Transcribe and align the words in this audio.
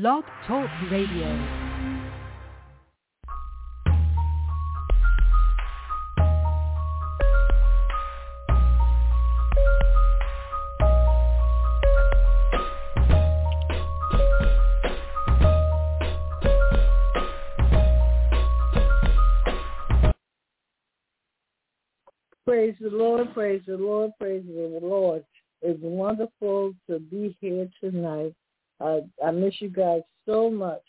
Blog 0.00 0.24
Talk 0.48 0.68
Radio. 0.90 1.28
Praise 22.44 22.74
the 22.80 22.90
Lord, 22.90 23.32
praise 23.32 23.62
the 23.64 23.76
Lord, 23.76 24.10
praise 24.18 24.42
the 24.44 24.80
Lord. 24.82 25.24
It's 25.62 25.78
wonderful 25.80 26.74
to 26.90 26.98
be 26.98 27.36
here 27.40 27.70
tonight. 27.80 28.34
Uh, 28.84 29.00
I 29.24 29.30
miss 29.30 29.54
you 29.60 29.70
guys 29.70 30.02
so 30.26 30.50
much, 30.50 30.82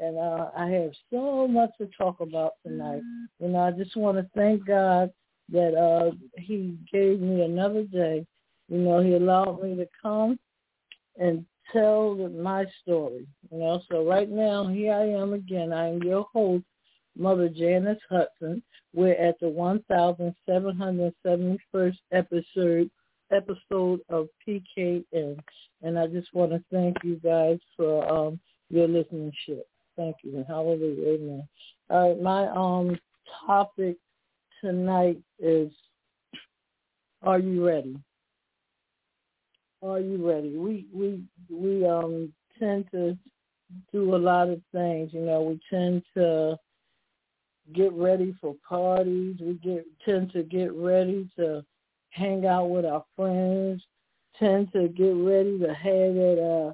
and 0.00 0.16
uh, 0.16 0.50
I 0.56 0.68
have 0.68 0.92
so 1.10 1.48
much 1.48 1.70
to 1.78 1.88
talk 1.98 2.20
about 2.20 2.52
tonight. 2.64 3.02
And 3.40 3.56
I 3.56 3.72
just 3.72 3.96
want 3.96 4.16
to 4.18 4.30
thank 4.34 4.64
God 4.64 5.10
that 5.50 5.74
uh, 5.74 6.12
He 6.36 6.78
gave 6.92 7.20
me 7.20 7.42
another 7.42 7.82
day. 7.82 8.24
You 8.68 8.78
know, 8.78 9.02
He 9.02 9.14
allowed 9.14 9.60
me 9.62 9.74
to 9.74 9.88
come 10.00 10.38
and 11.18 11.44
tell 11.72 12.14
my 12.14 12.64
story. 12.82 13.26
You 13.50 13.58
know, 13.58 13.82
so 13.90 14.06
right 14.06 14.30
now 14.30 14.68
here 14.68 14.94
I 14.94 15.08
am 15.08 15.32
again. 15.32 15.72
I 15.72 15.88
am 15.88 16.00
your 16.02 16.28
host, 16.32 16.62
Mother 17.18 17.48
Janice 17.48 17.98
Hudson. 18.08 18.62
We're 18.94 19.14
at 19.14 19.40
the 19.40 19.46
1,771st 19.46 21.98
episode 22.12 22.88
episode 23.32 24.00
of 24.08 24.28
PKN, 24.46 25.38
and 25.82 25.98
I 25.98 26.06
just 26.06 26.32
want 26.34 26.52
to 26.52 26.62
thank 26.70 26.96
you 27.02 27.16
guys 27.16 27.58
for 27.76 28.08
um, 28.10 28.40
your 28.70 28.88
listenership. 28.88 29.62
Thank 29.96 30.16
you, 30.22 30.44
hallelujah, 30.48 31.14
amen. 31.14 31.48
All 31.90 32.08
right, 32.08 32.22
my 32.22 32.48
um 32.48 32.98
topic 33.46 33.96
tonight 34.60 35.18
is: 35.38 35.70
Are 37.22 37.38
you 37.38 37.66
ready? 37.66 37.96
Are 39.82 40.00
you 40.00 40.28
ready? 40.28 40.56
We 40.56 40.86
we 40.94 41.22
we 41.50 41.86
um 41.86 42.32
tend 42.58 42.86
to 42.92 43.18
do 43.92 44.14
a 44.14 44.16
lot 44.16 44.48
of 44.48 44.60
things. 44.72 45.10
You 45.12 45.22
know, 45.22 45.42
we 45.42 45.60
tend 45.70 46.02
to 46.16 46.56
get 47.74 47.92
ready 47.92 48.34
for 48.40 48.54
parties. 48.68 49.36
We 49.40 49.54
get 49.54 49.84
tend 50.04 50.32
to 50.32 50.42
get 50.42 50.72
ready 50.72 51.28
to 51.36 51.64
hang 52.12 52.46
out 52.46 52.66
with 52.66 52.84
our 52.84 53.04
friends. 53.16 53.82
Tend 54.38 54.72
to 54.72 54.88
get 54.88 55.14
ready 55.14 55.58
to 55.58 55.74
have 55.74 56.14
that 56.14 56.38
uh, 56.42 56.72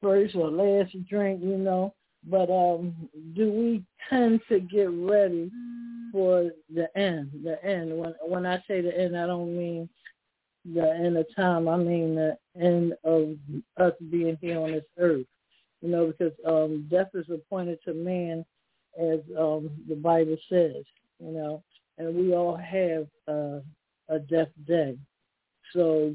first 0.00 0.34
or 0.36 0.50
last 0.50 0.94
drink, 1.08 1.40
you 1.42 1.56
know. 1.56 1.94
But 2.24 2.50
um, 2.50 3.08
do 3.34 3.50
we 3.50 3.84
tend 4.08 4.40
to 4.48 4.60
get 4.60 4.90
ready 4.90 5.50
for 6.12 6.50
the 6.72 6.88
end? 6.96 7.30
The 7.42 7.64
end. 7.64 7.96
When 7.96 8.14
when 8.26 8.46
I 8.46 8.62
say 8.68 8.80
the 8.80 8.96
end, 8.96 9.16
I 9.16 9.26
don't 9.26 9.56
mean 9.56 9.88
the 10.64 10.92
end 10.92 11.16
of 11.16 11.26
time. 11.34 11.68
I 11.68 11.76
mean 11.76 12.14
the 12.14 12.36
end 12.60 12.94
of 13.04 13.36
us 13.76 13.94
being 14.10 14.38
here 14.40 14.60
on 14.60 14.72
this 14.72 14.84
earth. 14.98 15.26
You 15.80 15.90
know, 15.90 16.06
because 16.06 16.32
um, 16.44 16.88
death 16.90 17.10
is 17.14 17.26
appointed 17.30 17.78
to 17.84 17.94
man 17.94 18.44
as 19.00 19.20
um, 19.38 19.70
the 19.88 19.94
Bible 19.94 20.36
says, 20.48 20.84
you 21.20 21.30
know, 21.30 21.62
and 21.98 22.14
we 22.16 22.34
all 22.34 22.56
have 22.56 23.06
uh, 23.28 23.60
a 24.08 24.18
death 24.18 24.48
day. 24.66 24.96
So 25.72 26.14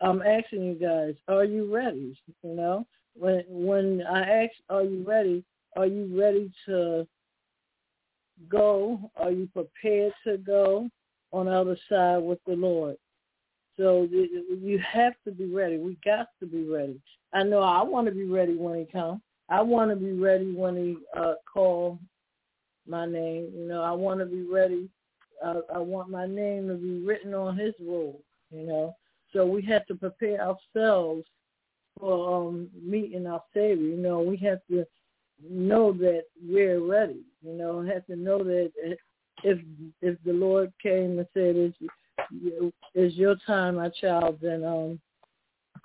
I'm 0.00 0.22
asking 0.22 0.64
you 0.64 0.74
guys, 0.74 1.14
are 1.28 1.44
you 1.44 1.72
ready? 1.72 2.18
You 2.42 2.54
know, 2.54 2.86
when 3.14 3.44
when 3.48 4.02
I 4.02 4.44
ask, 4.44 4.52
are 4.68 4.82
you 4.82 5.04
ready? 5.06 5.44
Are 5.76 5.86
you 5.86 6.18
ready 6.18 6.50
to 6.66 7.06
go? 8.48 9.10
Are 9.16 9.30
you 9.30 9.48
prepared 9.52 10.12
to 10.26 10.38
go 10.38 10.88
on 11.32 11.46
the 11.46 11.52
other 11.52 11.78
side 11.88 12.18
with 12.18 12.38
the 12.46 12.54
Lord? 12.54 12.96
So 13.76 14.08
you 14.10 14.80
have 14.90 15.12
to 15.24 15.32
be 15.32 15.52
ready. 15.52 15.76
We 15.76 15.98
got 16.04 16.28
to 16.40 16.46
be 16.46 16.64
ready. 16.66 16.98
I 17.34 17.42
know 17.42 17.60
I 17.60 17.82
want 17.82 18.06
to 18.06 18.12
be 18.12 18.24
ready 18.24 18.54
when 18.54 18.78
he 18.78 18.86
comes. 18.86 19.20
I 19.48 19.60
want 19.60 19.90
to 19.90 19.96
be 19.96 20.12
ready 20.12 20.54
when 20.54 20.76
he 20.76 20.96
uh, 21.16 21.34
call 21.52 21.98
my 22.88 23.04
name. 23.06 23.52
You 23.54 23.68
know, 23.68 23.82
I 23.82 23.92
want 23.92 24.20
to 24.20 24.26
be 24.26 24.42
ready. 24.42 24.88
Uh, 25.44 25.60
I 25.74 25.78
want 25.78 26.10
my 26.10 26.26
name 26.26 26.68
to 26.68 26.74
be 26.74 27.04
written 27.04 27.34
on 27.34 27.56
his 27.56 27.74
roll. 27.80 28.22
You 28.50 28.66
know, 28.66 28.96
so 29.32 29.44
we 29.46 29.62
have 29.62 29.86
to 29.86 29.94
prepare 29.94 30.40
ourselves 30.40 31.24
for 31.98 32.48
um, 32.48 32.68
meeting 32.80 33.26
our 33.26 33.42
Savior. 33.52 33.86
You 33.86 33.96
know, 33.96 34.20
we 34.20 34.36
have 34.38 34.60
to 34.70 34.86
know 35.48 35.92
that 35.92 36.24
we're 36.42 36.80
ready. 36.80 37.22
You 37.42 37.54
know, 37.54 37.82
have 37.82 38.06
to 38.06 38.16
know 38.16 38.38
that 38.44 38.72
if 39.44 39.58
if 40.00 40.16
the 40.24 40.32
Lord 40.32 40.72
came 40.82 41.18
and 41.18 41.26
said, 41.34 41.56
"It's, 41.56 41.76
it's 42.94 43.16
your 43.16 43.36
time, 43.46 43.76
my 43.76 43.90
child," 43.90 44.38
then 44.40 44.64
um, 44.64 45.00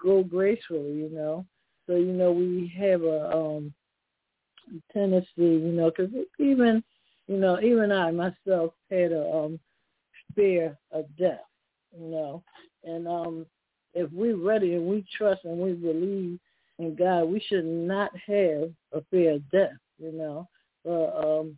go 0.01 0.23
gracefully. 0.23 0.94
You 0.94 1.09
know, 1.12 1.45
so 1.88 1.95
you 1.95 2.13
know 2.13 2.31
we 2.31 2.72
have 2.78 3.01
a 3.03 3.35
um 3.35 3.73
tendency, 4.94 5.28
you 5.38 5.72
know, 5.72 5.91
because 5.91 6.12
even 6.39 6.83
you 7.27 7.37
know 7.37 7.59
even 7.61 7.91
I 7.91 8.11
myself 8.11 8.73
had 8.89 9.11
a 9.11 9.29
um 9.31 9.59
fear 10.35 10.77
of 10.91 11.05
death, 11.17 11.39
you 11.97 12.07
know, 12.07 12.43
and 12.83 13.07
um 13.07 13.45
if 13.93 14.11
we're 14.11 14.37
ready 14.37 14.75
and 14.75 14.85
we 14.85 15.05
trust 15.17 15.43
and 15.43 15.57
we 15.57 15.73
believe 15.73 16.39
in 16.79 16.95
God, 16.95 17.25
we 17.25 17.43
should 17.47 17.65
not 17.65 18.11
have 18.25 18.71
a 18.93 19.01
fear 19.11 19.33
of 19.33 19.49
death, 19.51 19.77
you 19.99 20.11
know. 20.11 20.47
But 20.83 21.15
um 21.15 21.57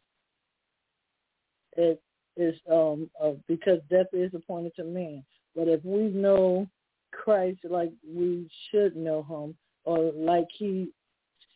it 1.78 2.02
is 2.36 2.56
um 2.72 3.10
uh, 3.22 3.32
because 3.48 3.80
death 3.90 4.08
is 4.14 4.34
appointed 4.34 4.76
to 4.76 4.84
man. 4.84 5.24
But 5.56 5.68
if 5.68 5.84
we 5.86 6.04
know 6.10 6.68
Christ 7.12 7.60
like 7.70 7.92
we 8.08 8.50
should 8.70 8.96
know 8.96 9.24
him, 9.24 9.56
or 9.86 10.12
like 10.16 10.48
he 10.58 10.90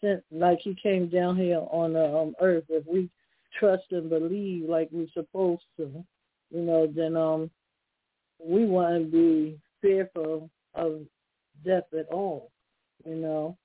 sent, 0.02 0.24
like 0.32 0.60
he 0.62 0.76
came 0.76 1.10
down 1.10 1.36
here 1.36 1.62
on 1.72 1.94
the 1.94 2.06
um, 2.06 2.36
earth. 2.42 2.66
If 2.70 2.86
we 2.86 3.10
trust 3.60 3.86
and 3.92 4.10
believe 4.10 4.70
like 4.70 4.90
we're 4.92 5.08
supposed 5.14 5.64
to, 5.78 6.04
you 6.52 6.62
know, 6.62 6.88
then 6.88 7.16
um, 7.16 7.50
we 8.44 8.66
want 8.66 9.04
to 9.04 9.12
be 9.12 9.60
fearful 9.82 10.50
of 10.76 11.02
death 11.66 11.84
at 11.98 12.08
all. 12.12 12.52
You 13.06 13.16
know, 13.16 13.58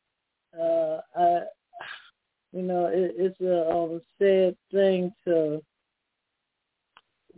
uh, 0.59 1.01
I, 1.19 1.41
you 2.53 2.63
know, 2.63 2.87
it, 2.87 3.15
it's 3.17 3.41
a 3.41 3.71
um, 3.71 4.01
sad 4.19 4.57
thing 4.71 5.13
to 5.25 5.63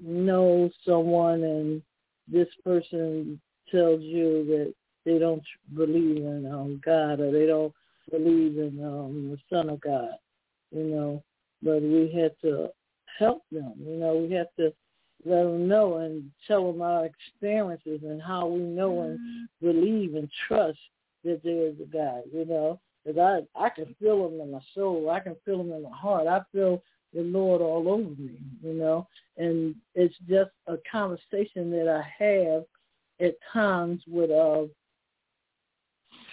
know 0.02 0.70
someone 0.86 1.44
and 1.44 1.82
this 2.26 2.48
person 2.64 3.40
tells 3.70 4.00
you 4.00 4.44
that 4.48 4.74
they 5.04 5.18
don't 5.18 5.42
believe 5.74 6.18
in 6.18 6.50
um, 6.50 6.80
God 6.84 7.20
or 7.20 7.30
they 7.30 7.46
don't 7.46 7.72
believe 8.10 8.58
in 8.58 8.82
um, 8.84 9.30
the 9.30 9.38
Son 9.54 9.70
of 9.70 9.80
God, 9.80 10.10
you 10.70 10.84
know. 10.84 11.22
But 11.64 11.82
we 11.82 12.12
have 12.20 12.32
to 12.42 12.68
help 13.18 13.42
them, 13.50 13.74
you 13.78 13.96
know. 13.96 14.16
We 14.16 14.34
have 14.34 14.48
to 14.58 14.72
let 15.24 15.44
them 15.44 15.66
know 15.66 15.96
and 15.96 16.30
tell 16.46 16.70
them 16.70 16.82
our 16.82 17.06
experiences 17.06 18.00
and 18.02 18.20
how 18.20 18.46
we 18.46 18.60
know 18.60 19.02
and 19.02 19.18
mm-hmm. 19.18 19.66
believe 19.66 20.14
and 20.14 20.28
trust 20.46 20.78
that 21.24 21.40
there 21.42 21.68
is 21.68 21.74
a 21.80 21.86
God, 21.86 22.22
you 22.32 22.44
know. 22.44 22.78
Because 23.04 23.46
I, 23.56 23.64
I 23.66 23.68
can 23.70 23.94
feel 24.00 24.26
him 24.26 24.40
in 24.40 24.52
my 24.52 24.60
soul. 24.74 25.10
I 25.10 25.20
can 25.20 25.36
feel 25.44 25.60
him 25.60 25.72
in 25.72 25.82
my 25.82 25.96
heart. 25.96 26.26
I 26.26 26.40
feel 26.52 26.82
the 27.14 27.22
Lord 27.22 27.60
all 27.60 27.88
over 27.88 28.20
me, 28.20 28.38
you 28.62 28.74
know. 28.74 29.06
And 29.36 29.74
it's 29.94 30.14
just 30.28 30.50
a 30.66 30.76
conversation 30.90 31.70
that 31.70 31.88
I 31.88 32.24
have 32.24 32.64
at 33.20 33.34
times 33.52 34.02
with 34.06 34.30
uh, 34.30 34.64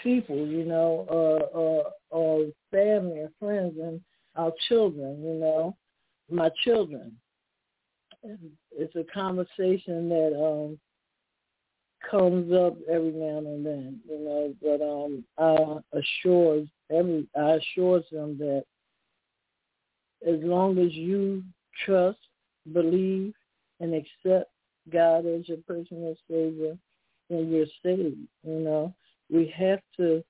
people, 0.01 0.47
you 0.47 0.65
know, 0.65 1.05
or, 1.09 1.43
or, 1.53 1.91
or 2.09 2.45
family 2.71 3.19
or 3.19 3.31
friends 3.39 3.75
and 3.81 4.01
our 4.35 4.51
children, 4.69 5.23
you 5.23 5.33
know, 5.33 5.75
my 6.29 6.49
children. 6.63 7.15
It's 8.71 8.95
a 8.95 9.03
conversation 9.13 10.09
that 10.09 10.33
um 10.37 10.79
comes 12.09 12.51
up 12.51 12.77
every 12.89 13.11
now 13.11 13.37
and 13.39 13.65
then, 13.65 13.99
you 14.07 14.19
know, 14.19 14.53
but 14.61 14.81
um 14.81 15.23
I 15.37 15.97
assure 15.97 16.63
every 16.91 17.27
I 17.37 17.59
assure 17.59 18.01
them 18.11 18.37
that 18.39 18.63
as 20.27 20.39
long 20.41 20.77
as 20.77 20.93
you 20.93 21.43
trust, 21.85 22.19
believe, 22.73 23.33
and 23.79 23.95
accept 23.95 24.51
God 24.91 25.25
as 25.25 25.49
your 25.49 25.57
personal 25.67 26.15
Savior, 26.29 26.77
then 27.29 27.51
you're 27.51 27.65
saved, 27.83 28.17
you 28.43 28.59
know 28.59 28.93
we 29.31 29.51
have 29.57 29.79
to 29.97 30.23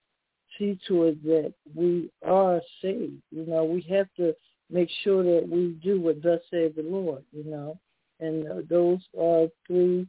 see 0.61 0.79
to 0.87 1.05
it 1.05 1.23
that 1.23 1.53
we 1.75 2.11
are 2.25 2.61
saved. 2.81 3.21
You 3.31 3.45
know, 3.47 3.63
we 3.63 3.81
have 3.89 4.07
to 4.17 4.33
make 4.69 4.89
sure 5.03 5.23
that 5.23 5.47
we 5.49 5.77
do 5.83 5.99
what 5.99 6.21
thus 6.21 6.39
says 6.51 6.71
the 6.75 6.83
Lord, 6.83 7.23
you 7.33 7.43
know. 7.43 7.79
And 8.19 8.47
uh, 8.47 8.55
those 8.69 8.99
are 9.19 9.47
three 9.65 10.07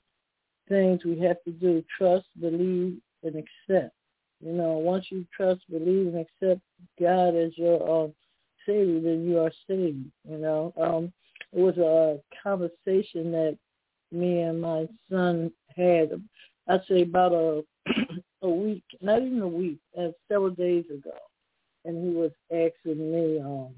things 0.69 1.05
we 1.05 1.19
have 1.21 1.43
to 1.45 1.51
do, 1.53 1.83
trust, 1.97 2.27
believe, 2.39 2.99
and 3.23 3.37
accept, 3.37 3.95
You 4.41 4.53
know, 4.53 4.73
once 4.73 5.07
you 5.11 5.27
trust, 5.35 5.63
believe, 5.71 6.09
and 6.09 6.27
accept 6.27 6.61
God 7.01 7.35
as 7.35 7.57
your 7.57 8.05
um, 8.05 8.15
Savior, 8.67 9.01
then 9.01 9.25
you 9.25 9.39
are 9.39 9.53
saved. 9.67 10.05
You 10.29 10.39
know, 10.39 10.73
um, 10.81 11.13
it 11.53 11.61
was 11.61 11.79
a 11.79 12.21
conversation 12.43 13.33
that 13.33 13.57
me 14.11 14.43
and 14.43 14.61
my 14.61 14.87
son 15.11 15.51
had. 15.75 16.11
I'd 16.69 16.81
say 16.89 17.03
about 17.03 17.33
a 17.33 17.63
a 18.43 18.49
week, 18.51 18.85
not 19.01 19.23
even 19.23 19.41
a 19.41 19.49
week, 19.49 19.79
uh, 19.99 20.09
several 20.29 20.51
days 20.51 20.85
ago, 20.93 21.17
and 21.85 22.05
he 22.05 22.15
was 22.15 22.33
asking 22.51 23.13
me, 23.13 23.41
um, 23.41 23.75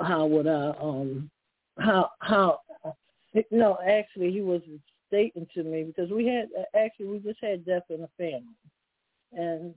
how 0.00 0.26
would 0.26 0.46
I, 0.46 0.72
um, 0.80 1.30
how 1.78 2.10
how, 2.20 2.60
no, 3.50 3.78
actually 3.86 4.32
he 4.32 4.40
was 4.40 4.62
stating 5.08 5.46
to 5.54 5.62
me 5.62 5.84
because 5.84 6.10
we 6.10 6.26
had 6.26 6.48
actually 6.74 7.06
we 7.06 7.18
just 7.18 7.40
had 7.42 7.66
death 7.66 7.82
in 7.90 8.00
the 8.00 8.08
family, 8.16 8.42
and 9.32 9.74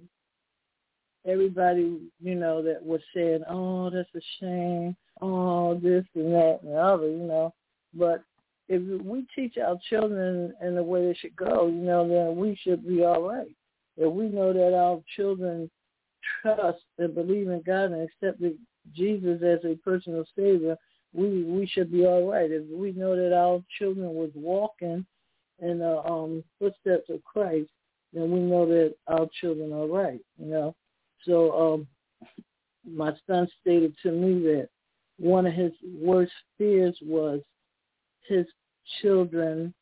everybody 1.28 2.00
you 2.22 2.36
know 2.36 2.62
that 2.62 2.84
was 2.84 3.02
saying, 3.14 3.44
oh, 3.50 3.90
that's 3.90 4.10
a 4.16 4.22
shame, 4.40 4.96
oh, 5.22 5.76
this 5.76 6.06
and 6.16 6.34
that 6.34 6.60
and 6.64 6.72
the 6.72 6.78
other, 6.78 7.10
you 7.10 7.24
know, 7.24 7.54
but 7.94 8.24
if 8.68 9.04
we 9.04 9.26
teach 9.36 9.58
our 9.58 9.78
children 9.90 10.54
in 10.62 10.76
the 10.76 10.84
way 10.84 11.06
they 11.06 11.14
should 11.14 11.36
go, 11.36 11.68
you 11.68 11.74
know, 11.74 12.08
then 12.08 12.36
we 12.36 12.58
should 12.64 12.88
be 12.88 13.04
all 13.04 13.22
right. 13.22 13.56
If 13.98 14.12
we 14.12 14.28
know 14.28 14.54
that 14.54 14.74
our 14.76 15.02
children 15.16 15.70
trust 16.42 16.84
and 16.98 17.14
believe 17.14 17.48
in 17.48 17.62
God 17.66 17.92
and 17.92 18.10
accept 18.10 18.42
Jesus 18.94 19.42
as 19.44 19.60
a 19.64 19.76
personal 19.84 20.26
savior, 20.36 20.78
we 21.14 21.44
we 21.44 21.66
should 21.68 21.92
be 21.92 22.06
all 22.06 22.30
right. 22.30 22.52
If 22.52 22.64
we 22.68 22.92
know 22.92 23.16
that 23.16 23.34
our 23.34 23.64
children 23.78 24.14
was 24.14 24.32
walking 24.34 25.06
in 25.60 25.80
the 25.80 26.04
um, 26.04 26.44
footsteps 26.60 27.10
of 27.10 27.24
Christ, 27.24 27.70
then 28.14 28.32
we 28.32 28.40
know 28.40 28.66
that 28.68 28.96
our 29.08 29.28
children 29.40 29.72
are 29.72 29.88
right. 29.88 30.20
You 30.38 30.48
know, 30.48 30.76
so 31.24 31.76
um, 31.76 31.88
my 32.86 33.14
son 33.28 33.48
stated 33.62 33.96
to 34.04 34.12
me 34.12 34.44
that 34.46 34.70
one 35.18 35.46
of 35.46 35.54
his 35.54 35.72
worst 35.98 36.34
fears 36.58 36.98
was 37.02 37.40
his 38.28 38.46
children 39.02 39.74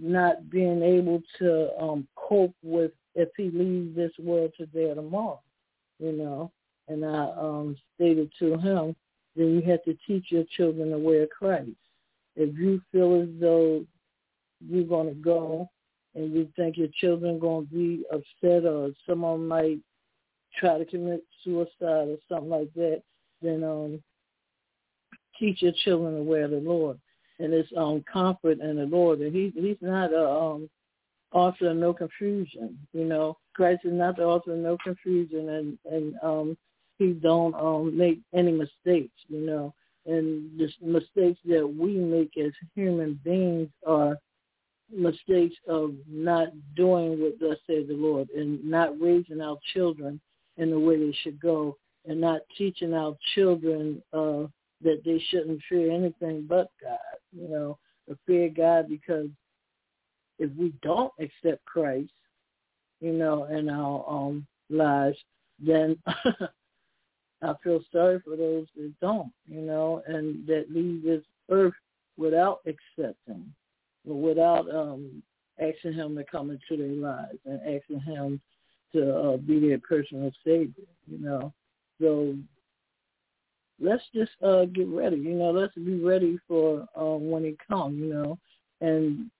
not 0.00 0.50
being 0.50 0.82
able 0.82 1.22
to 1.38 1.70
um 1.80 2.06
cope 2.16 2.54
with 2.62 2.92
if 3.14 3.28
he 3.36 3.50
leaves 3.50 3.94
this 3.94 4.12
world 4.18 4.52
today 4.56 4.90
or 4.90 4.94
tomorrow, 4.96 5.40
you 5.98 6.12
know. 6.12 6.50
And 6.88 7.04
I 7.04 7.30
um 7.36 7.76
stated 7.94 8.30
to 8.40 8.56
him, 8.58 8.96
then 9.36 9.54
you 9.54 9.62
have 9.70 9.82
to 9.84 9.96
teach 10.06 10.26
your 10.30 10.44
children 10.56 10.90
the 10.90 10.98
way 10.98 11.18
of 11.22 11.30
Christ. 11.30 11.70
If 12.36 12.58
you 12.58 12.80
feel 12.90 13.22
as 13.22 13.28
though 13.40 13.84
you're 14.66 14.84
gonna 14.84 15.14
go 15.14 15.70
and 16.14 16.32
you 16.32 16.48
think 16.56 16.76
your 16.76 16.88
children 17.00 17.38
gonna 17.38 17.66
be 17.66 18.04
upset 18.12 18.64
or 18.64 18.90
someone 19.08 19.46
might 19.46 19.78
try 20.58 20.78
to 20.78 20.84
commit 20.84 21.24
suicide 21.42 21.68
or 21.80 22.16
something 22.28 22.50
like 22.50 22.72
that, 22.74 23.02
then 23.42 23.62
um 23.62 24.02
teach 25.38 25.62
your 25.62 25.72
children 25.84 26.14
the 26.16 26.22
way 26.22 26.42
of 26.42 26.50
the 26.50 26.58
Lord 26.58 26.98
and 27.38 27.52
his 27.52 27.66
um 27.76 28.04
comfort 28.10 28.60
in 28.60 28.76
the 28.76 28.84
Lord. 28.84 29.20
And 29.20 29.34
he 29.34 29.52
he's 29.54 29.76
not 29.80 30.12
a 30.12 30.28
um 30.28 30.70
author 31.32 31.70
of 31.70 31.76
no 31.76 31.92
confusion. 31.92 32.78
You 32.92 33.04
know, 33.04 33.36
Christ 33.54 33.80
is 33.84 33.92
not 33.92 34.16
the 34.16 34.24
author 34.24 34.52
of 34.52 34.58
no 34.58 34.76
confusion, 34.82 35.48
and 35.48 35.78
and 35.90 36.14
um 36.22 36.56
he 36.98 37.12
don't 37.12 37.54
um 37.54 37.96
make 37.96 38.20
any 38.32 38.52
mistakes. 38.52 39.14
You 39.28 39.40
know, 39.46 39.74
and 40.06 40.50
the 40.58 40.68
mistakes 40.80 41.40
that 41.46 41.66
we 41.66 41.96
make 41.96 42.36
as 42.36 42.52
human 42.74 43.18
beings 43.24 43.68
are 43.86 44.18
mistakes 44.92 45.56
of 45.68 45.94
not 46.08 46.48
doing 46.76 47.20
what 47.20 47.38
thus 47.40 47.58
says 47.66 47.88
the 47.88 47.94
Lord 47.94 48.28
and 48.30 48.62
not 48.64 49.00
raising 49.00 49.40
our 49.40 49.56
children 49.72 50.20
in 50.56 50.70
the 50.70 50.78
way 50.78 50.96
they 50.98 51.16
should 51.22 51.40
go 51.40 51.76
and 52.06 52.20
not 52.20 52.42
teaching 52.56 52.94
our 52.94 53.16
children 53.34 54.02
uh 54.12 54.42
that 54.82 55.00
they 55.04 55.22
shouldn't 55.30 55.60
fear 55.68 55.90
anything 55.90 56.46
but 56.46 56.70
God, 56.80 56.98
you 57.36 57.48
know, 57.48 57.78
to 58.08 58.18
fear 58.26 58.48
God 58.48 58.88
because 58.88 59.28
if 60.38 60.50
we 60.56 60.72
don't 60.82 61.12
accept 61.18 61.64
Christ, 61.64 62.10
you 63.00 63.12
know, 63.12 63.44
in 63.44 63.68
our 63.68 64.04
um, 64.08 64.46
lives, 64.70 65.18
then 65.58 65.96
I 66.06 67.54
feel 67.62 67.80
sorry 67.92 68.20
for 68.24 68.36
those 68.36 68.66
that 68.76 68.92
don't, 69.00 69.32
you 69.46 69.60
know, 69.60 70.02
and 70.06 70.46
that 70.46 70.66
leave 70.70 71.02
this 71.02 71.22
earth 71.50 71.74
without 72.16 72.60
accepting, 72.66 73.52
without 74.04 74.68
um, 74.74 75.22
asking 75.60 75.92
him 75.92 76.16
to 76.16 76.24
come 76.24 76.50
into 76.50 76.82
their 76.82 76.94
lives 76.96 77.38
and 77.44 77.60
asking 77.60 78.00
him 78.00 78.40
to 78.92 79.14
uh, 79.14 79.36
be 79.36 79.60
their 79.60 79.78
personal 79.80 80.30
savior, 80.44 80.84
you 81.06 81.18
know. 81.18 81.52
So 82.00 82.36
let's 83.80 84.02
just 84.14 84.32
uh 84.42 84.64
get 84.66 84.88
ready, 84.88 85.16
you 85.16 85.34
know, 85.34 85.50
let's 85.50 85.74
be 85.74 86.02
ready 86.02 86.38
for 86.46 86.86
um 86.96 87.30
when 87.30 87.44
it 87.44 87.56
comes, 87.68 87.98
you 87.98 88.12
know. 88.12 88.38
And 88.80 89.30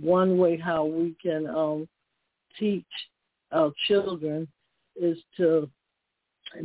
one 0.00 0.38
way 0.38 0.56
how 0.56 0.84
we 0.84 1.14
can 1.22 1.46
um 1.46 1.88
teach 2.58 2.84
our 3.52 3.72
children 3.86 4.48
is 5.00 5.18
to 5.36 5.68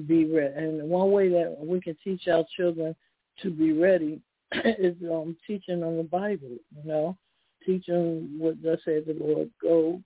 be 0.07 0.25
ready. 0.25 0.53
And 0.55 0.89
one 0.89 1.11
way 1.11 1.29
that 1.29 1.55
we 1.59 1.81
can 1.81 1.97
teach 2.03 2.27
our 2.27 2.45
children 2.55 2.95
to 3.41 3.49
be 3.49 3.73
ready 3.73 4.21
is 4.53 4.95
um 5.09 5.35
teaching 5.47 5.81
them 5.81 5.97
the 5.97 6.03
Bible, 6.03 6.57
you 6.75 6.83
know. 6.83 7.17
Teach 7.65 7.85
them 7.85 8.39
what 8.39 8.61
thus 8.63 8.79
say 8.85 9.01
the 9.01 9.13
Lord. 9.13 9.49
Go 9.61 10.01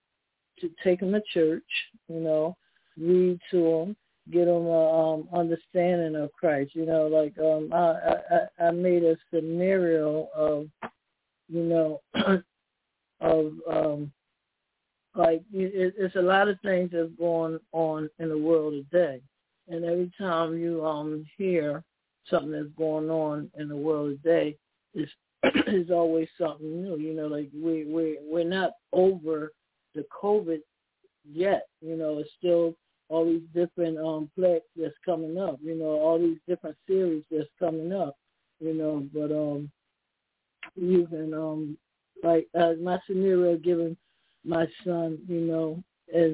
to 0.59 0.69
take 0.83 0.99
them 0.99 1.13
to 1.13 1.21
church, 1.33 1.63
you 2.07 2.19
know, 2.19 2.55
read 2.97 3.39
to 3.51 3.63
them, 3.63 3.95
get 4.31 4.45
them 4.45 4.65
a 4.65 5.13
um, 5.13 5.27
understanding 5.33 6.15
of 6.15 6.31
Christ. 6.33 6.75
You 6.75 6.85
know, 6.85 7.07
like 7.07 7.37
um, 7.39 7.71
I, 7.73 8.47
I 8.59 8.67
I 8.67 8.71
made 8.71 9.03
a 9.03 9.15
scenario 9.33 10.29
of, 10.35 10.67
you 11.47 11.63
know, 11.63 12.01
of 13.21 13.53
um, 13.69 14.11
like 15.15 15.41
it, 15.53 15.93
it's 15.97 16.15
a 16.15 16.21
lot 16.21 16.47
of 16.47 16.59
things 16.61 16.89
that's 16.93 17.11
going 17.19 17.59
on 17.71 18.09
in 18.19 18.29
the 18.29 18.37
world 18.37 18.73
today, 18.73 19.21
and 19.67 19.85
every 19.85 20.11
time 20.17 20.57
you 20.57 20.85
um 20.85 21.25
hear 21.37 21.83
something 22.29 22.51
that's 22.51 22.65
going 22.77 23.09
on 23.09 23.49
in 23.57 23.67
the 23.67 23.75
world 23.75 24.17
today, 24.23 24.57
it's 24.93 25.11
is 25.67 25.91
always 25.91 26.27
something 26.39 26.83
new. 26.83 26.97
You 26.97 27.13
know, 27.13 27.27
like 27.27 27.49
we 27.53 27.85
we 27.85 28.17
we're 28.23 28.43
not 28.43 28.71
over 28.91 29.51
the 29.93 30.05
COVID 30.21 30.59
yet. 31.23 31.67
You 31.81 31.95
know, 31.95 32.17
it's 32.17 32.29
still 32.37 32.75
all 33.09 33.25
these 33.25 33.41
different 33.53 33.97
um 33.97 34.29
plaques 34.37 34.65
that's 34.75 34.93
coming 35.05 35.37
up, 35.37 35.59
you 35.61 35.75
know, 35.75 35.99
all 35.99 36.19
these 36.19 36.37
different 36.47 36.75
series 36.87 37.23
that's 37.31 37.49
coming 37.59 37.93
up, 37.93 38.15
you 38.59 38.73
know, 38.73 39.07
but 39.13 39.31
um 39.31 39.69
even 40.75 41.33
um 41.33 41.77
like 42.23 42.47
uh, 42.59 42.73
my 42.81 42.99
scenario 43.05 43.57
given 43.57 43.95
my 44.43 44.65
son, 44.83 45.19
you 45.27 45.41
know, 45.41 45.83
as 46.13 46.33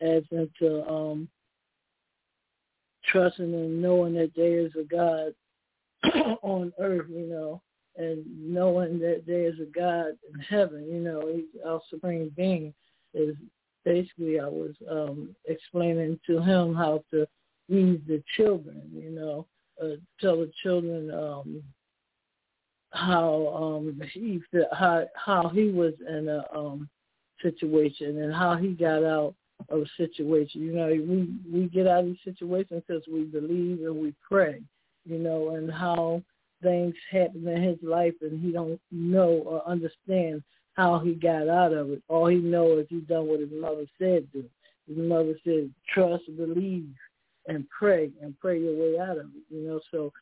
as 0.00 0.22
into 0.30 0.86
um 0.88 1.28
trusting 3.10 3.54
and 3.54 3.80
knowing 3.80 4.14
that 4.14 4.32
there 4.36 4.58
is 4.60 4.72
a 4.78 4.84
God 4.84 5.34
on 6.42 6.72
earth, 6.78 7.06
you 7.08 7.26
know, 7.26 7.62
and 7.96 8.24
knowing 8.38 8.98
that 8.98 9.22
there 9.26 9.46
is 9.46 9.58
a 9.60 9.66
God 9.66 10.08
in 10.32 10.40
heaven, 10.40 10.86
you 10.90 11.00
know, 11.00 11.30
he's 11.32 11.60
our 11.66 11.80
supreme 11.88 12.30
being 12.36 12.74
is 13.14 13.34
basically 13.84 14.40
I 14.40 14.48
was 14.48 14.74
um, 14.90 15.34
explaining 15.46 16.18
to 16.26 16.40
him 16.40 16.74
how 16.74 17.02
to 17.10 17.26
ease 17.68 18.00
the 18.06 18.22
children, 18.36 18.82
you 18.92 19.10
know, 19.10 19.46
uh, 19.82 19.96
tell 20.20 20.38
the 20.38 20.50
children 20.62 21.10
um, 21.12 21.62
how 22.90 23.48
um, 23.48 24.02
he 24.12 24.40
how 24.72 25.06
how 25.14 25.48
he 25.48 25.70
was 25.70 25.94
in 26.08 26.28
a 26.28 26.44
um, 26.56 26.88
situation 27.40 28.22
and 28.22 28.34
how 28.34 28.56
he 28.56 28.68
got 28.68 29.04
out 29.04 29.34
of 29.68 29.82
a 29.82 29.86
situation. 29.96 30.62
You 30.62 30.72
know, 30.72 30.88
we 30.88 31.28
we 31.50 31.68
get 31.68 31.86
out 31.86 32.00
of 32.00 32.06
these 32.06 32.16
situations 32.24 32.82
because 32.86 33.04
we 33.10 33.24
believe 33.24 33.80
and 33.82 33.96
we 33.96 34.14
pray. 34.26 34.60
You 35.06 35.18
know, 35.18 35.54
and 35.54 35.72
how 35.72 36.22
things 36.62 36.94
happen 37.10 37.46
in 37.48 37.62
his 37.62 37.78
life 37.82 38.14
and 38.20 38.44
he 38.44 38.52
don't 38.52 38.80
know 38.90 39.42
or 39.46 39.66
understand 39.66 40.42
how 40.74 40.98
he 40.98 41.14
got 41.14 41.48
out 41.48 41.72
of 41.72 41.90
it. 41.90 42.02
All 42.08 42.26
he 42.26 42.36
knows 42.36 42.80
is 42.80 42.86
he 42.88 43.00
done 43.00 43.26
what 43.26 43.40
his 43.40 43.50
mother 43.52 43.86
said 43.98 44.26
do. 44.32 44.44
His 44.88 44.96
mother 44.96 45.34
said, 45.44 45.70
trust, 45.92 46.24
believe, 46.36 46.88
and 47.46 47.66
pray, 47.68 48.10
and 48.22 48.38
pray 48.40 48.60
your 48.60 48.74
way 48.74 48.98
out 48.98 49.18
of 49.18 49.26
it. 49.26 49.42
You 49.54 49.66
know, 49.66 49.80
so 49.90 50.12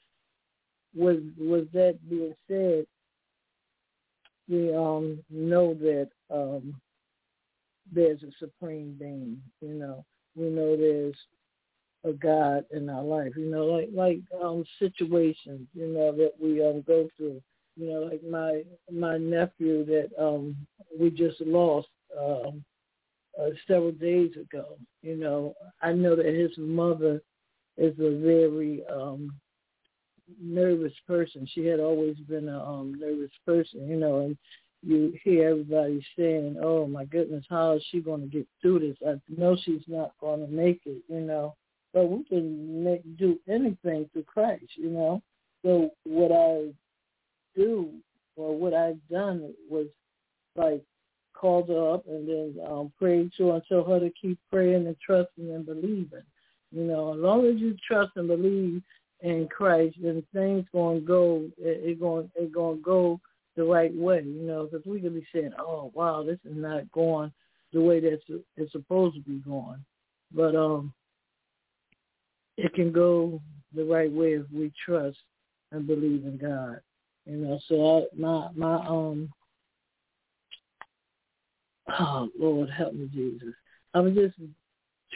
with 0.94 1.22
with 1.38 1.70
that 1.72 1.98
being 2.08 2.34
said, 2.48 2.86
we 4.48 4.74
um 4.74 5.18
know 5.30 5.74
that 5.74 6.08
um 6.30 6.74
there's 7.92 8.22
a 8.22 8.32
supreme 8.38 8.96
being. 8.98 9.40
You 9.60 9.74
know, 9.74 10.04
we 10.34 10.48
know 10.48 10.76
there's 10.76 11.16
a 12.04 12.12
God 12.12 12.64
in 12.72 12.88
our 12.88 13.02
life. 13.02 13.32
You 13.36 13.50
know, 13.50 13.66
like 13.66 13.88
like 13.92 14.18
um 14.42 14.64
situations, 14.78 15.66
you 15.74 15.88
know, 15.88 16.12
that 16.12 16.32
we 16.40 16.64
um 16.64 16.82
go 16.86 17.08
through 17.16 17.42
you 17.78 17.88
know, 17.90 18.00
like 18.00 18.23
my 18.28 18.62
my 18.90 19.16
nephew 19.16 19.85
that 19.87 20.08
um 20.18 20.56
we 20.99 21.11
just 21.11 21.40
lost 21.40 21.88
um 22.18 22.64
uh, 23.40 23.50
several 23.66 23.92
days 23.92 24.32
ago. 24.37 24.76
You 25.02 25.16
know, 25.16 25.54
I 25.80 25.92
know 25.92 26.16
that 26.16 26.26
his 26.26 26.50
mother 26.58 27.23
is 27.76 27.94
a 28.00 28.18
very 28.20 28.82
um 28.92 29.32
nervous 30.42 30.92
person. 31.06 31.47
She 31.52 31.66
had 31.66 31.80
always 31.80 32.16
been 32.28 32.49
a 32.49 32.64
um 32.64 32.94
nervous 32.99 33.30
person, 33.47 33.88
you 33.88 33.97
know, 33.97 34.20
and 34.20 34.37
you 34.82 35.14
hear 35.23 35.49
everybody 35.49 36.04
saying, 36.16 36.56
"Oh 36.61 36.87
my 36.87 37.04
goodness, 37.04 37.44
how 37.49 37.73
is 37.73 37.85
she 37.90 38.00
going 38.00 38.23
to 38.23 38.26
get 38.26 38.47
through 38.61 38.80
this?" 38.80 38.97
I 39.06 39.20
know 39.28 39.56
she's 39.56 39.87
not 39.87 40.12
going 40.20 40.40
to 40.40 40.52
make 40.52 40.80
it, 40.87 41.02
you 41.08 41.20
know. 41.20 41.54
But 41.94 42.06
we 42.06 42.23
can 42.25 42.85
make, 42.85 43.00
do 43.16 43.38
anything 43.49 44.11
through 44.12 44.25
Christ, 44.25 44.76
you 44.76 44.90
know. 44.90 45.23
So 45.64 45.90
what 46.04 46.32
I 46.32 46.73
do 47.58 47.90
or 48.36 48.56
what 48.56 48.72
I've 48.72 49.00
done 49.10 49.52
was 49.68 49.86
like 50.56 50.82
called 51.34 51.68
her 51.68 51.94
up 51.94 52.06
and 52.06 52.28
then 52.28 52.56
um, 52.66 52.92
prayed 52.98 53.30
to 53.36 53.48
her 53.48 53.54
and 53.54 53.62
tell 53.68 53.84
her 53.84 54.00
to 54.00 54.10
keep 54.20 54.38
praying 54.50 54.86
and 54.86 54.96
trusting 55.04 55.52
and 55.52 55.66
believing. 55.66 56.22
You 56.72 56.84
know, 56.84 57.14
as 57.14 57.18
long 57.18 57.46
as 57.46 57.56
you 57.56 57.76
trust 57.86 58.12
and 58.16 58.28
believe 58.28 58.82
in 59.20 59.48
Christ, 59.48 59.96
then 60.02 60.22
things 60.34 60.66
to 60.72 61.00
go. 61.00 61.48
It, 61.58 61.90
it 61.90 62.00
going 62.00 62.30
it 62.36 62.52
to 62.52 62.80
go 62.82 63.20
the 63.56 63.64
right 63.64 63.94
way. 63.94 64.22
You 64.24 64.42
know, 64.42 64.68
because 64.70 64.86
we 64.86 65.00
could 65.00 65.14
be 65.14 65.26
saying, 65.34 65.52
"Oh, 65.58 65.90
wow, 65.94 66.22
this 66.22 66.38
is 66.44 66.56
not 66.56 66.90
going 66.92 67.32
the 67.72 67.80
way 67.80 68.00
that 68.00 68.20
it's 68.56 68.72
supposed 68.72 69.16
to 69.16 69.22
be 69.22 69.38
going," 69.38 69.84
but 70.34 70.54
um, 70.54 70.92
it 72.56 72.74
can 72.74 72.92
go 72.92 73.40
the 73.74 73.84
right 73.84 74.12
way 74.12 74.34
if 74.34 74.44
we 74.52 74.72
trust 74.84 75.18
and 75.72 75.86
believe 75.86 76.24
in 76.24 76.38
God. 76.38 76.80
You 77.28 77.37
know, 77.37 77.61
so 77.68 77.99
I, 77.99 78.18
my 78.18 78.49
my 78.56 78.76
um 78.87 79.30
oh 81.90 82.28
Lord 82.38 82.70
help 82.70 82.94
me 82.94 83.08
Jesus. 83.12 83.54
I'm 83.92 84.14
just 84.14 84.35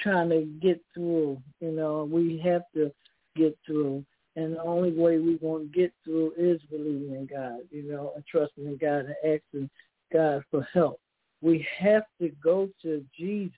trying 0.03 0.29
to 0.29 0.43
get 0.61 0.83
through, 0.93 1.41
you 1.61 1.71
know, 1.73 2.05
we 2.11 2.39
have 2.45 2.63
to 2.75 2.93
get 3.35 3.57
through. 3.65 4.05
And 4.37 4.57
the 4.57 4.63
only 4.63 4.93
way 4.93 5.19
we're 5.19 5.39
going 5.39 5.71
to 5.71 5.79
get 5.79 5.93
through 6.05 6.33
is 6.39 6.61
believing 6.71 7.15
in 7.15 7.27
God, 7.27 7.61
you 7.71 7.91
know, 7.91 8.13
and 8.15 8.25
trusting 8.27 8.67
in 8.67 8.77
God 8.77 9.07
and 9.07 9.15
asking 9.25 9.71
God 10.13 10.43
for 10.51 10.67
help. 10.73 11.01
We 11.41 11.67
have 11.79 12.05
to 12.21 12.31
go 12.43 12.69
to 12.83 13.05
Jesus 13.19 13.57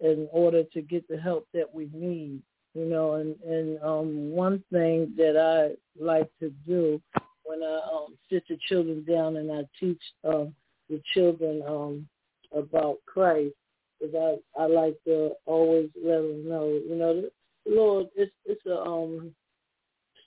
in 0.00 0.28
order 0.32 0.64
to 0.64 0.82
get 0.82 1.06
the 1.08 1.18
help 1.18 1.46
that 1.54 1.72
we 1.72 1.88
need, 1.94 2.42
you 2.74 2.84
know. 2.86 3.14
And 3.14 3.36
and 3.42 3.82
um, 3.82 4.30
one 4.30 4.62
thing 4.72 5.12
that 5.16 5.36
I 5.38 5.76
like 6.02 6.28
to 6.40 6.50
do 6.66 7.00
when 7.44 7.62
I 7.62 7.80
um, 7.92 8.16
sit 8.30 8.44
the 8.48 8.58
children 8.68 9.04
down 9.04 9.36
and 9.36 9.50
I 9.50 9.62
teach 9.78 10.00
um, 10.24 10.54
the 10.88 11.00
children 11.14 11.62
um, 11.66 12.08
about 12.56 12.98
Christ, 13.06 13.54
because 14.00 14.14
I 14.14 14.62
I 14.62 14.66
like 14.66 14.96
to 15.06 15.32
always 15.46 15.88
let 16.04 16.18
them 16.18 16.48
know, 16.48 16.80
you 16.88 16.96
know, 16.96 17.22
the 17.22 17.30
Lord, 17.66 18.06
it's 18.16 18.32
it's 18.44 18.64
a 18.66 18.78
um 18.78 19.34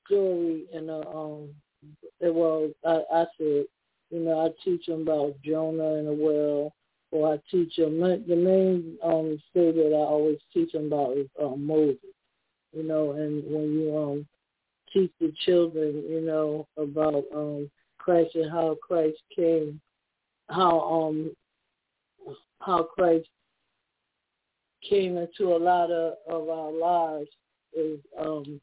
story 0.05 0.65
and 0.73 0.89
a 0.89 1.07
um 1.07 1.49
well 2.21 2.69
I 2.85 3.01
I 3.11 3.25
said, 3.37 3.65
you 4.09 4.19
know, 4.19 4.45
I 4.45 4.49
teach 4.63 4.85
them 4.85 5.01
about 5.01 5.35
Jonah 5.43 5.95
and 5.95 6.07
the 6.07 6.13
well, 6.13 6.73
or 7.11 7.33
I 7.33 7.39
teach 7.51 7.75
them 7.75 7.99
the 7.99 8.35
main 8.35 8.97
um 9.03 9.41
story 9.49 9.73
that 9.73 9.95
I 9.95 10.05
always 10.05 10.39
teach 10.53 10.71
them 10.71 10.87
about 10.87 11.17
is 11.17 11.27
um, 11.41 11.65
Moses, 11.65 11.97
you 12.73 12.83
know, 12.83 13.11
and 13.11 13.43
when 13.45 13.73
you 13.73 13.97
um 13.97 14.27
teach 14.95 15.11
the 15.19 15.33
children, 15.45 16.03
you 16.09 16.21
know, 16.21 16.67
about 16.77 17.25
um 17.35 17.69
Christ 17.97 18.35
and 18.35 18.49
how 18.49 18.77
Christ 18.81 19.17
came, 19.35 19.81
how 20.49 20.79
um 20.79 21.35
how 22.61 22.83
Christ 22.83 23.27
came 24.89 25.17
into 25.17 25.55
a 25.55 25.57
lot 25.57 25.91
of, 25.91 26.13
of 26.27 26.49
our 26.49 26.71
lives 26.71 27.29
is 27.73 27.99
um 28.19 28.61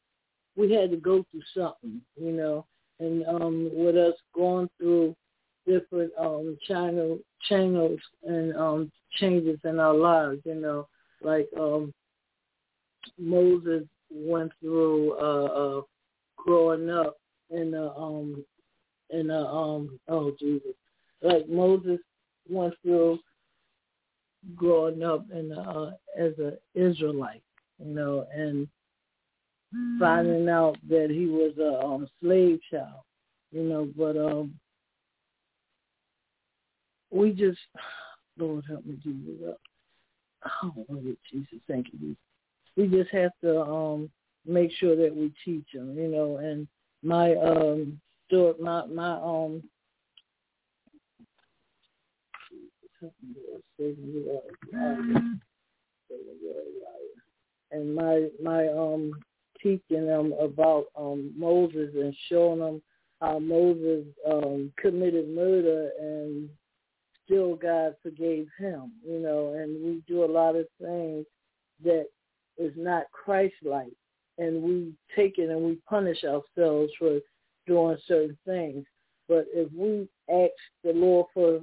we 0.56 0.72
had 0.72 0.90
to 0.90 0.96
go 0.96 1.24
through 1.30 1.42
something, 1.54 2.00
you 2.16 2.32
know, 2.32 2.64
and 2.98 3.26
um 3.26 3.70
with 3.74 3.96
us 3.96 4.14
going 4.34 4.68
through 4.78 5.14
different 5.66 6.12
um 6.18 6.56
channel 6.66 7.18
channels 7.48 8.00
and 8.24 8.56
um 8.56 8.90
changes 9.18 9.58
in 9.64 9.78
our 9.78 9.94
lives, 9.94 10.40
you 10.44 10.54
know, 10.54 10.88
like 11.20 11.48
um 11.58 11.92
Moses 13.18 13.84
went 14.10 14.52
through 14.60 15.12
uh 15.18 15.78
uh 15.78 15.82
growing 16.44 16.90
up 16.90 17.16
in 17.50 17.70
the 17.70 17.90
um 17.92 18.44
in 19.10 19.28
the 19.28 19.38
um 19.38 19.98
oh 20.08 20.32
Jesus. 20.38 20.74
Like 21.22 21.48
Moses 21.48 22.00
went 22.48 22.74
through 22.82 23.18
growing 24.56 25.02
up 25.02 25.26
in 25.30 25.52
uh, 25.52 25.92
as 26.18 26.32
an 26.38 26.58
Israelite, 26.74 27.42
you 27.78 27.94
know, 27.94 28.26
and 28.34 28.68
finding 29.98 30.48
out 30.48 30.76
that 30.88 31.08
he 31.10 31.26
was 31.26 31.52
a 31.58 31.84
um, 31.84 32.08
slave 32.20 32.58
child, 32.70 33.02
you 33.52 33.62
know. 33.62 33.88
But 33.96 34.16
um, 34.16 34.54
we 37.10 37.32
just, 37.32 37.58
Lord 38.38 38.64
help 38.68 38.84
me, 38.84 38.96
Jesus. 39.02 39.54
Oh, 40.62 40.72
Lord 40.88 41.16
Jesus, 41.30 41.58
thank 41.68 41.86
you. 41.92 41.98
Jesus. 41.98 42.16
We 42.76 42.88
just 42.88 43.10
have 43.10 43.32
to 43.42 43.60
um 43.60 44.10
make 44.46 44.70
sure 44.72 44.96
that 44.96 45.14
we 45.14 45.32
teach 45.44 45.66
them, 45.72 45.96
you 45.96 46.08
know. 46.08 46.36
And 46.38 46.66
my 47.02 47.34
um, 47.36 48.00
my 48.30 48.86
my 48.86 49.14
um 49.14 49.62
and 57.72 57.94
my 57.94 58.28
my 58.42 58.68
um 58.68 59.12
teaching 59.62 60.06
them 60.06 60.34
about 60.40 60.86
um 60.96 61.32
Moses 61.36 61.90
and 61.94 62.14
showing 62.28 62.60
them 62.60 62.82
how 63.20 63.38
Moses 63.38 64.04
um 64.30 64.72
committed 64.78 65.28
murder 65.28 65.90
and 66.00 66.48
still 67.24 67.54
God 67.56 67.94
forgave 68.02 68.48
him, 68.58 68.92
you 69.06 69.20
know, 69.20 69.54
and 69.54 69.84
we 69.84 70.02
do 70.06 70.24
a 70.24 70.26
lot 70.26 70.56
of 70.56 70.66
things 70.80 71.24
that 71.84 72.06
is 72.58 72.72
not 72.76 73.04
Christ 73.12 73.54
like 73.64 73.92
and 74.42 74.62
we 74.62 74.92
take 75.14 75.38
it 75.38 75.50
and 75.50 75.62
we 75.62 75.78
punish 75.88 76.24
ourselves 76.24 76.92
for 76.98 77.20
doing 77.66 77.96
certain 78.06 78.36
things. 78.44 78.84
But 79.28 79.46
if 79.52 79.72
we 79.72 80.08
ask 80.28 80.52
the 80.84 80.92
Lord 80.92 81.26
for 81.32 81.60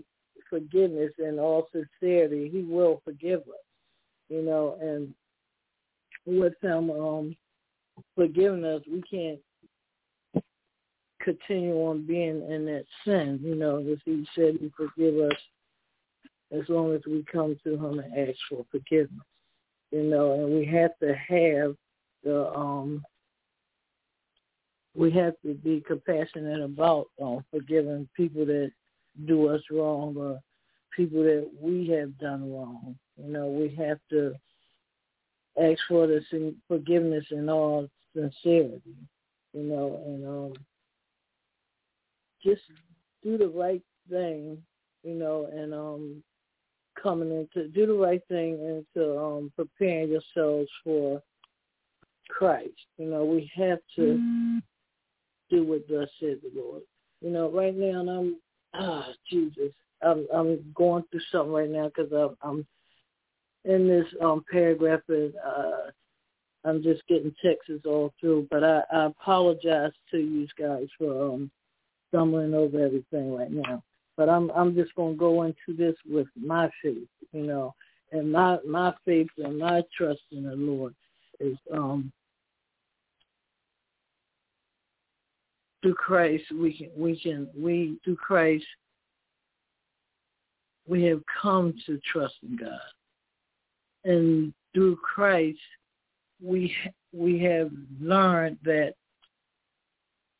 forgiveness 0.50 1.12
in 1.19 1.39
all 1.39 1.67
sincerity, 1.71 2.50
he 2.50 2.63
will 2.63 3.01
forgive 3.03 3.41
us. 3.41 3.65
You 4.29 4.43
know, 4.43 4.77
and 4.81 5.13
with 6.25 6.53
him 6.62 6.91
um 6.91 7.36
forgiving 8.15 8.63
us, 8.63 8.81
we 8.89 9.01
can't 9.01 9.39
continue 11.21 11.75
on 11.75 12.05
being 12.05 12.41
in 12.50 12.65
that 12.65 12.86
sin, 13.03 13.39
you 13.43 13.55
know, 13.55 13.79
as 13.79 13.98
he 14.05 14.25
said 14.36 14.57
he 14.59 14.71
forgive 14.77 15.15
us 15.19 15.38
as 16.51 16.67
long 16.69 16.93
as 16.93 17.01
we 17.05 17.24
come 17.31 17.57
to 17.63 17.74
him 17.74 18.00
and 18.00 18.29
ask 18.29 18.38
for 18.50 18.65
forgiveness. 18.71 19.25
You 19.91 20.03
know, 20.03 20.33
and 20.33 20.53
we 20.53 20.65
have 20.67 20.91
to 21.00 21.13
have 21.13 21.75
the 22.23 22.47
um 22.53 23.03
we 24.95 25.11
have 25.11 25.33
to 25.45 25.53
be 25.53 25.83
compassionate 25.88 26.61
about 26.61 27.07
um, 27.21 27.43
forgiving 27.51 28.07
people 28.15 28.45
that 28.45 28.71
do 29.27 29.47
us 29.47 29.61
wrong 29.71 30.15
or 30.17 30.39
people 30.95 31.23
that 31.23 31.49
we 31.61 31.88
have 31.88 32.17
done 32.17 32.51
wrong. 32.51 32.95
You 33.17 33.31
know, 33.31 33.47
we 33.47 33.73
have 33.75 33.99
to 34.09 34.33
ask 35.61 35.79
for 35.88 36.07
the 36.07 36.53
forgiveness 36.67 37.25
in 37.31 37.49
all 37.49 37.88
sincerity. 38.15 38.95
You 39.53 39.63
know, 39.63 40.01
and 40.05 40.27
um, 40.27 40.53
just 42.43 42.61
do 43.23 43.38
the 43.38 43.47
right 43.47 43.81
thing. 44.09 44.57
You 45.03 45.15
know, 45.15 45.49
and 45.51 45.73
um, 45.73 46.23
coming 47.01 47.31
into 47.31 47.69
do 47.69 47.88
the 47.88 47.93
right 47.93 48.21
thing 48.27 48.83
into 48.95 49.17
um, 49.17 49.51
preparing 49.55 50.09
yourselves 50.09 50.69
for 50.83 51.21
Christ. 52.29 52.69
You 52.98 53.07
know, 53.07 53.25
we 53.25 53.51
have 53.55 53.79
to 53.95 54.01
mm-hmm. 54.01 54.57
do 55.50 55.63
what 55.63 55.88
thus 55.89 56.09
said 56.19 56.38
the 56.41 56.51
Lord. 56.59 56.83
You 57.21 57.31
know, 57.31 57.50
right 57.50 57.75
now, 57.75 58.00
and 58.00 58.09
I'm 58.09 58.38
ah 58.74 59.07
Jesus, 59.29 59.71
I'm 60.01 60.27
I'm 60.33 60.71
going 60.74 61.03
through 61.12 61.21
something 61.31 61.51
right 61.51 61.69
now 61.69 61.91
because 61.93 62.12
I'm, 62.12 62.38
I'm 62.41 62.65
in 63.65 63.88
this 63.88 64.05
um 64.21 64.43
paragraph 64.51 65.01
and 65.09 65.33
uh 65.45 65.91
I'm 66.65 66.83
just 66.83 67.07
getting 67.07 67.33
texts 67.43 67.86
all 67.86 68.13
through. 68.19 68.48
But 68.51 68.63
I, 68.63 68.81
I 68.91 69.05
apologize 69.05 69.91
to 70.12 70.17
you 70.17 70.48
guys 70.57 70.88
for 70.98 71.33
um 71.33 71.51
stumbling 72.09 72.53
over 72.53 72.83
everything 72.83 73.33
right 73.33 73.51
now. 73.51 73.83
But 74.17 74.29
I'm 74.29 74.51
I'm 74.51 74.75
just 74.75 74.93
gonna 74.95 75.15
go 75.15 75.43
into 75.43 75.77
this 75.77 75.95
with 76.09 76.27
my 76.36 76.69
faith, 76.83 77.07
you 77.31 77.43
know, 77.43 77.74
and 78.12 78.31
my 78.31 78.57
my 78.67 78.93
faith 79.05 79.29
and 79.38 79.59
my 79.59 79.83
trust 79.95 80.21
in 80.31 80.43
the 80.43 80.55
Lord 80.55 80.95
is 81.39 81.57
um 81.74 82.12
through 85.81 85.95
Christ 85.95 86.43
we 86.53 86.74
can 86.74 86.89
we 86.98 87.19
can 87.19 87.48
we 87.57 87.98
through 88.03 88.17
Christ 88.17 88.65
we 90.88 91.03
have 91.03 91.21
come 91.41 91.74
to 91.86 92.00
trust 92.12 92.36
in 92.41 92.57
God. 92.57 92.79
and 94.03 94.53
through 94.74 94.98
Christ, 94.98 95.59
we 96.43 96.74
we 97.13 97.39
have 97.39 97.71
learned 98.01 98.57
that 98.63 98.93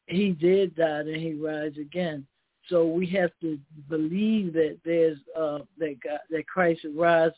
he 0.08 0.32
did 0.32 0.76
die 0.76 1.00
and 1.00 1.16
he 1.16 1.34
rise 1.34 1.74
again. 1.80 2.26
So 2.68 2.86
we 2.86 3.08
have 3.08 3.32
to 3.42 3.60
believe 3.90 4.54
that 4.54 4.78
there's 4.86 5.18
uh, 5.38 5.60
that 5.78 5.98
God, 6.04 6.20
that 6.30 6.48
Christ 6.48 6.82
rise 6.96 7.32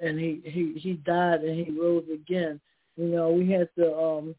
and 0.00 0.18
he, 0.18 0.40
he 0.44 0.74
he 0.78 0.94
died 0.94 1.42
and 1.42 1.66
he 1.66 1.72
rose 1.72 2.04
again. 2.12 2.60
You 2.96 3.06
know, 3.08 3.30
we 3.30 3.50
have 3.52 3.68
to 3.78 3.96
um, 3.96 4.34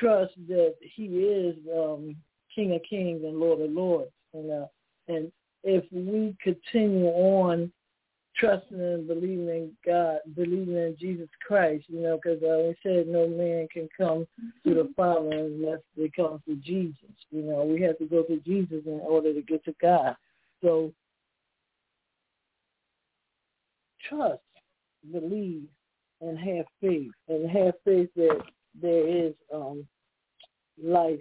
trust 0.00 0.32
that 0.48 0.74
he 0.80 1.04
is 1.04 1.56
um, 1.76 2.16
King 2.54 2.74
of 2.74 2.82
Kings 2.88 3.22
and 3.24 3.38
Lord 3.38 3.60
of 3.60 3.70
Lords. 3.70 4.10
You 4.32 4.42
know, 4.42 4.70
and 5.08 5.30
if 5.62 5.84
we 5.92 6.36
continue 6.42 7.06
on 7.06 7.72
trusting 8.36 8.80
and 8.80 9.06
believing 9.06 9.48
in 9.48 9.70
God, 9.86 10.18
believing 10.34 10.76
in 10.76 10.96
Jesus 10.98 11.28
Christ, 11.46 11.84
you 11.88 12.00
know, 12.00 12.18
because 12.22 12.42
uh, 12.42 12.64
we 12.66 12.74
said 12.82 13.06
no 13.06 13.28
man 13.28 13.68
can 13.72 13.88
come 13.96 14.26
to 14.66 14.74
the 14.74 14.92
Father 14.96 15.30
unless 15.30 15.80
they 15.96 16.10
come 16.14 16.42
to 16.46 16.56
Jesus. 16.56 16.96
You 17.30 17.42
know, 17.42 17.64
we 17.64 17.80
have 17.82 17.98
to 17.98 18.06
go 18.06 18.22
to 18.24 18.40
Jesus 18.40 18.82
in 18.86 19.00
order 19.02 19.32
to 19.32 19.42
get 19.42 19.64
to 19.66 19.74
God. 19.80 20.16
So 20.62 20.92
trust, 24.08 24.40
believe, 25.12 25.64
and 26.20 26.38
have 26.38 26.66
faith, 26.80 27.12
and 27.28 27.50
have 27.50 27.74
faith 27.84 28.08
that 28.16 28.42
there 28.80 29.06
is 29.06 29.34
um, 29.52 29.86
life 30.82 31.20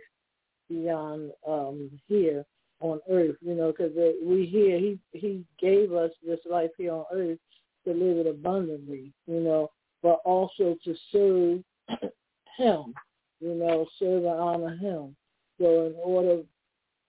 beyond 0.70 1.32
um, 1.48 1.90
here 2.08 2.46
on 2.80 3.00
earth, 3.10 3.36
you 3.42 3.56
know, 3.56 3.72
because 3.72 3.94
we 4.24 4.46
hear 4.46 4.78
he 4.78 5.00
he 5.12 5.44
gave 5.60 5.94
us 5.94 6.12
this 6.26 6.40
life 6.50 6.72
here 6.78 6.94
on 6.94 7.06
earth 7.14 7.40
to 7.86 7.94
live 7.94 8.18
it 8.18 8.28
abundantly, 8.28 9.14
you 9.28 9.40
know, 9.40 9.70
but 10.02 10.20
also 10.26 10.76
to 10.84 10.96
serve 11.12 11.64
him, 12.58 12.94
you 13.40 13.56
know, 13.56 13.86
serve 14.00 14.26
and 14.26 14.40
honor 14.40 14.76
him. 14.76 15.16
So 15.60 15.86
in 15.86 15.96
order 16.04 16.42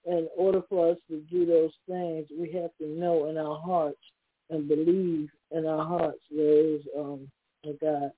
in 0.07 0.29
order 0.37 0.63
for 0.69 0.91
us 0.93 0.99
to 1.09 1.21
do 1.31 1.47
those 1.47 1.73
things, 1.89 2.27
we 2.39 2.53
have 2.53 2.71
to 2.79 2.87
know 2.87 3.27
in 3.29 3.39
our 3.39 3.59
hearts 3.59 3.99
and 4.51 4.69
believe 4.69 5.29
in 5.51 5.67
our 5.67 5.85
hearts 5.85 6.21
there 6.31 6.75
is 6.77 6.83
um, 6.97 7.29
a 7.65 7.73
God. 7.81 8.13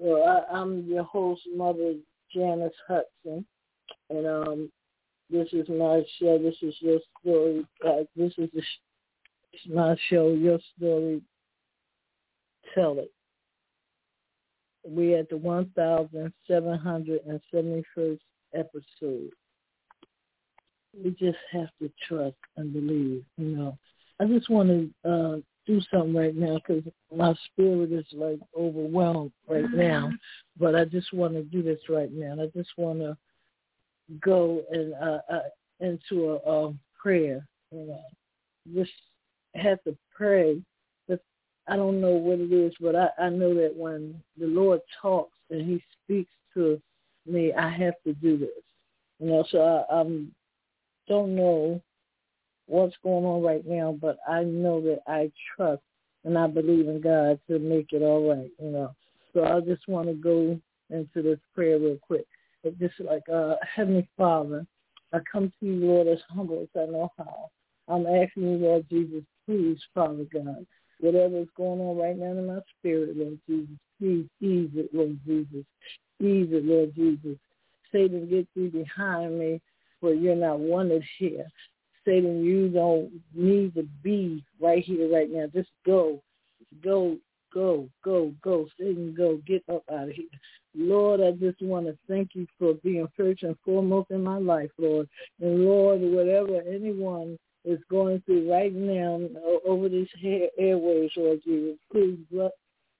So 0.00 0.22
I, 0.22 0.44
I'm 0.52 0.84
your 0.86 1.02
host, 1.04 1.42
Mother 1.54 1.94
Janice 2.34 2.72
Hudson, 2.86 3.46
and 4.10 4.26
um, 4.26 4.70
this 5.30 5.48
is 5.52 5.66
my 5.68 6.02
show. 6.18 6.38
This 6.38 6.56
is 6.62 6.74
your 6.80 6.98
story. 7.20 7.64
Uh, 7.84 8.04
this 8.14 8.32
is 8.38 8.48
the 8.52 8.62
sh- 8.62 9.68
my 9.72 9.96
show. 10.08 10.32
Your 10.32 10.60
story. 10.76 11.20
Tell 12.74 12.98
it. 12.98 13.12
We 14.86 15.14
at 15.14 15.30
the 15.30 15.36
1,771st 15.36 18.18
episode. 18.54 19.30
We 21.02 21.10
just 21.10 21.38
have 21.52 21.68
to 21.80 21.90
trust 22.06 22.36
and 22.56 22.72
believe. 22.72 23.24
You 23.36 23.56
know, 23.56 23.76
I 24.20 24.26
just 24.26 24.48
want 24.48 24.68
to 24.68 24.88
uh, 25.08 25.38
do 25.66 25.80
something 25.90 26.14
right 26.14 26.34
now 26.34 26.54
because 26.56 26.84
my 27.14 27.34
spirit 27.46 27.92
is 27.92 28.06
like 28.12 28.38
overwhelmed 28.56 29.32
right 29.48 29.70
now. 29.72 30.10
But 30.58 30.74
I 30.74 30.84
just 30.84 31.12
want 31.12 31.34
to 31.34 31.42
do 31.42 31.62
this 31.62 31.80
right 31.88 32.12
now. 32.12 32.36
I 32.40 32.46
just 32.56 32.70
want 32.76 33.00
to 33.00 33.16
go 34.20 34.62
and 34.70 34.94
uh, 34.94 35.18
uh, 35.30 35.42
into 35.80 36.38
a, 36.46 36.68
a 36.68 36.74
prayer. 37.00 37.46
You 37.72 37.86
know, 37.86 38.00
just 38.74 38.92
have 39.54 39.82
to 39.84 39.96
pray. 40.14 40.60
But 41.08 41.20
I 41.68 41.76
don't 41.76 42.00
know 42.00 42.12
what 42.12 42.38
it 42.38 42.52
is, 42.52 42.72
but 42.80 42.94
I, 42.94 43.08
I 43.18 43.28
know 43.28 43.54
that 43.54 43.74
when 43.74 44.20
the 44.38 44.46
Lord 44.46 44.80
talks 45.02 45.36
and 45.50 45.60
He 45.60 45.82
speaks 46.04 46.30
to 46.54 46.80
me, 47.26 47.52
I 47.52 47.68
have 47.70 47.94
to 48.04 48.12
do 48.14 48.38
this. 48.38 48.48
You 49.18 49.28
know, 49.28 49.44
so 49.50 49.86
I 49.90 50.00
um, 50.00 50.32
don't 51.08 51.34
know 51.34 51.80
what's 52.66 52.96
going 53.02 53.24
on 53.24 53.42
right 53.42 53.66
now, 53.66 53.96
but 54.00 54.18
I 54.28 54.42
know 54.44 54.80
that 54.82 55.00
I 55.06 55.30
trust 55.54 55.82
and 56.24 56.36
I 56.36 56.46
believe 56.46 56.88
in 56.88 57.00
God 57.00 57.38
to 57.48 57.58
make 57.58 57.92
it 57.92 58.02
all 58.02 58.28
right. 58.28 58.50
You 58.58 58.70
know, 58.70 58.94
so 59.32 59.44
I 59.44 59.60
just 59.60 59.86
want 59.88 60.08
to 60.08 60.14
go 60.14 60.58
into 60.90 61.22
this 61.22 61.38
prayer 61.54 61.78
real 61.78 61.98
quick 62.00 62.26
but 62.66 62.80
just 62.80 62.98
like 62.98 63.22
uh, 63.32 63.54
Heavenly 63.76 64.08
Father, 64.16 64.66
I 65.12 65.18
come 65.30 65.52
to 65.60 65.66
you, 65.66 65.86
Lord, 65.86 66.08
as 66.08 66.18
humble 66.28 66.62
as 66.62 66.68
I 66.74 66.90
know 66.90 67.12
how. 67.16 67.48
I'm 67.86 68.06
asking 68.06 68.42
you, 68.42 68.56
Lord 68.56 68.86
Jesus, 68.90 69.22
please, 69.46 69.78
Father 69.94 70.26
God, 70.32 70.66
whatever 70.98 71.38
is 71.38 71.48
going 71.56 71.80
on 71.80 71.96
right 71.96 72.18
now 72.18 72.32
in 72.32 72.44
my 72.44 72.58
spirit, 72.76 73.16
Lord 73.16 73.38
Jesus, 73.48 73.76
please 74.00 74.26
ease 74.40 74.70
it, 74.74 74.92
Lord 74.92 75.16
Jesus. 75.24 75.64
Ease 76.18 76.48
it, 76.50 76.64
Lord 76.64 76.92
Jesus. 76.96 77.38
Satan, 77.92 78.28
get 78.28 78.48
thee 78.56 78.66
behind 78.66 79.38
me, 79.38 79.60
for 80.00 80.12
you're 80.12 80.34
not 80.34 80.58
wanted 80.58 81.04
here. 81.20 81.46
Satan, 82.06 82.44
you 82.44 82.68
don't 82.68 83.10
need 83.34 83.74
to 83.74 83.82
be 84.02 84.44
right 84.60 84.82
here, 84.82 85.12
right 85.12 85.30
now. 85.30 85.46
Just 85.52 85.70
go. 85.84 86.22
Go 86.82 87.18
go, 87.56 87.88
go, 88.04 88.34
go. 88.42 88.68
Satan, 88.78 89.14
go. 89.16 89.40
Get 89.46 89.64
up 89.72 89.82
out 89.90 90.10
of 90.10 90.14
here. 90.14 90.26
Lord, 90.74 91.22
I 91.22 91.30
just 91.32 91.60
want 91.62 91.86
to 91.86 91.96
thank 92.06 92.30
you 92.34 92.46
for 92.58 92.74
being 92.84 93.08
first 93.16 93.42
and 93.42 93.56
foremost 93.64 94.10
in 94.10 94.22
my 94.22 94.36
life, 94.36 94.70
Lord. 94.78 95.08
And 95.40 95.64
Lord, 95.64 96.00
whatever 96.02 96.60
anyone 96.68 97.38
is 97.64 97.78
going 97.90 98.22
through 98.26 98.52
right 98.52 98.74
now 98.74 99.20
over 99.66 99.88
these 99.88 100.08
airways, 100.58 101.10
Lord 101.16 101.40
Jesus, 101.44 101.78
please 101.90 102.18
bless, 102.30 102.50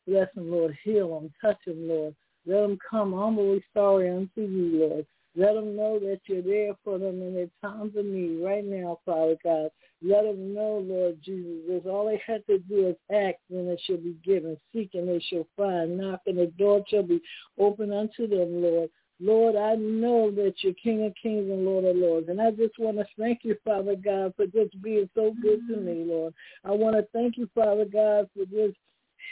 bless 0.08 0.34
them, 0.34 0.50
Lord. 0.50 0.76
Heal 0.82 1.20
them, 1.20 1.30
touch 1.40 1.58
them, 1.66 1.86
Lord. 1.86 2.14
Let 2.46 2.62
them 2.62 2.78
come 2.90 3.12
humbly 3.12 3.62
sorry 3.74 4.08
unto 4.08 4.40
you, 4.40 4.88
Lord. 4.88 5.06
Let 5.38 5.52
them 5.52 5.76
know 5.76 5.98
that 5.98 6.20
you're 6.24 6.40
there 6.40 6.72
for 6.82 6.98
them 6.98 7.20
in 7.20 7.34
their 7.34 7.50
times 7.62 7.94
of 7.94 8.06
need 8.06 8.42
right 8.42 8.64
now, 8.64 9.00
Father 9.04 9.36
God. 9.44 9.70
Let 10.02 10.24
them 10.24 10.54
know, 10.54 10.82
Lord 10.82 11.18
Jesus, 11.22 11.82
that 11.84 11.90
all 11.90 12.06
they 12.06 12.22
have 12.26 12.44
to 12.46 12.58
do 12.60 12.88
is 12.88 12.96
ask 13.10 13.36
and 13.50 13.68
it 13.68 13.80
shall 13.86 13.98
be 13.98 14.16
given. 14.24 14.56
Seek 14.72 14.94
and 14.94 15.06
they 15.06 15.22
shall 15.28 15.46
find. 15.54 15.98
Knock 15.98 16.22
and 16.26 16.38
the 16.38 16.46
door 16.58 16.82
shall 16.88 17.02
be 17.02 17.20
open 17.58 17.92
unto 17.92 18.26
them, 18.26 18.62
Lord. 18.62 18.88
Lord, 19.20 19.56
I 19.56 19.74
know 19.74 20.30
that 20.30 20.54
you're 20.58 20.74
King 20.74 21.04
of 21.04 21.14
Kings 21.22 21.50
and 21.50 21.66
Lord 21.66 21.84
of 21.84 21.96
Lords. 21.96 22.28
And 22.30 22.40
I 22.40 22.50
just 22.50 22.78
want 22.78 22.96
to 22.96 23.06
thank 23.18 23.40
you, 23.42 23.56
Father 23.62 23.96
God, 23.96 24.32
for 24.36 24.46
just 24.46 24.80
being 24.80 25.08
so 25.14 25.34
good 25.42 25.60
to 25.68 25.76
me, 25.76 26.04
Lord. 26.04 26.32
I 26.64 26.70
want 26.70 26.96
to 26.96 27.06
thank 27.12 27.36
you, 27.36 27.48
Father 27.54 27.84
God, 27.84 28.28
for 28.34 28.44
just 28.46 28.76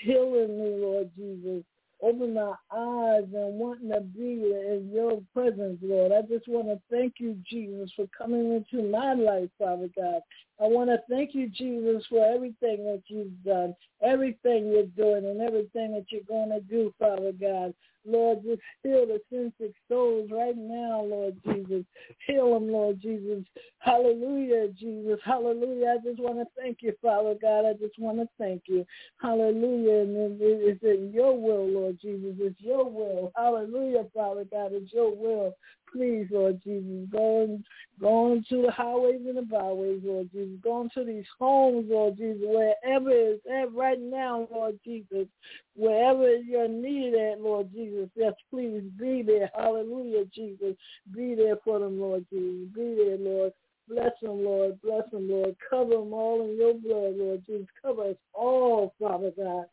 healing 0.03 0.59
me, 0.59 0.85
Lord 0.85 1.11
Jesus 1.17 1.65
open 2.03 2.35
my 2.35 2.55
eyes 2.71 3.25
and 3.33 3.59
wanting 3.59 3.91
to 3.91 4.01
be 4.01 4.43
in 4.43 4.91
your 4.93 5.23
presence, 5.33 5.79
Lord. 5.83 6.13
I 6.13 6.23
just 6.23 6.47
want 6.49 6.67
to 6.69 6.81
thank 6.91 7.15
you, 7.19 7.37
Jesus, 7.49 7.91
for 7.97 8.07
coming 8.17 8.53
into 8.53 8.89
my 8.89 9.15
life, 9.15 9.49
Father 9.59 9.89
God. 9.97 10.21
I 10.61 10.65
want 10.65 10.91
to 10.91 10.99
thank 11.09 11.35
you, 11.35 11.49
Jesus, 11.49 12.05
for 12.09 12.25
everything 12.25 12.85
that 12.85 13.03
you've 13.09 13.43
done, 13.45 13.75
everything 14.03 14.69
you're 14.69 14.87
doing, 14.87 15.25
and 15.27 15.41
everything 15.41 15.93
that 15.93 16.07
you're 16.11 16.23
going 16.23 16.51
to 16.51 16.61
do, 16.61 16.95
Father 16.99 17.33
God. 17.33 17.75
Lord, 18.07 18.43
just 18.45 18.61
heal 18.83 19.07
the 19.07 19.21
sensitive 19.31 19.75
souls 19.89 20.31
right 20.33 20.57
now, 20.57 21.03
Lord 21.03 21.37
Jesus. 21.45 21.85
Heal 22.27 22.55
them, 22.55 22.71
Lord 22.71 23.01
Jesus. 23.01 23.45
Hallelujah, 23.79 24.69
Jesus. 24.79 25.19
Hallelujah. 25.25 25.97
I 25.99 26.09
just 26.09 26.21
want 26.21 26.39
to 26.39 26.47
thank 26.61 26.79
you, 26.81 26.93
Father 27.03 27.35
God. 27.41 27.67
I 27.67 27.73
just 27.75 27.99
want 27.99 28.19
to 28.19 28.29
thank 28.39 28.63
you. 28.67 28.87
Hallelujah. 29.21 30.03
And 30.03 30.39
it's 30.41 30.83
in 30.83 31.13
your 31.13 31.39
will, 31.39 31.67
Lord 31.69 31.99
Jesus. 32.01 32.35
It's 32.39 32.61
your 32.61 32.89
will. 32.89 33.33
Hallelujah, 33.37 34.05
Father 34.15 34.45
God. 34.51 34.73
It's 34.73 34.93
your 34.93 35.15
will 35.15 35.55
please, 35.95 36.27
Lord 36.31 36.61
Jesus, 36.65 37.09
go, 37.11 37.61
go 38.01 38.33
on 38.33 38.45
to 38.49 38.63
the 38.63 38.71
highways 38.71 39.21
and 39.27 39.37
the 39.37 39.43
byways, 39.43 40.01
Lord 40.03 40.29
Jesus. 40.33 40.59
Go 40.63 40.83
into 40.83 41.05
these 41.05 41.27
homes, 41.39 41.87
Lord 41.89 42.17
Jesus, 42.17 42.43
wherever 42.43 43.11
it's 43.11 43.43
at 43.47 43.73
right 43.73 44.01
now, 44.01 44.49
Lord 44.53 44.79
Jesus. 44.85 45.27
Wherever 45.77 46.37
you're 46.37 46.69
needed 46.69 47.15
at, 47.15 47.41
Lord 47.41 47.71
Jesus, 47.73 48.09
yes, 48.17 48.33
please 48.51 48.83
be 48.99 49.23
there. 49.23 49.51
Hallelujah, 49.55 50.25
Jesus. 50.35 50.77
Be 51.15 51.35
there 51.35 51.57
for 51.65 51.79
them, 51.79 52.01
Lord 52.01 52.27
Jesus. 52.31 52.69
Be 52.75 52.97
there, 52.97 53.19
Lord. 53.19 53.53
Bless 53.89 54.13
them, 54.23 54.45
Lord. 54.45 54.81
Bless 54.83 55.09
them, 55.13 55.29
Lord. 55.29 55.55
Cover 55.69 55.91
them 55.91 56.13
all 56.13 56.43
in 56.45 56.57
your 56.57 56.75
blood, 56.75 57.17
Lord 57.17 57.43
Jesus. 57.47 57.67
Cover 57.83 58.11
us 58.11 58.17
all, 58.33 58.95
Father 58.99 59.31
God. 59.37 59.67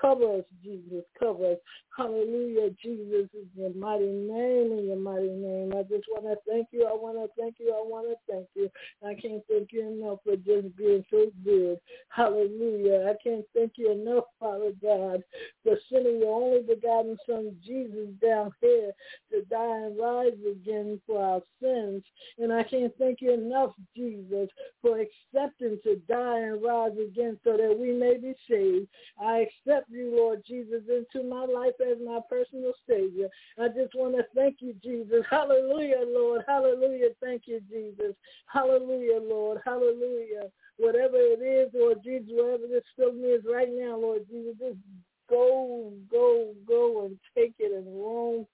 Cover 0.00 0.38
us, 0.38 0.44
Jesus. 0.62 1.04
Cover 1.18 1.52
us. 1.52 1.58
Hallelujah, 1.96 2.68
Jesus, 2.82 3.26
in 3.32 3.48
your 3.56 3.72
mighty 3.72 4.04
name, 4.04 4.78
in 4.78 4.86
your 4.88 4.98
mighty 4.98 5.30
name. 5.30 5.72
I 5.74 5.82
just 5.82 6.04
want 6.10 6.24
to 6.24 6.36
thank 6.46 6.68
you. 6.70 6.84
I 6.84 6.92
want 6.92 7.16
to 7.16 7.40
thank 7.40 7.56
you. 7.58 7.70
I 7.70 7.80
want 7.80 8.06
to 8.10 8.16
thank 8.30 8.46
you. 8.54 8.70
I 9.02 9.14
can't 9.14 9.42
thank 9.48 9.72
you 9.72 9.88
enough 9.88 10.18
for 10.22 10.36
just 10.36 10.76
being 10.76 11.02
so 11.10 11.32
good. 11.42 11.78
Hallelujah. 12.08 13.08
I 13.08 13.14
can't 13.26 13.46
thank 13.54 13.72
you 13.76 13.92
enough, 13.92 14.24
Father 14.38 14.72
God, 14.82 15.22
for 15.64 15.78
sending 15.90 16.20
your 16.20 16.34
only 16.34 16.60
begotten 16.62 17.16
Son, 17.26 17.56
Jesus, 17.64 18.08
down 18.22 18.52
here 18.60 18.92
to 19.30 19.42
die 19.48 19.78
and 19.86 19.98
rise 19.98 20.36
again 20.50 21.00
for 21.06 21.22
our 21.22 21.40
sins. 21.62 22.04
And 22.38 22.52
I 22.52 22.62
can't 22.64 22.92
thank 22.98 23.22
you 23.22 23.32
enough, 23.32 23.72
Jesus, 23.96 24.50
for 24.82 25.00
accepting 25.00 25.78
to 25.84 25.96
die 26.08 26.40
and 26.40 26.62
rise 26.62 26.92
again 26.92 27.38
so 27.42 27.56
that 27.56 27.74
we 27.78 27.92
may 27.92 28.18
be 28.18 28.34
saved. 28.50 28.88
I 29.18 29.46
accept 29.46 29.90
you, 29.90 30.14
Lord 30.14 30.42
Jesus, 30.46 30.82
into 30.90 31.26
my 31.26 31.46
life 31.46 31.72
as 31.90 31.98
my 32.04 32.20
personal 32.28 32.72
Savior. 32.88 33.28
I 33.58 33.68
just 33.68 33.94
want 33.94 34.16
to 34.16 34.24
thank 34.34 34.56
you, 34.60 34.74
Jesus. 34.82 35.24
Hallelujah, 35.30 36.02
Lord. 36.06 36.42
Hallelujah. 36.46 37.10
Thank 37.22 37.42
you, 37.46 37.60
Jesus. 37.70 38.14
Hallelujah, 38.46 39.20
Lord. 39.20 39.60
Hallelujah. 39.64 40.50
Whatever 40.78 41.16
it 41.16 41.40
is, 41.42 41.70
Lord 41.74 42.02
Jesus, 42.04 42.28
whatever 42.30 42.66
this 42.68 42.84
feeling 42.96 43.24
is 43.24 43.44
right 43.50 43.68
now, 43.70 43.98
Lord 43.98 44.26
Jesus, 44.28 44.54
just 44.60 44.76
go, 45.28 45.92
go, 46.10 46.54
go 46.66 47.06
and 47.06 47.18
take 47.36 47.54
it 47.58 47.72
and 47.72 47.86
roam 47.86 48.46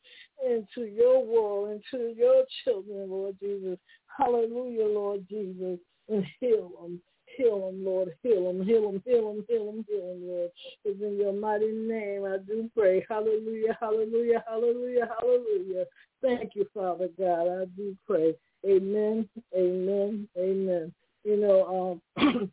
into 0.45 0.88
your 0.88 1.25
world, 1.25 1.71
into 1.71 2.14
your 2.14 2.45
children, 2.64 3.11
Lord 3.11 3.37
Jesus. 3.40 3.79
Hallelujah, 4.16 4.87
Lord 4.87 5.27
Jesus, 5.29 5.79
and 6.09 6.25
heal 6.40 6.71
them. 6.81 7.01
Heal 7.37 7.66
them, 7.66 7.85
Lord. 7.85 8.14
Heal 8.23 8.45
them, 8.45 8.66
heal 8.66 8.90
them, 8.90 9.03
heal 9.05 9.33
them, 9.33 9.45
heal 9.49 9.66
them, 9.66 9.85
heal 9.88 10.09
them, 10.09 10.29
Lord. 10.29 10.51
It's 10.85 11.03
in 11.03 11.16
your 11.18 11.33
mighty 11.33 11.71
name 11.71 12.25
I 12.25 12.38
do 12.38 12.71
pray. 12.77 13.05
Hallelujah, 13.09 13.77
hallelujah, 13.81 14.45
hallelujah, 14.47 15.09
hallelujah. 15.18 15.85
Thank 16.21 16.55
you, 16.55 16.66
Father 16.75 17.09
God. 17.18 17.62
I 17.62 17.64
do 17.77 17.97
pray. 18.07 18.35
Amen, 18.66 19.29
amen, 19.57 20.29
amen. 20.38 20.92
You 21.25 21.37
know, 21.37 22.01
um, 22.18 22.53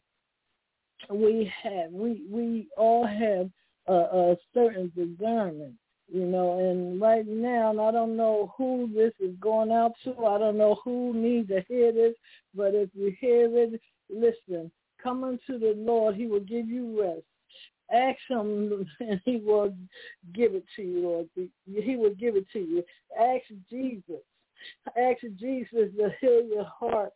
we 1.09 1.51
have, 1.63 1.91
we, 1.91 2.23
we 2.29 2.67
all 2.77 3.05
have 3.05 3.49
a, 3.87 3.93
a 3.93 4.35
certain 4.53 4.91
discernment 4.95 5.75
you 6.11 6.25
know, 6.25 6.57
and 6.57 6.99
right 6.99 7.27
now, 7.27 7.69
and 7.69 7.79
I 7.79 7.91
don't 7.91 8.17
know 8.17 8.53
who 8.57 8.89
this 8.93 9.13
is 9.19 9.35
going 9.39 9.71
out 9.71 9.93
to. 10.03 10.25
I 10.25 10.39
don't 10.39 10.57
know 10.57 10.79
who 10.83 11.13
needs 11.13 11.49
to 11.49 11.63
hear 11.67 11.91
this, 11.91 12.15
but 12.55 12.73
if 12.73 12.89
you 12.93 13.13
hear 13.19 13.45
it, 13.55 13.79
listen. 14.09 14.71
Come 15.01 15.23
unto 15.23 15.59
the 15.59 15.73
Lord; 15.77 16.15
He 16.15 16.27
will 16.27 16.41
give 16.41 16.67
you 16.67 17.01
rest. 17.01 17.23
Ask 17.91 18.19
Him, 18.29 18.85
and 18.99 19.21
He 19.25 19.37
will 19.37 19.73
give 20.33 20.53
it 20.53 20.65
to 20.75 20.81
you, 20.81 21.01
Lord. 21.01 21.29
He 21.65 21.95
will 21.95 22.15
give 22.15 22.35
it 22.35 22.45
to 22.53 22.59
you. 22.59 22.83
Ask 23.19 23.45
Jesus. 23.69 24.21
Ask 24.97 25.21
Jesus 25.37 25.89
to 25.97 26.09
heal 26.19 26.43
your 26.43 26.65
heart. 26.65 27.11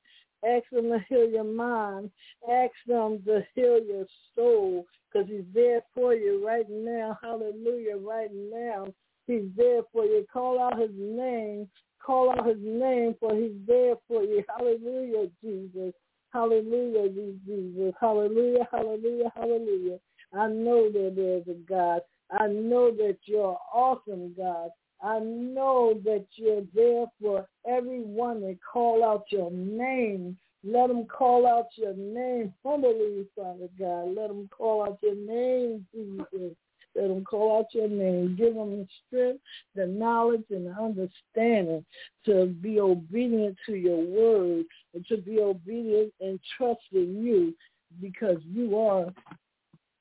Ask 0.46 0.66
him 0.72 0.90
to 0.90 1.00
heal 1.08 1.30
your 1.30 1.44
mind. 1.46 2.12
Ask 2.50 2.74
him 2.86 3.22
to 3.26 3.46
heal 3.56 3.80
your 3.84 4.06
soul 4.36 4.86
because 5.12 5.28
he's 5.30 5.46
there 5.54 5.82
for 5.94 6.14
you 6.14 6.46
right 6.46 6.70
now. 6.70 7.18
Hallelujah. 7.22 7.98
Right 7.98 8.32
now. 8.34 8.88
He's 9.26 9.46
there 9.56 9.82
for 9.94 10.04
you. 10.04 10.26
Call 10.32 10.62
out 10.62 10.80
his 10.80 10.92
name. 10.94 11.70
Call 12.06 12.32
out 12.32 12.46
his 12.46 12.58
name 12.60 13.16
for 13.20 13.34
he's 13.34 13.56
there 13.66 13.96
for 14.08 14.22
you. 14.24 14.44
Hallelujah, 14.50 15.30
Jesus. 15.42 15.94
Hallelujah, 16.34 17.10
Jesus. 17.10 17.94
Hallelujah, 18.02 18.68
hallelujah, 18.72 19.32
hallelujah. 19.36 20.00
I 20.34 20.48
know 20.48 20.92
that 20.92 21.14
there's 21.16 21.48
a 21.48 21.60
God. 21.70 22.02
I 22.32 22.48
know 22.48 22.90
that 22.90 23.18
you're 23.26 23.58
awesome, 23.72 24.34
God. 24.36 24.72
I 25.04 25.20
know 25.20 26.02
that 26.06 26.26
you're 26.36 26.64
there 26.74 27.06
for 27.22 27.48
everyone 27.68 28.42
that 28.42 28.58
call 28.72 29.04
out 29.04 29.26
your 29.30 29.52
name. 29.52 30.36
Let 30.64 30.88
them 30.88 31.06
call 31.06 31.46
out 31.46 31.68
your 31.76 31.94
name 31.94 32.52
humbly, 32.66 33.28
Father 33.36 33.68
God. 33.78 34.16
Let 34.16 34.30
them 34.30 34.50
call 34.50 34.84
out 34.84 34.98
your 35.04 35.16
name, 35.16 35.86
Jesus. 35.94 36.56
Let 36.96 37.08
them 37.08 37.24
call 37.24 37.60
out 37.60 37.74
your 37.74 37.88
name. 37.88 38.36
Give 38.36 38.54
them 38.54 38.78
the 38.78 38.88
strength, 39.08 39.42
the 39.76 39.88
knowledge, 39.88 40.44
and 40.50 40.68
the 40.68 40.72
understanding 40.72 41.86
to 42.26 42.46
be 42.46 42.80
obedient 42.80 43.58
to 43.66 43.76
your 43.76 43.98
word 43.98 44.66
and 44.94 45.06
to 45.08 45.18
be 45.18 45.40
obedient 45.40 46.14
and 46.22 46.40
trust 46.58 46.82
in 46.92 47.24
you 47.24 47.54
because 48.02 48.38
you 48.46 48.78
are 48.78 49.14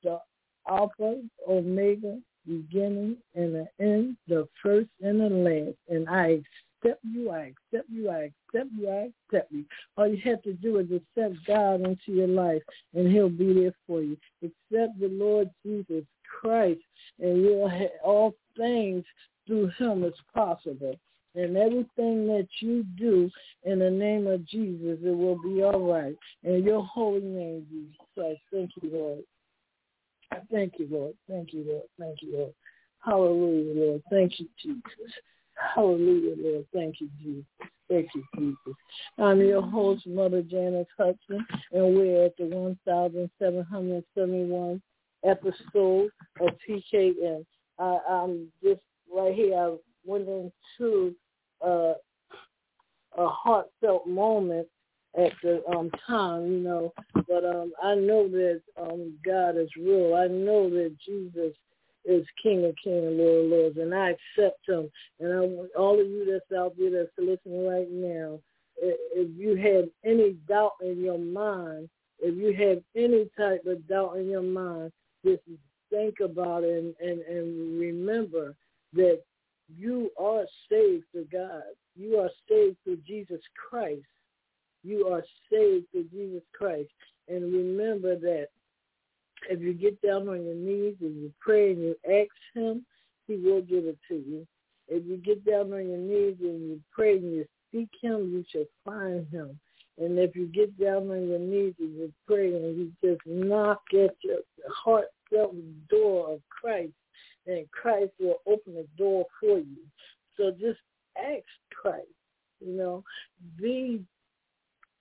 the 0.02 0.18
Alpha, 0.68 1.20
Omega, 1.48 2.18
beginning 2.46 3.16
and 3.34 3.54
the 3.54 3.68
end, 3.80 4.16
the 4.28 4.48
first 4.62 4.88
and 5.00 5.20
the 5.20 5.28
last. 5.28 5.76
And 5.88 6.08
I 6.08 6.42
accept 6.84 7.00
you, 7.04 7.30
I 7.30 7.52
accept 7.72 7.88
you, 7.90 8.10
I 8.10 8.30
accept 8.52 8.70
you, 8.76 8.88
I 8.88 9.10
accept 9.32 9.52
you. 9.52 9.64
All 9.96 10.08
you 10.08 10.20
have 10.24 10.42
to 10.42 10.52
do 10.54 10.78
is 10.78 10.86
accept 10.90 11.36
God 11.46 11.82
into 11.82 12.12
your 12.12 12.28
life 12.28 12.62
and 12.94 13.10
he'll 13.10 13.28
be 13.28 13.52
there 13.52 13.74
for 13.86 14.02
you. 14.02 14.16
Accept 14.42 14.98
the 15.00 15.08
Lord 15.08 15.50
Jesus 15.64 16.04
Christ 16.40 16.80
and 17.20 17.42
you'll 17.42 17.68
have 17.68 17.90
all 18.04 18.34
things 18.56 19.04
through 19.46 19.70
him 19.78 20.04
is 20.04 20.14
possible. 20.34 20.94
And 21.34 21.56
everything 21.56 22.26
that 22.26 22.46
you 22.60 22.84
do 22.98 23.30
in 23.64 23.78
the 23.78 23.90
name 23.90 24.26
of 24.26 24.46
Jesus, 24.46 24.98
it 25.02 25.16
will 25.16 25.40
be 25.42 25.62
all 25.62 25.80
right. 25.80 26.14
In 26.44 26.62
your 26.62 26.84
holy 26.84 27.22
name, 27.22 27.66
Jesus 27.70 27.96
Christ. 28.14 28.40
Thank 28.52 28.72
you, 28.82 28.90
Lord. 28.92 29.20
Thank 30.50 30.74
you, 30.78 30.86
Lord. 30.90 31.14
Thank 31.28 31.54
you, 31.54 31.64
Lord. 31.66 31.84
Thank 31.98 32.20
you, 32.22 32.36
Lord. 32.36 32.52
Hallelujah, 32.98 33.72
Lord. 33.74 34.02
Thank 34.10 34.40
you, 34.40 34.48
Jesus. 34.62 35.14
Hallelujah, 35.74 36.34
Lord. 36.38 36.66
Thank 36.74 37.00
you, 37.00 37.08
Jesus. 37.22 37.46
Thank 37.88 38.10
you, 38.14 38.22
Jesus. 38.38 38.76
I'm 39.18 39.40
your 39.40 39.62
host, 39.62 40.06
Mother 40.06 40.42
Janice 40.42 40.86
Hudson, 40.98 41.46
and 41.72 41.96
we're 41.96 42.26
at 42.26 42.36
the 42.36 42.44
1,771 42.44 44.82
episode 45.24 46.10
of 46.40 46.48
PKN. 46.68 47.44
I, 47.78 47.98
I'm 48.08 48.48
just 48.62 48.80
right 49.14 49.34
here. 49.34 49.56
I 49.56 49.74
went 50.04 50.28
into 50.28 51.14
uh, 51.64 51.94
a 53.18 53.28
heartfelt 53.28 54.06
moment 54.06 54.66
at 55.18 55.32
the 55.42 55.62
um 55.70 55.90
time, 56.06 56.50
you 56.50 56.58
know. 56.58 56.92
But 57.28 57.44
um 57.44 57.72
I 57.82 57.94
know 57.94 58.28
that 58.28 58.62
um 58.78 59.14
God 59.24 59.56
is 59.56 59.68
real. 59.76 60.14
I 60.14 60.26
know 60.26 60.70
that 60.70 60.96
Jesus 61.04 61.54
is 62.04 62.26
King 62.42 62.64
of 62.64 62.74
Kings 62.82 63.06
and 63.06 63.18
Lord 63.18 63.44
of 63.44 63.50
Lords, 63.50 63.78
and 63.78 63.94
I 63.94 64.10
accept 64.10 64.68
Him. 64.68 64.90
And 65.20 65.32
I 65.32 65.40
want 65.40 65.70
all 65.78 66.00
of 66.00 66.06
you 66.06 66.26
that's 66.30 66.58
out 66.58 66.74
there 66.78 66.90
that's 66.90 67.10
listening 67.18 67.66
right 67.66 67.90
now, 67.90 68.40
if 68.76 69.28
you 69.36 69.56
have 69.56 69.88
any 70.04 70.32
doubt 70.48 70.72
in 70.82 71.00
your 71.00 71.18
mind, 71.18 71.88
if 72.18 72.36
you 72.36 72.52
have 72.66 72.82
any 72.96 73.30
type 73.38 73.64
of 73.66 73.86
doubt 73.88 74.16
in 74.16 74.28
your 74.28 74.42
mind, 74.42 74.92
just 75.24 75.42
think 75.90 76.20
about 76.20 76.64
it 76.64 76.78
and, 76.78 76.94
and, 77.00 77.20
and 77.22 77.80
remember 77.80 78.54
that 78.94 79.20
you 79.76 80.10
are 80.18 80.44
saved 80.70 81.04
to 81.14 81.26
God. 81.32 81.62
You 81.96 82.18
are 82.18 82.30
saved 82.48 82.76
through 82.84 82.98
Jesus 83.06 83.40
Christ 83.68 84.04
you 84.82 85.06
are 85.08 85.22
saved 85.50 85.86
through 85.90 86.08
Jesus 86.12 86.42
Christ. 86.56 86.90
And 87.28 87.52
remember 87.52 88.16
that 88.16 88.48
if 89.48 89.60
you 89.60 89.74
get 89.74 90.00
down 90.02 90.28
on 90.28 90.44
your 90.44 90.54
knees 90.54 90.96
and 91.00 91.22
you 91.22 91.32
pray 91.40 91.72
and 91.72 91.80
you 91.80 91.96
ask 92.06 92.30
him, 92.54 92.84
he 93.26 93.36
will 93.36 93.62
give 93.62 93.84
it 93.84 93.98
to 94.08 94.14
you. 94.14 94.46
If 94.88 95.04
you 95.06 95.16
get 95.16 95.44
down 95.44 95.72
on 95.72 95.88
your 95.88 95.98
knees 95.98 96.36
and 96.40 96.68
you 96.68 96.80
pray 96.90 97.16
and 97.16 97.32
you 97.32 97.46
seek 97.70 97.88
him, 98.00 98.32
you 98.32 98.44
shall 98.50 98.66
find 98.84 99.26
him. 99.28 99.58
And 99.98 100.18
if 100.18 100.34
you 100.34 100.46
get 100.46 100.78
down 100.78 101.10
on 101.10 101.28
your 101.28 101.38
knees 101.38 101.74
and 101.78 101.94
you 101.96 102.12
pray 102.26 102.54
and 102.54 102.76
you 102.76 102.92
just 103.04 103.20
knock 103.26 103.82
at 103.92 104.16
your 104.22 104.38
heartfelt 104.68 105.54
door 105.88 106.34
of 106.34 106.40
Christ, 106.48 106.92
then 107.46 107.66
Christ 107.72 108.12
will 108.18 108.38
open 108.46 108.74
the 108.74 108.86
door 108.96 109.26
for 109.40 109.58
you. 109.58 109.82
So 110.36 110.50
just 110.52 110.78
ask 111.16 111.44
Christ, 111.70 112.06
you 112.60 112.72
know, 112.72 113.04
be 113.60 114.02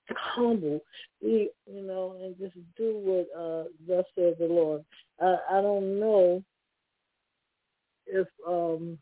humble, 0.10 0.82
be, 1.22 1.50
you 1.66 1.84
know, 1.84 2.18
and 2.22 2.38
just 2.38 2.56
do 2.78 2.98
what 2.98 3.28
uh, 3.40 3.64
thus 3.88 4.06
says 4.16 4.36
the 4.40 4.46
Lord. 4.46 4.84
I, 5.22 5.38
I 5.52 5.62
don't 5.62 6.00
know 6.00 6.44
if 8.08 8.28
um, 8.46 8.98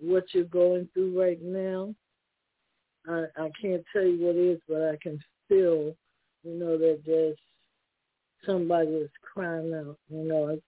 what 0.00 0.24
you're 0.32 0.44
going 0.44 0.88
through 0.94 1.20
right 1.20 1.40
now. 1.42 1.94
I, 3.08 3.24
I 3.36 3.50
can't 3.60 3.84
tell 3.92 4.04
you 4.04 4.24
what 4.24 4.36
it 4.36 4.52
is, 4.52 4.60
but 4.68 4.82
I 4.82 4.98
can 5.02 5.18
feel, 5.48 5.94
you 6.44 6.54
know, 6.58 6.76
that 6.78 7.00
there's 7.06 7.36
somebody 8.44 9.00
that's 9.00 9.12
crying 9.34 9.72
out. 9.74 9.98
You 10.10 10.24
know, 10.28 10.58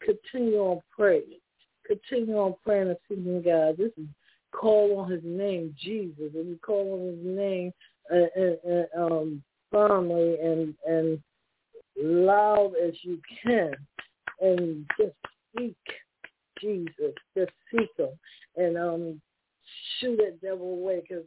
continue 0.00 0.58
on 0.58 0.80
praying. 0.94 1.38
Continue 1.86 2.36
on 2.36 2.54
praying 2.64 2.88
and 2.88 2.96
seeking 3.08 3.42
God. 3.42 3.76
This 3.76 3.92
is 3.96 4.08
call 4.52 4.98
on 4.98 5.10
his 5.10 5.22
name, 5.24 5.74
Jesus, 5.82 6.32
and 6.34 6.48
you 6.48 6.58
call 6.64 6.94
on 6.94 7.16
his 7.16 7.36
name 7.36 7.72
uh, 8.12 8.40
uh, 8.40 8.72
uh, 8.72 9.06
um, 9.06 9.42
firmly 9.70 10.36
and 10.40 10.74
and 10.86 11.20
loud 12.00 12.72
as 12.82 12.94
you 13.02 13.20
can, 13.42 13.72
and 14.40 14.84
just 14.98 15.14
speak 15.52 15.76
Jesus, 16.60 17.14
just 17.36 17.52
seek 17.70 17.90
him, 17.96 18.08
and 18.56 18.76
um, 18.76 19.20
shoo 19.98 20.16
that 20.16 20.40
devil 20.40 20.72
away, 20.72 21.00
because 21.00 21.24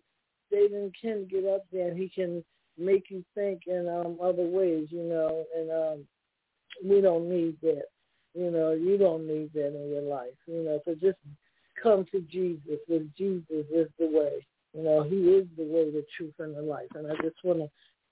Satan 0.51 0.91
can 0.99 1.27
get 1.29 1.45
up 1.45 1.65
there 1.71 1.89
and 1.89 1.97
he 1.97 2.09
can 2.09 2.43
make 2.77 3.09
you 3.09 3.23
think 3.35 3.61
in 3.67 3.87
um, 3.87 4.17
other 4.21 4.45
ways, 4.45 4.87
you 4.89 5.03
know, 5.03 5.45
and 5.55 5.71
um, 5.71 6.05
we 6.83 7.01
don't 7.01 7.29
need 7.29 7.57
that. 7.61 7.85
You 8.33 8.51
know, 8.51 8.71
you 8.71 8.97
don't 8.97 9.27
need 9.27 9.51
that 9.53 9.75
in 9.75 9.89
your 9.89 10.03
life. 10.03 10.35
You 10.45 10.63
know, 10.63 10.79
so 10.85 10.93
just 10.93 11.17
come 11.81 12.05
to 12.11 12.21
Jesus, 12.21 12.79
and 12.87 13.09
Jesus 13.17 13.65
is 13.73 13.87
the 13.99 14.07
way. 14.07 14.45
You 14.73 14.83
know, 14.83 15.03
he 15.03 15.15
is 15.15 15.47
the 15.57 15.63
way, 15.63 15.89
the 15.89 16.05
truth, 16.15 16.33
and 16.39 16.55
the 16.55 16.61
life. 16.61 16.89
And 16.93 17.07
I 17.07 17.15
just 17.23 17.37
want 17.43 17.59
to 17.59 17.69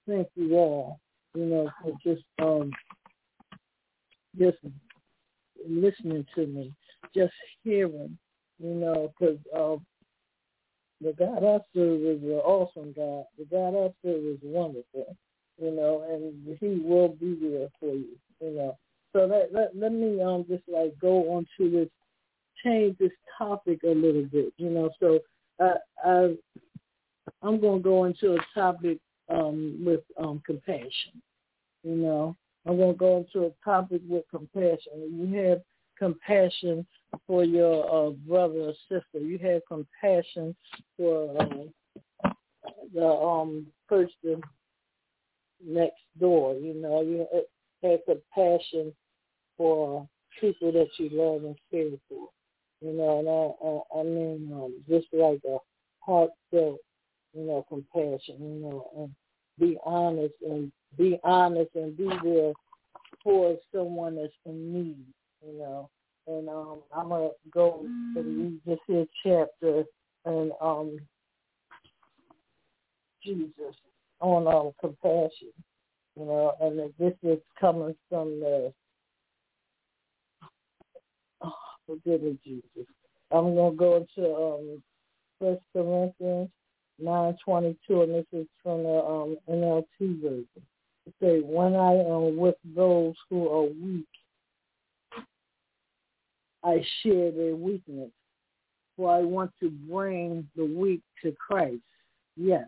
thank 0.07 0.27
you 0.35 0.55
all, 0.55 0.99
you 1.35 1.45
know, 1.45 1.69
for 1.83 1.91
just 2.03 2.23
um, 2.41 2.71
just 4.37 4.57
listening 5.67 6.25
to 6.35 6.47
me, 6.47 6.73
just 7.15 7.33
hearing, 7.63 8.17
you 8.59 8.73
know, 8.73 9.13
because 9.19 9.37
uh, 9.55 9.75
the 11.05 11.13
God 11.13 11.43
I 11.43 11.59
serve 11.75 12.01
is 12.01 12.23
an 12.23 12.41
awesome 12.43 12.91
God. 12.95 13.25
The 13.37 13.45
God 13.51 13.75
I 13.75 13.93
serve 14.03 14.25
is 14.25 14.39
wonderful, 14.41 15.15
you 15.61 15.71
know, 15.71 16.03
and 16.09 16.57
He 16.59 16.81
will 16.83 17.09
be 17.09 17.37
there 17.39 17.69
for 17.79 17.93
you, 17.93 18.17
you 18.41 18.55
know. 18.55 18.77
So 19.13 19.25
let 19.25 19.53
let, 19.53 19.75
let 19.75 19.91
me 19.93 20.19
um 20.21 20.45
just 20.49 20.63
like 20.67 20.97
go 20.99 21.31
on 21.35 21.45
to 21.57 21.69
this, 21.69 21.89
change 22.63 22.97
this 22.97 23.11
topic 23.37 23.81
a 23.83 23.89
little 23.89 24.23
bit, 24.23 24.51
you 24.57 24.71
know. 24.71 24.89
So 24.99 25.19
I, 25.61 25.73
I 26.03 26.35
I'm 27.43 27.61
to 27.61 27.79
go 27.79 28.05
into 28.05 28.33
a 28.33 28.39
topic 28.55 28.97
um 29.29 29.83
with 29.85 30.01
um 30.17 30.41
compassion, 30.43 31.21
you 31.83 31.95
know. 31.95 32.35
I'm 32.67 32.79
to 32.93 32.93
go 32.97 33.17
into 33.17 33.45
a 33.45 33.51
topic 33.63 34.01
with 34.09 34.23
compassion. 34.31 35.11
You 35.11 35.43
have 35.43 35.61
compassion 35.99 36.85
for 37.27 37.43
your 37.43 38.07
uh, 38.07 38.11
brother 38.11 38.69
or 38.69 38.73
sister. 38.89 39.19
You 39.19 39.37
have 39.39 39.61
compassion 39.67 40.55
for 40.97 41.35
uh, 41.41 42.29
the 42.93 43.05
um, 43.07 43.67
person 43.87 44.41
next 45.63 46.01
door. 46.19 46.55
You 46.55 46.73
know, 46.75 47.01
you 47.01 47.25
have 47.83 47.99
compassion 48.05 48.93
for 49.57 50.07
people 50.39 50.71
that 50.71 50.87
you 50.99 51.09
love 51.11 51.43
and 51.43 51.57
care 51.71 51.97
for. 52.09 52.29
You 52.81 52.93
know, 52.93 53.19
and 53.19 53.29
I, 53.29 53.99
I, 53.99 54.01
I 54.01 54.03
mean, 54.03 54.51
um, 54.53 54.75
just 54.89 55.07
like 55.13 55.41
a 55.45 55.57
heartfelt, 55.99 56.79
you 57.33 57.45
know, 57.45 57.65
compassion. 57.69 58.35
You 58.39 58.59
know, 58.61 58.89
and 58.97 59.09
be 59.59 59.77
honest 59.85 60.33
and 60.45 60.71
be 60.97 61.19
honest 61.23 61.71
and 61.75 61.95
be 61.97 62.09
there 62.23 62.53
for 63.23 63.57
someone 63.73 64.17
that's 64.17 64.33
in 64.45 64.73
need. 64.73 65.05
You 65.45 65.57
know, 65.59 65.89
and 66.27 66.49
um, 66.49 66.79
I'm 66.95 67.09
gonna 67.09 67.29
go 67.51 67.85
and 68.15 68.15
read 68.15 68.59
this 68.65 68.79
here 68.87 69.05
chapter 69.23 69.83
and 70.25 70.51
um, 70.61 70.97
Jesus 73.23 73.75
on 74.21 74.47
um, 74.47 74.71
compassion, 74.79 75.51
you 76.17 76.25
know, 76.25 76.53
and 76.61 76.79
this 76.97 77.13
is 77.23 77.39
coming 77.59 77.95
from 78.09 78.39
the 78.39 78.73
oh, 81.41 81.53
forgive 81.85 82.23
me, 82.23 82.39
Jesus. 82.43 82.87
I'm 83.31 83.55
gonna 83.55 83.75
go 83.75 83.97
into 83.97 84.33
um, 84.35 84.83
First 85.39 85.63
Corinthians 85.73 86.49
nine 86.97 87.37
twenty 87.43 87.77
two, 87.87 88.01
and 88.03 88.15
this 88.15 88.25
is 88.31 88.47
from 88.63 88.83
the 88.83 89.03
um, 89.03 89.37
NLT 89.49 90.21
version. 90.21 90.47
It 91.05 91.13
says, 91.19 91.43
"When 91.45 91.75
I 91.75 91.93
am 91.93 92.37
with 92.37 92.55
those 92.75 93.15
who 93.29 93.47
are 93.49 93.63
weak." 93.63 94.07
I 96.65 96.83
share 97.01 97.31
their 97.31 97.55
weakness. 97.55 98.11
For 98.97 99.13
I 99.13 99.19
want 99.19 99.51
to 99.61 99.69
bring 99.69 100.47
the 100.55 100.65
weak 100.65 101.01
to 101.21 101.33
Christ. 101.33 101.81
Yes, 102.37 102.67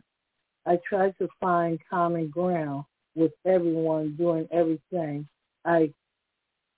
I 0.66 0.78
try 0.88 1.12
to 1.12 1.28
find 1.40 1.80
common 1.90 2.30
ground 2.30 2.84
with 3.16 3.32
everyone 3.46 4.16
doing 4.18 4.48
everything 4.52 5.28
I 5.66 5.94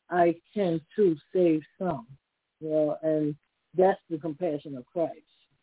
I 0.10 0.36
can 0.53 0.82
to 0.95 1.15
save 1.34 1.62
some. 1.77 2.08
You 2.60 2.69
know, 2.69 2.97
and 3.03 3.36
that's 3.75 3.99
the 4.10 4.17
compassion 4.17 4.75
of 4.75 4.86
Christ. 4.86 5.13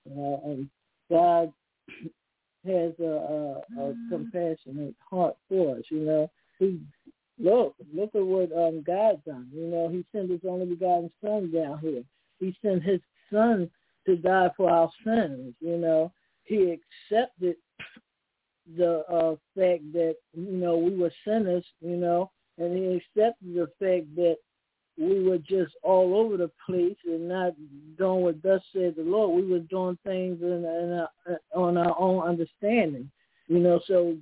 You 0.04 0.14
know, 0.16 0.42
and 0.44 0.68
God 1.10 1.52
has 2.66 2.92
a, 3.00 3.04
a, 3.04 3.52
a 3.78 3.94
mm. 3.94 4.08
compassionate 4.10 4.94
heart 5.10 5.36
for 5.48 5.76
us. 5.76 5.84
You 5.90 6.00
know, 6.00 6.30
He 6.58 6.80
look, 7.38 7.74
look 7.94 8.14
at 8.14 8.22
what 8.22 8.50
um, 8.56 8.82
God 8.86 9.22
done. 9.24 9.48
You 9.52 9.66
know, 9.66 9.88
he 9.88 10.04
sent 10.12 10.30
his 10.30 10.40
only 10.48 10.66
begotten 10.66 11.10
son 11.24 11.50
down 11.52 11.78
here. 11.80 12.02
He 12.38 12.56
sent 12.62 12.82
his 12.82 13.00
son 13.32 13.70
to 14.06 14.16
die 14.16 14.50
for 14.56 14.70
our 14.70 14.90
sins. 15.04 15.54
You 15.60 15.78
know, 15.78 16.12
he 16.44 16.78
accepted 17.10 17.56
the 18.76 19.04
uh, 19.08 19.36
fact 19.56 19.92
that, 19.92 20.16
you 20.34 20.52
know, 20.52 20.76
we 20.76 20.96
were 20.96 21.12
sinners, 21.26 21.64
you 21.80 21.96
know, 21.96 22.30
and 22.58 22.76
he 22.76 22.96
accepted 22.96 23.54
the 23.54 23.68
fact 23.78 24.14
that 24.16 24.36
we 24.98 25.22
were 25.22 25.38
just 25.38 25.74
all 25.82 26.16
over 26.16 26.36
the 26.36 26.50
place 26.64 26.96
and 27.04 27.28
not 27.28 27.52
doing 27.98 28.22
what 28.22 28.42
thus 28.42 28.62
said 28.72 28.94
the 28.96 29.02
Lord. 29.02 29.42
We 29.42 29.50
were 29.50 29.58
doing 29.58 29.98
things 30.04 30.40
in, 30.40 30.64
in 30.64 31.00
our, 31.00 31.38
on 31.54 31.76
our 31.76 31.94
own 31.98 32.26
understanding. 32.26 33.10
You 33.48 33.60
know, 33.60 33.80
so 33.86 34.16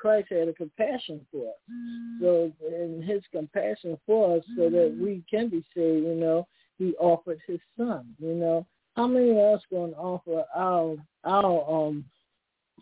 Christ 0.00 0.28
had 0.30 0.48
a 0.48 0.54
compassion 0.54 1.26
for 1.30 1.48
us. 1.48 1.60
So 2.20 2.52
in 2.66 3.02
his 3.02 3.22
compassion 3.30 3.98
for 4.06 4.38
us 4.38 4.44
so 4.56 4.70
that 4.70 4.96
we 4.98 5.22
can 5.30 5.50
be 5.50 5.64
saved, 5.74 6.06
you 6.06 6.14
know, 6.14 6.46
he 6.78 6.94
offered 6.98 7.40
his 7.46 7.60
son, 7.76 8.14
you 8.18 8.34
know. 8.34 8.66
How 8.96 9.06
many 9.06 9.30
of 9.30 9.36
us 9.36 9.62
going 9.70 9.92
to 9.92 9.98
offer 9.98 10.44
our 10.54 10.96
our 11.24 11.70
um 11.70 12.04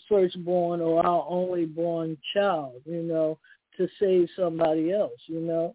firstborn 0.09 0.81
or 0.81 1.05
our 1.05 1.27
only 1.29 1.67
born 1.67 2.17
child, 2.33 2.81
you 2.85 3.03
know, 3.03 3.39
to 3.77 3.89
save 4.01 4.29
somebody 4.37 4.93
else, 4.93 5.21
you 5.27 5.41
know? 5.41 5.75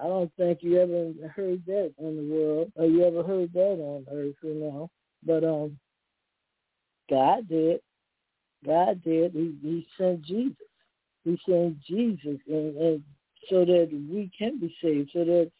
I 0.00 0.04
don't 0.04 0.32
think 0.36 0.60
you 0.62 0.80
ever 0.80 1.12
heard 1.34 1.62
that 1.66 1.92
in 1.98 2.16
the 2.16 2.34
world, 2.34 2.72
or 2.76 2.86
you 2.86 3.04
ever 3.04 3.24
heard 3.24 3.52
that 3.52 3.78
on 3.80 4.06
earth, 4.12 4.36
you 4.42 4.54
know. 4.54 4.90
But 5.26 5.42
um, 5.42 5.76
God 7.10 7.48
did. 7.48 7.80
God 8.64 9.02
did. 9.04 9.32
He, 9.32 9.54
he 9.62 9.86
sent 9.96 10.22
Jesus. 10.22 10.56
He 11.24 11.38
sent 11.48 11.80
Jesus, 11.82 12.38
and, 12.48 12.76
and 12.76 13.02
so 13.50 13.64
that 13.64 13.88
we 13.92 14.30
can 14.36 14.58
be 14.58 14.74
saved, 14.82 15.10
so 15.12 15.24
that 15.24 15.50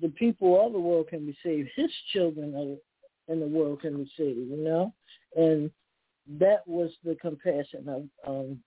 the 0.00 0.08
people 0.10 0.64
of 0.64 0.72
the 0.72 0.78
world 0.78 1.08
can 1.08 1.26
be 1.26 1.36
saved. 1.42 1.70
His 1.74 1.90
children 2.12 2.78
in 3.28 3.40
the 3.40 3.46
world 3.46 3.80
can 3.80 4.04
be 4.04 4.10
saved. 4.16 4.38
You 4.38 4.56
know, 4.58 4.92
and 5.36 5.70
that 6.38 6.66
was 6.66 6.90
the 7.04 7.16
compassion 7.16 7.88
of 7.88 8.04
um, 8.26 8.58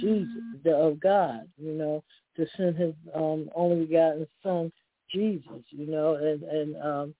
Jesus, 0.00 0.28
the, 0.64 0.74
of 0.74 1.00
God. 1.00 1.48
You 1.56 1.72
know, 1.72 2.04
to 2.36 2.46
send 2.56 2.76
His 2.76 2.94
um, 3.14 3.50
only 3.54 3.86
begotten 3.86 4.26
Son, 4.42 4.72
Jesus. 5.12 5.62
You 5.70 5.86
know, 5.86 6.14
and 6.14 6.42
and 6.44 6.82
um, 6.82 7.14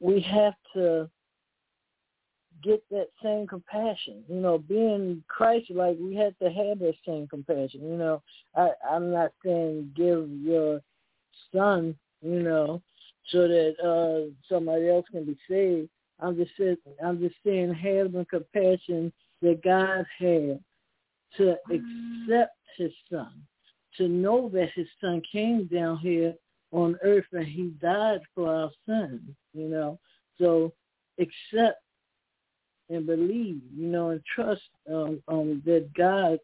we 0.00 0.20
have 0.20 0.54
to 0.74 1.08
get 2.62 2.82
that 2.90 3.08
same 3.22 3.46
compassion. 3.46 4.24
You 4.28 4.40
know, 4.40 4.58
being 4.58 5.22
Christ 5.28 5.70
like 5.70 5.96
we 6.00 6.14
have 6.16 6.36
to 6.38 6.50
have 6.50 6.78
that 6.80 6.94
same 7.06 7.26
compassion. 7.26 7.80
You 7.82 7.96
know, 7.96 8.22
I, 8.56 8.70
I'm 8.88 9.10
not 9.12 9.32
saying 9.44 9.92
give 9.96 10.28
your 10.40 10.80
son, 11.54 11.94
you 12.22 12.42
know, 12.42 12.82
so 13.30 13.48
that 13.48 13.74
uh 13.82 14.30
somebody 14.48 14.88
else 14.88 15.06
can 15.10 15.24
be 15.24 15.36
saved. 15.48 15.88
I'm 16.20 16.36
just 16.36 16.52
saying 16.58 16.76
I'm 17.04 17.20
just 17.20 17.36
saying 17.44 17.74
have 17.74 18.12
the 18.12 18.26
compassion 18.30 19.12
that 19.40 19.62
God 19.62 20.06
had 20.18 20.60
to 21.36 21.56
accept 21.70 22.56
his 22.76 22.92
son, 23.10 23.32
to 23.96 24.08
know 24.08 24.48
that 24.50 24.70
his 24.74 24.86
son 25.00 25.22
came 25.30 25.64
down 25.64 25.98
here 25.98 26.34
on 26.72 26.96
earth 27.02 27.24
and 27.32 27.46
he 27.46 27.72
died 27.80 28.20
for 28.34 28.54
our 28.54 28.70
sins, 28.86 29.20
you 29.52 29.68
know. 29.68 29.98
So 30.38 30.72
accept 31.18 31.82
and 32.92 33.06
believe, 33.06 33.60
you 33.74 33.86
know, 33.86 34.10
and 34.10 34.20
trust 34.34 34.62
um, 34.90 35.22
um, 35.28 35.62
that 35.64 35.88
God 35.96 36.38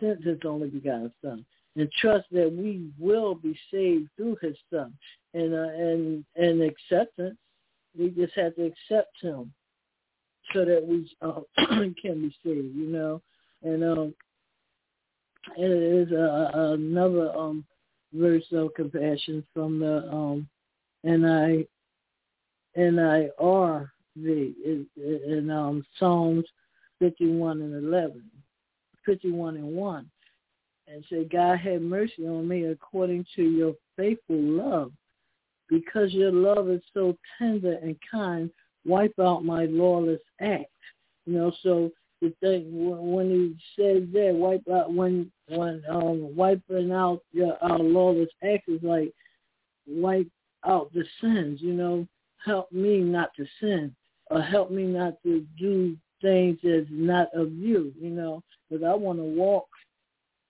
sent 0.00 0.24
his 0.24 0.38
only 0.44 0.68
begotten 0.68 1.12
son 1.22 1.44
and 1.76 1.90
trust 2.00 2.26
that 2.32 2.52
we 2.52 2.90
will 2.98 3.34
be 3.34 3.58
saved 3.72 4.08
through 4.16 4.36
his 4.42 4.56
son. 4.72 4.92
And 5.34 5.54
uh, 5.54 5.68
and 5.68 6.24
and 6.36 6.62
acceptance 6.62 7.38
we 7.98 8.10
just 8.10 8.34
have 8.36 8.54
to 8.56 8.64
accept 8.64 9.20
him 9.20 9.52
so 10.52 10.64
that 10.64 10.84
we 10.86 11.10
uh, 11.22 11.40
can 12.02 12.22
be 12.22 12.34
saved 12.44 12.74
you 12.74 12.88
know. 12.88 13.22
And 13.62 13.84
um 13.84 14.14
it 15.56 16.08
is 16.08 16.12
uh, 16.12 16.50
another 16.54 17.34
um 17.36 17.64
verse 18.12 18.44
of 18.52 18.74
compassion 18.74 19.44
from 19.54 19.78
the 19.78 20.08
um 20.12 20.48
and 21.04 21.26
I 21.26 21.66
and 22.74 23.00
I 23.00 23.28
are 23.38 23.91
the 24.16 24.54
in 24.96 25.50
um, 25.50 25.84
Psalms 25.98 26.44
51 27.02 27.62
and 27.62 27.84
11, 27.84 28.22
51 29.04 29.56
and 29.56 29.74
1, 29.74 30.10
and 30.86 31.04
say, 31.10 31.24
God 31.24 31.58
have 31.58 31.82
mercy 31.82 32.26
on 32.28 32.46
me 32.46 32.66
according 32.66 33.26
to 33.34 33.42
your 33.42 33.74
faithful 33.96 34.40
love. 34.40 34.92
Because 35.68 36.12
your 36.12 36.32
love 36.32 36.68
is 36.68 36.82
so 36.92 37.16
tender 37.38 37.78
and 37.82 37.96
kind, 38.08 38.50
wipe 38.84 39.18
out 39.18 39.44
my 39.44 39.64
lawless 39.64 40.20
act. 40.40 40.66
You 41.24 41.32
know, 41.32 41.52
so 41.62 41.90
the 42.20 42.32
thing 42.40 42.66
when 42.70 43.30
he 43.30 43.56
says 43.76 44.02
that, 44.12 44.34
wipe 44.34 44.62
out 44.72 44.92
when 44.92 45.32
when 45.48 45.82
um 45.88 46.36
wiping 46.36 46.92
out 46.92 47.20
your 47.32 47.56
our 47.62 47.78
lawless 47.78 48.28
acts 48.44 48.68
is 48.68 48.82
like 48.82 49.12
wipe 49.86 50.28
out 50.66 50.92
the 50.92 51.04
sins. 51.20 51.60
You 51.62 51.72
know, 51.72 52.06
help 52.44 52.70
me 52.70 52.98
not 52.98 53.30
to 53.36 53.46
sin 53.60 53.94
or 54.32 54.40
help 54.40 54.70
me 54.70 54.84
not 54.84 55.22
to 55.24 55.46
do 55.58 55.96
things 56.22 56.58
that's 56.62 56.86
not 56.90 57.28
of 57.34 57.52
you, 57.52 57.92
you 58.00 58.10
know, 58.10 58.42
because 58.70 58.82
I 58.84 58.94
want 58.94 59.18
to 59.18 59.24
walk 59.24 59.68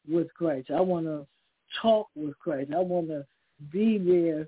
with 0.08 0.32
Christ. 0.34 0.70
I 0.70 0.80
want 0.80 1.06
to 1.06 1.26
talk 1.80 2.08
with 2.14 2.38
Christ. 2.38 2.70
I 2.74 2.78
want 2.80 3.08
to 3.08 3.26
be 3.72 3.98
there 3.98 4.46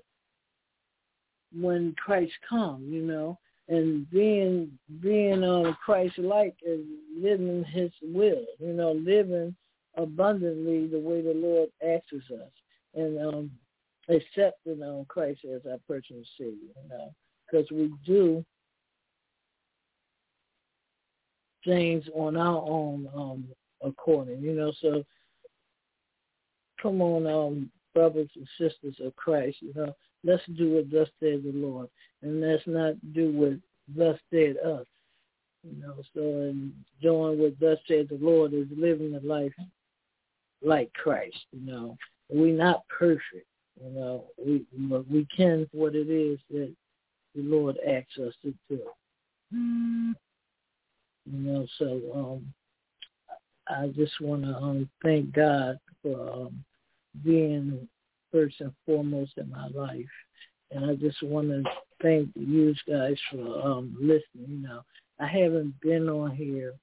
when 1.53 1.93
Christ 1.97 2.33
comes, 2.47 2.91
you 2.91 3.01
know, 3.01 3.37
and 3.67 4.09
being 4.09 4.71
being 5.01 5.43
uh, 5.43 5.73
Christ-like 5.83 6.55
is 6.61 6.81
living 7.17 7.65
His 7.65 7.91
will, 8.01 8.45
you 8.59 8.73
know, 8.73 8.91
living 8.91 9.55
abundantly 9.97 10.87
the 10.87 10.99
way 10.99 11.21
the 11.21 11.33
Lord 11.33 11.69
asks 11.83 12.31
us, 12.31 12.51
and 12.93 13.19
um, 13.19 13.51
accepting 14.07 14.83
um, 14.83 15.05
Christ 15.07 15.41
as 15.45 15.61
our 15.69 15.79
personal 15.87 16.23
Savior, 16.37 16.53
you 16.53 16.89
know, 16.89 17.13
because 17.49 17.69
we 17.71 17.91
do 18.05 18.45
things 21.65 22.03
on 22.13 22.37
our 22.37 22.63
own 22.67 23.09
um, 23.15 23.45
according, 23.83 24.41
you 24.41 24.53
know. 24.53 24.71
So 24.81 25.03
come 26.81 27.01
on, 27.01 27.27
um, 27.27 27.69
brothers 27.93 28.29
and 28.35 28.47
sisters 28.59 28.95
of 29.03 29.15
Christ, 29.15 29.57
you 29.61 29.73
know, 29.75 29.93
let's 30.23 30.43
do 30.57 30.75
what 30.75 30.91
thus 30.91 31.09
said 31.19 31.43
the 31.43 31.51
Lord, 31.53 31.89
and 32.21 32.41
let's 32.41 32.63
not 32.65 32.95
do 33.13 33.31
what 33.31 33.53
thus 33.95 34.19
said 34.31 34.57
us. 34.57 34.85
You 35.63 35.81
know, 35.81 35.95
so 36.13 36.21
in 36.21 36.73
doing 37.01 37.39
what 37.39 37.59
thus 37.59 37.79
said 37.87 38.07
the 38.09 38.19
Lord 38.21 38.53
is 38.53 38.67
living 38.75 39.15
a 39.15 39.25
life 39.25 39.53
like 40.63 40.93
Christ. 40.93 41.37
You 41.51 41.65
know, 41.65 41.97
we're 42.29 42.55
not 42.55 42.87
perfect. 42.87 43.47
You 43.83 43.89
know, 43.91 44.25
we 44.37 44.63
but 44.73 45.09
we 45.09 45.27
can 45.35 45.67
what 45.71 45.95
it 45.95 46.09
is 46.09 46.39
that 46.51 46.73
the 47.35 47.41
Lord 47.41 47.77
asks 47.87 48.17
us 48.19 48.33
to 48.43 48.53
do. 48.69 50.15
You 51.25 51.39
know, 51.39 51.67
so 51.79 52.01
um, 52.13 52.53
I 53.67 53.87
just 53.87 54.19
want 54.21 54.43
to 54.43 54.55
um, 54.55 54.89
thank 55.03 55.33
God 55.33 55.79
for 56.03 56.31
um, 56.31 56.63
being 57.23 57.87
first 58.31 58.55
and 58.59 58.73
foremost 58.85 59.33
in 59.37 59.49
my 59.49 59.67
life. 59.67 60.05
And 60.71 60.85
I 60.85 60.95
just 60.95 61.21
want 61.23 61.49
to 61.49 61.63
thank 62.01 62.29
you 62.35 62.73
guys 62.87 63.15
for 63.31 63.65
um, 63.65 63.95
listening. 63.99 64.47
You 64.47 64.67
know, 64.67 64.81
I 65.19 65.27
haven't 65.27 65.79
been 65.81 66.09
on 66.09 66.35
here. 66.35 66.73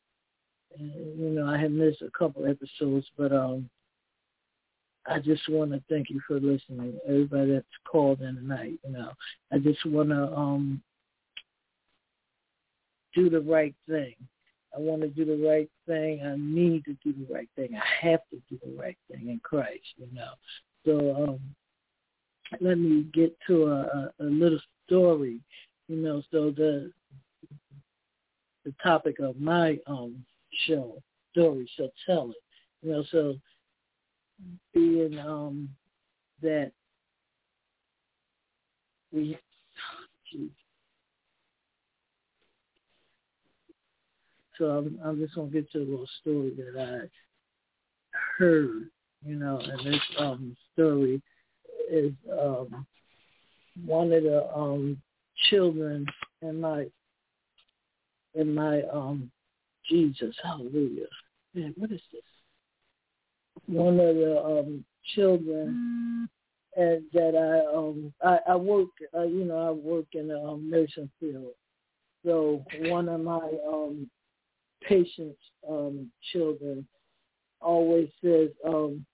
And, 0.78 0.92
you 1.20 1.30
know, 1.30 1.46
I 1.46 1.58
have 1.58 1.70
missed 1.70 2.02
a 2.02 2.10
couple 2.18 2.46
episodes, 2.46 3.06
but 3.16 3.32
um, 3.32 3.68
I 5.06 5.18
just 5.18 5.48
want 5.48 5.72
to 5.72 5.82
thank 5.88 6.10
you 6.10 6.20
for 6.26 6.40
listening. 6.40 6.98
Everybody 7.06 7.52
that's 7.52 7.66
called 7.90 8.22
in 8.22 8.36
tonight, 8.36 8.78
you 8.84 8.92
know, 8.92 9.10
I 9.52 9.58
just 9.58 9.84
want 9.84 10.08
to 10.10 10.32
um, 10.32 10.82
do 13.14 13.28
the 13.28 13.40
right 13.40 13.74
thing. 13.88 14.14
I 14.74 14.80
want 14.80 15.02
to 15.02 15.08
do 15.08 15.24
the 15.24 15.46
right 15.46 15.68
thing. 15.86 16.22
I 16.24 16.34
need 16.38 16.84
to 16.86 16.94
do 17.04 17.12
the 17.12 17.32
right 17.32 17.48
thing. 17.56 17.70
I 17.74 18.06
have 18.06 18.20
to 18.30 18.40
do 18.48 18.58
the 18.64 18.72
right 18.78 18.96
thing 19.10 19.28
in 19.28 19.40
Christ, 19.42 19.84
you 19.96 20.08
know. 20.12 20.32
So 20.84 21.24
um, 21.24 21.40
let 22.60 22.78
me 22.78 23.06
get 23.12 23.36
to 23.48 23.66
a, 23.66 23.80
a, 23.80 24.12
a 24.20 24.24
little 24.24 24.60
story, 24.86 25.40
you 25.88 25.96
know. 25.96 26.22
So 26.30 26.50
the 26.50 26.90
the 28.64 28.74
topic 28.82 29.18
of 29.18 29.38
my 29.40 29.78
um 29.86 30.24
show, 30.66 31.02
story, 31.32 31.68
so 31.76 31.88
tell 32.06 32.30
it, 32.30 32.36
you 32.82 32.92
know. 32.92 33.04
So 33.10 33.34
being 34.72 35.18
um 35.18 35.68
that 36.40 36.72
we, 39.12 39.38
geez, 40.30 40.50
So 44.62 44.70
I'm, 44.70 45.00
I'm 45.04 45.18
just 45.18 45.34
gonna 45.34 45.48
get 45.48 45.68
to 45.72 45.78
a 45.78 45.80
little 45.80 46.06
story 46.20 46.52
that 46.56 46.80
I 46.80 47.08
heard, 48.38 48.90
you 49.26 49.34
know, 49.34 49.58
and 49.58 49.84
this 49.84 50.00
um 50.20 50.56
story 50.72 51.20
is 51.90 52.12
um 52.30 52.86
one 53.84 54.12
of 54.12 54.22
the 54.22 54.48
um 54.56 55.02
children 55.50 56.06
in 56.42 56.60
my 56.60 56.86
in 58.36 58.54
my 58.54 58.82
um 58.82 59.32
Jesus, 59.90 60.36
hallelujah. 60.44 61.08
Man, 61.54 61.74
what 61.76 61.90
is 61.90 62.00
this? 62.12 62.22
One 63.66 63.98
of 63.98 64.14
the 64.14 64.44
um 64.44 64.84
children 65.16 66.28
and 66.76 67.02
that 67.12 67.34
I 67.34 67.76
um 67.76 68.14
I, 68.22 68.52
I 68.52 68.54
work 68.54 68.90
uh, 69.12 69.24
you 69.24 69.44
know 69.44 69.58
I 69.58 69.72
work 69.72 70.06
in 70.12 70.30
a 70.30 70.52
um, 70.52 70.70
nursing 70.70 71.10
field. 71.18 71.50
So 72.24 72.64
one 72.82 73.08
of 73.08 73.20
my 73.22 73.50
um 73.66 74.08
patients' 74.88 75.40
um, 75.68 76.10
children 76.32 76.86
always 77.60 78.08
says, 78.22 78.48
um, 78.66 79.04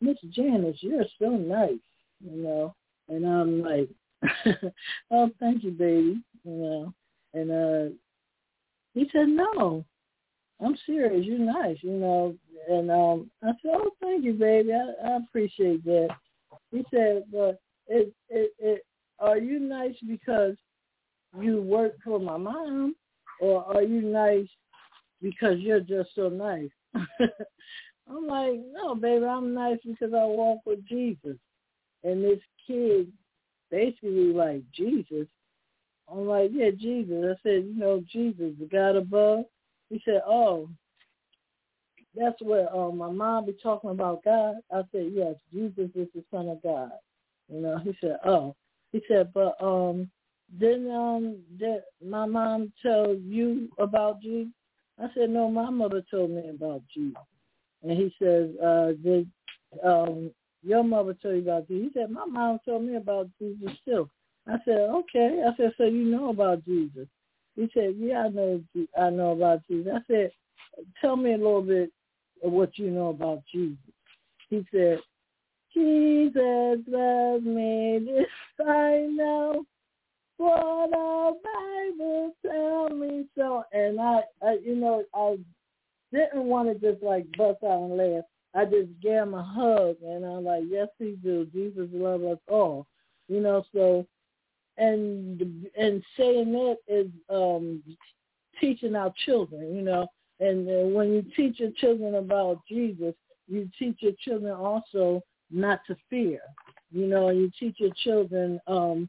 Miss 0.00 0.18
Janice, 0.30 0.76
you're 0.80 1.04
so 1.20 1.30
nice, 1.30 1.72
you 2.20 2.42
know. 2.42 2.74
And 3.08 3.26
I'm 3.26 3.62
like, 3.62 3.88
oh, 5.10 5.30
thank 5.40 5.64
you, 5.64 5.70
baby, 5.70 6.20
you 6.44 6.52
know. 6.52 6.94
And 7.32 7.50
uh, 7.50 7.94
he 8.94 9.08
said, 9.12 9.28
no, 9.28 9.84
I'm 10.64 10.76
serious. 10.86 11.26
You're 11.26 11.38
nice, 11.38 11.78
you 11.82 11.92
know. 11.92 12.34
And 12.68 12.90
um, 12.90 13.30
I 13.42 13.48
said, 13.60 13.72
oh, 13.74 13.90
thank 14.00 14.24
you, 14.24 14.34
baby. 14.34 14.72
I, 14.72 15.08
I 15.08 15.16
appreciate 15.16 15.84
that. 15.84 16.08
He 16.70 16.84
said, 16.92 17.24
but 17.32 17.60
it, 17.88 18.12
it, 18.28 18.52
it, 18.58 18.86
are 19.18 19.38
you 19.38 19.58
nice 19.58 19.96
because 20.06 20.54
you 21.40 21.62
work 21.62 21.94
for 22.04 22.18
my 22.18 22.36
mom, 22.36 22.94
or 23.40 23.64
are 23.64 23.82
you 23.82 24.00
nice 24.00 24.48
because 25.24 25.58
you're 25.58 25.80
just 25.80 26.10
so 26.14 26.28
nice. 26.28 26.68
I'm 26.94 28.26
like, 28.26 28.60
no, 28.72 28.94
baby, 28.94 29.24
I'm 29.24 29.54
nice 29.54 29.78
because 29.82 30.12
I 30.12 30.24
walk 30.26 30.60
with 30.66 30.86
Jesus. 30.86 31.38
And 32.04 32.22
this 32.22 32.40
kid 32.66 33.10
basically 33.70 34.34
like, 34.34 34.62
Jesus? 34.70 35.26
I'm 36.12 36.26
like, 36.26 36.50
yeah, 36.52 36.70
Jesus. 36.78 37.24
I 37.24 37.42
said, 37.42 37.64
you 37.64 37.74
know, 37.74 38.04
Jesus, 38.12 38.52
the 38.60 38.68
God 38.70 38.96
above. 38.96 39.46
He 39.88 40.02
said, 40.04 40.20
oh, 40.26 40.68
that's 42.14 42.40
where 42.42 42.72
um, 42.76 42.98
my 42.98 43.10
mom 43.10 43.46
be 43.46 43.56
talking 43.62 43.90
about 43.90 44.24
God. 44.24 44.56
I 44.70 44.82
said, 44.92 45.10
yes, 45.10 45.36
Jesus 45.52 45.88
is 45.94 46.08
the 46.14 46.22
Son 46.30 46.50
of 46.50 46.62
God. 46.62 46.90
You 47.48 47.62
know, 47.62 47.78
he 47.78 47.96
said, 48.00 48.18
oh. 48.26 48.54
He 48.92 49.02
said, 49.08 49.32
but 49.32 49.56
um, 49.60 50.10
didn't 50.60 50.90
um, 50.90 51.38
did 51.58 51.80
my 52.04 52.26
mom 52.26 52.72
tell 52.82 53.14
you 53.14 53.70
about 53.78 54.20
Jesus? 54.20 54.52
I 55.02 55.06
said, 55.14 55.30
no, 55.30 55.50
my 55.50 55.70
mother 55.70 56.02
told 56.10 56.30
me 56.30 56.48
about 56.48 56.82
Jesus. 56.94 57.16
And 57.82 57.92
he 57.92 58.14
says, 58.22 58.50
uh, 58.62 58.92
did 59.02 59.28
um, 59.84 60.30
your 60.62 60.84
mother 60.84 61.16
tell 61.20 61.32
you 61.32 61.42
about 61.42 61.68
Jesus? 61.68 61.90
He 61.92 62.00
said, 62.00 62.10
my 62.10 62.24
mom 62.24 62.58
told 62.64 62.84
me 62.84 62.96
about 62.96 63.28
Jesus 63.40 63.76
too. 63.84 64.08
I 64.46 64.56
said, 64.64 64.78
okay. 64.78 65.42
I 65.46 65.56
said, 65.56 65.72
so 65.76 65.84
you 65.84 66.04
know 66.04 66.30
about 66.30 66.64
Jesus? 66.64 67.08
He 67.56 67.68
said, 67.74 67.94
yeah, 67.98 68.24
I 68.24 68.28
know, 68.28 68.62
I 68.98 69.10
know 69.10 69.32
about 69.32 69.60
Jesus. 69.68 69.92
I 69.94 70.00
said, 70.06 70.30
tell 71.00 71.16
me 71.16 71.34
a 71.34 71.38
little 71.38 71.62
bit 71.62 71.90
of 72.42 72.52
what 72.52 72.78
you 72.78 72.90
know 72.90 73.08
about 73.08 73.42
Jesus. 73.52 73.78
He 74.50 74.66
said, 74.72 74.98
Jesus 75.72 76.78
loves 76.86 77.44
me, 77.44 78.00
this 78.06 78.66
I 78.66 79.08
know, 79.10 79.64
for 80.36 80.88
the 80.88 81.32
Bible 81.44 82.34
tell 82.44 82.88
me 82.90 83.26
so. 83.36 83.64
And 83.72 84.00
I, 84.00 84.20
I, 84.42 84.58
you 84.64 84.76
know, 84.76 85.04
I 85.14 85.36
didn't 86.12 86.44
want 86.44 86.68
to 86.68 86.92
just 86.92 87.02
like 87.02 87.26
bust 87.36 87.58
out 87.64 87.82
and 87.82 87.96
laugh. 87.96 88.24
I 88.54 88.64
just 88.64 88.88
gave 89.02 89.22
him 89.22 89.34
a 89.34 89.42
hug, 89.42 89.96
and 90.04 90.24
I'm 90.24 90.44
like, 90.44 90.62
yes, 90.68 90.88
he 90.98 91.16
do. 91.22 91.46
Jesus 91.52 91.88
loves 91.92 92.22
us 92.24 92.38
all, 92.48 92.86
you 93.28 93.40
know. 93.40 93.64
So, 93.74 94.06
and 94.78 95.68
and 95.76 96.02
saying 96.16 96.52
that 96.52 96.76
is 96.86 97.08
um 97.30 97.82
teaching 98.60 98.94
our 98.94 99.12
children, 99.24 99.74
you 99.74 99.82
know. 99.82 100.06
And 100.40 100.94
when 100.94 101.12
you 101.12 101.24
teach 101.36 101.58
your 101.58 101.70
children 101.72 102.16
about 102.16 102.60
Jesus, 102.68 103.14
you 103.48 103.68
teach 103.78 103.96
your 104.00 104.12
children 104.24 104.52
also 104.52 105.22
not 105.50 105.80
to 105.86 105.96
fear. 106.08 106.40
You 106.92 107.06
know, 107.06 107.30
you 107.30 107.50
teach 107.58 107.76
your 107.78 107.92
children 108.04 108.60
um 108.68 109.08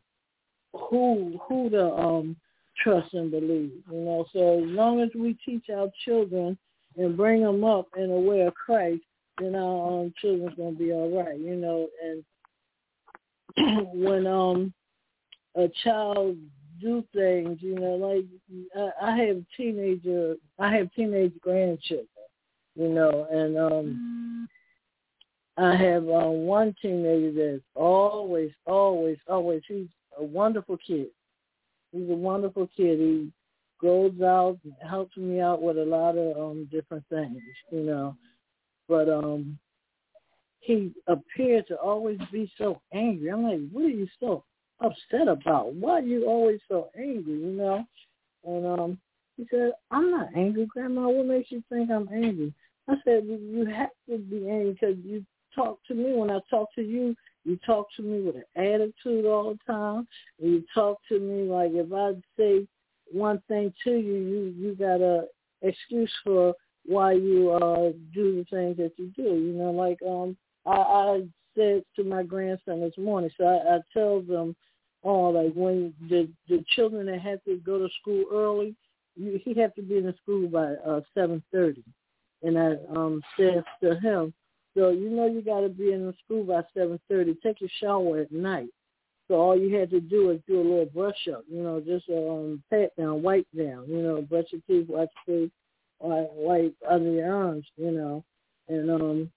who 0.78 1.40
who 1.48 1.70
to 1.70 1.94
um 1.94 2.36
trust 2.84 3.14
and 3.14 3.32
believe. 3.32 3.72
You 3.92 4.00
know, 4.00 4.26
so 4.34 4.60
as 4.64 4.70
long 4.70 5.02
as 5.02 5.10
we 5.16 5.38
teach 5.46 5.66
our 5.74 5.90
children 6.04 6.58
and 6.98 7.18
bring 7.18 7.42
them 7.42 7.64
up 7.64 7.88
in 7.98 8.10
a 8.12 8.20
way 8.20 8.42
of 8.42 8.54
Christ, 8.54 9.02
then 9.40 9.56
our 9.56 10.02
um, 10.02 10.14
children's 10.22 10.56
gonna 10.58 10.72
be 10.72 10.92
all 10.92 11.12
right. 11.18 11.40
You 11.40 11.56
know, 11.56 11.88
and 12.04 12.24
when 13.94 14.28
um 14.28 14.74
a 15.56 15.70
child 15.84 16.38
do 16.82 17.04
things, 17.14 17.60
you 17.62 17.76
know, 17.76 17.96
like 17.96 18.26
I, 18.76 19.12
I 19.12 19.18
have 19.18 19.44
teenager, 19.56 20.36
I 20.60 20.76
have 20.76 20.92
teenage 20.94 21.34
grandchildren, 21.42 22.08
you 22.76 22.90
know, 22.90 23.28
and 23.32 23.58
um 23.58 24.50
I 25.58 25.76
have 25.76 26.04
uh, 26.04 26.28
one 26.28 26.76
teenager 26.82 27.32
that's 27.54 27.64
always, 27.76 28.52
always, 28.66 29.18
always. 29.28 29.62
He's 29.68 29.88
a 30.18 30.24
wonderful 30.24 30.78
kid. 30.78 31.08
He's 31.92 32.10
a 32.10 32.14
wonderful 32.14 32.70
kid. 32.76 33.00
He 33.00 33.32
goes 33.82 34.14
out 34.22 34.58
and 34.64 34.74
helps 34.90 35.16
me 35.18 35.40
out 35.42 35.62
with 35.62 35.78
a 35.78 35.86
lot 35.86 36.18
of 36.18 36.38
um 36.38 36.68
different 36.72 37.04
things, 37.10 37.42
you 37.72 37.82
know. 37.82 38.16
But 38.88 39.10
um 39.10 39.58
he 40.66 40.92
appeared 41.08 41.68
to 41.68 41.76
always 41.78 42.20
be 42.32 42.52
so 42.58 42.82
angry. 42.92 43.30
I'm 43.30 43.44
like, 43.44 43.62
what 43.72 43.86
are 43.86 43.90
you 43.90 44.08
so 44.20 44.44
upset 44.80 45.28
about? 45.28 45.74
Why 45.74 46.00
are 46.00 46.02
you 46.02 46.26
always 46.26 46.60
so 46.68 46.90
angry? 46.98 47.34
You 47.34 47.52
know? 47.52 47.86
And 48.44 48.66
um, 48.66 48.98
he 49.38 49.46
said, 49.52 49.74
I'm 49.92 50.10
not 50.10 50.30
angry, 50.36 50.66
Grandma. 50.66 51.08
What 51.08 51.28
makes 51.28 51.52
you 51.52 51.64
think 51.70 51.92
I'm 51.92 52.10
angry? 52.12 52.52
I 52.88 52.96
said, 53.04 53.26
you 53.26 53.68
have 53.76 53.90
to 54.10 54.18
be 54.18 54.50
angry 54.50 54.72
because 54.72 54.96
you 55.04 55.24
talk 55.54 55.80
to 55.88 55.94
me. 55.94 56.14
When 56.14 56.32
I 56.32 56.40
talk 56.50 56.74
to 56.76 56.82
you, 56.82 57.16
you 57.46 57.58
talk 57.66 57.88
to 57.96 58.02
me 58.02 58.22
with 58.22 58.36
an 58.36 58.44
attitude 58.56 59.26
all 59.26 59.54
the 59.54 59.72
time. 59.72 60.08
And 60.42 60.52
you 60.52 60.64
talk 60.74 60.98
to 61.10 61.20
me 61.20 61.50
like 61.50 61.72
if 61.74 61.94
I 61.94 62.14
say 62.38 62.68
one 63.12 63.42
thing 63.48 63.72
to 63.84 63.92
you, 63.92 64.16
you 64.16 64.54
you 64.58 64.76
got 64.76 65.00
a 65.02 65.26
excuse 65.62 66.12
for 66.24 66.54
why 66.86 67.14
you 67.14 67.52
uh 67.52 67.92
do 68.14 68.36
the 68.36 68.46
things 68.50 68.78
that 68.78 68.94
you 68.98 69.12
do. 69.16 69.24
You 69.24 69.54
know, 69.54 69.72
like 69.72 70.00
um 70.08 70.36
I, 70.66 70.76
I 70.76 71.22
said 71.56 71.84
to 71.96 72.04
my 72.04 72.24
grandson 72.24 72.82
this 72.82 72.98
morning, 72.98 73.30
so 73.38 73.46
I, 73.46 73.76
I 73.76 73.80
tell 73.94 74.22
them 74.22 74.56
all 75.04 75.34
like 75.34 75.54
when 75.54 75.94
the 76.10 76.28
the 76.50 76.64
children 76.76 77.06
that 77.06 77.22
have 77.22 77.44
to 77.46 77.58
go 77.58 77.78
to 77.78 77.88
school 78.02 78.26
early, 78.34 78.76
you, 79.16 79.40
he 79.44 79.54
have 79.62 79.74
to 79.76 79.84
be 79.84 79.98
in 79.98 80.06
the 80.06 80.16
school 80.22 80.48
by 80.48 80.74
uh 80.90 81.02
seven 81.14 81.44
thirty. 81.52 81.84
And 82.42 82.58
I 82.58 82.74
um 82.90 83.22
said 83.38 83.64
to 83.84 84.00
him, 84.00 84.34
so 84.76 84.90
you 84.90 85.10
know 85.10 85.28
you 85.28 85.42
got 85.42 85.62
to 85.62 85.70
be 85.70 85.94
in 85.94 86.06
the 86.06 86.14
school 86.24 86.44
by 86.44 86.62
seven 86.74 87.00
thirty. 87.10 87.36
Take 87.42 87.62
your 87.62 87.70
shower 87.80 88.20
at 88.20 88.32
night. 88.32 88.70
So 89.28 89.36
all 89.36 89.58
you 89.58 89.76
had 89.76 89.90
to 89.90 90.00
do 90.00 90.30
is 90.30 90.40
do 90.48 90.62
a 90.62 90.62
little 90.62 90.86
brush 90.86 91.28
up, 91.34 91.44
you 91.50 91.64
know, 91.64 91.80
just 91.80 92.08
um 92.10 92.62
pat 92.70 92.96
down, 92.96 93.24
wipe 93.24 93.48
down, 93.58 93.86
you 93.88 94.02
know, 94.02 94.22
brush 94.22 94.46
your 94.52 94.62
teeth, 94.68 94.88
wash 94.88 95.08
your 95.28 95.48
face, 95.48 95.52
wipe, 96.00 96.76
under 96.88 97.12
your 97.12 97.34
arms, 97.34 97.66
you 97.76 97.92
know. 97.92 98.24
And 98.68 98.92
um 98.92 99.32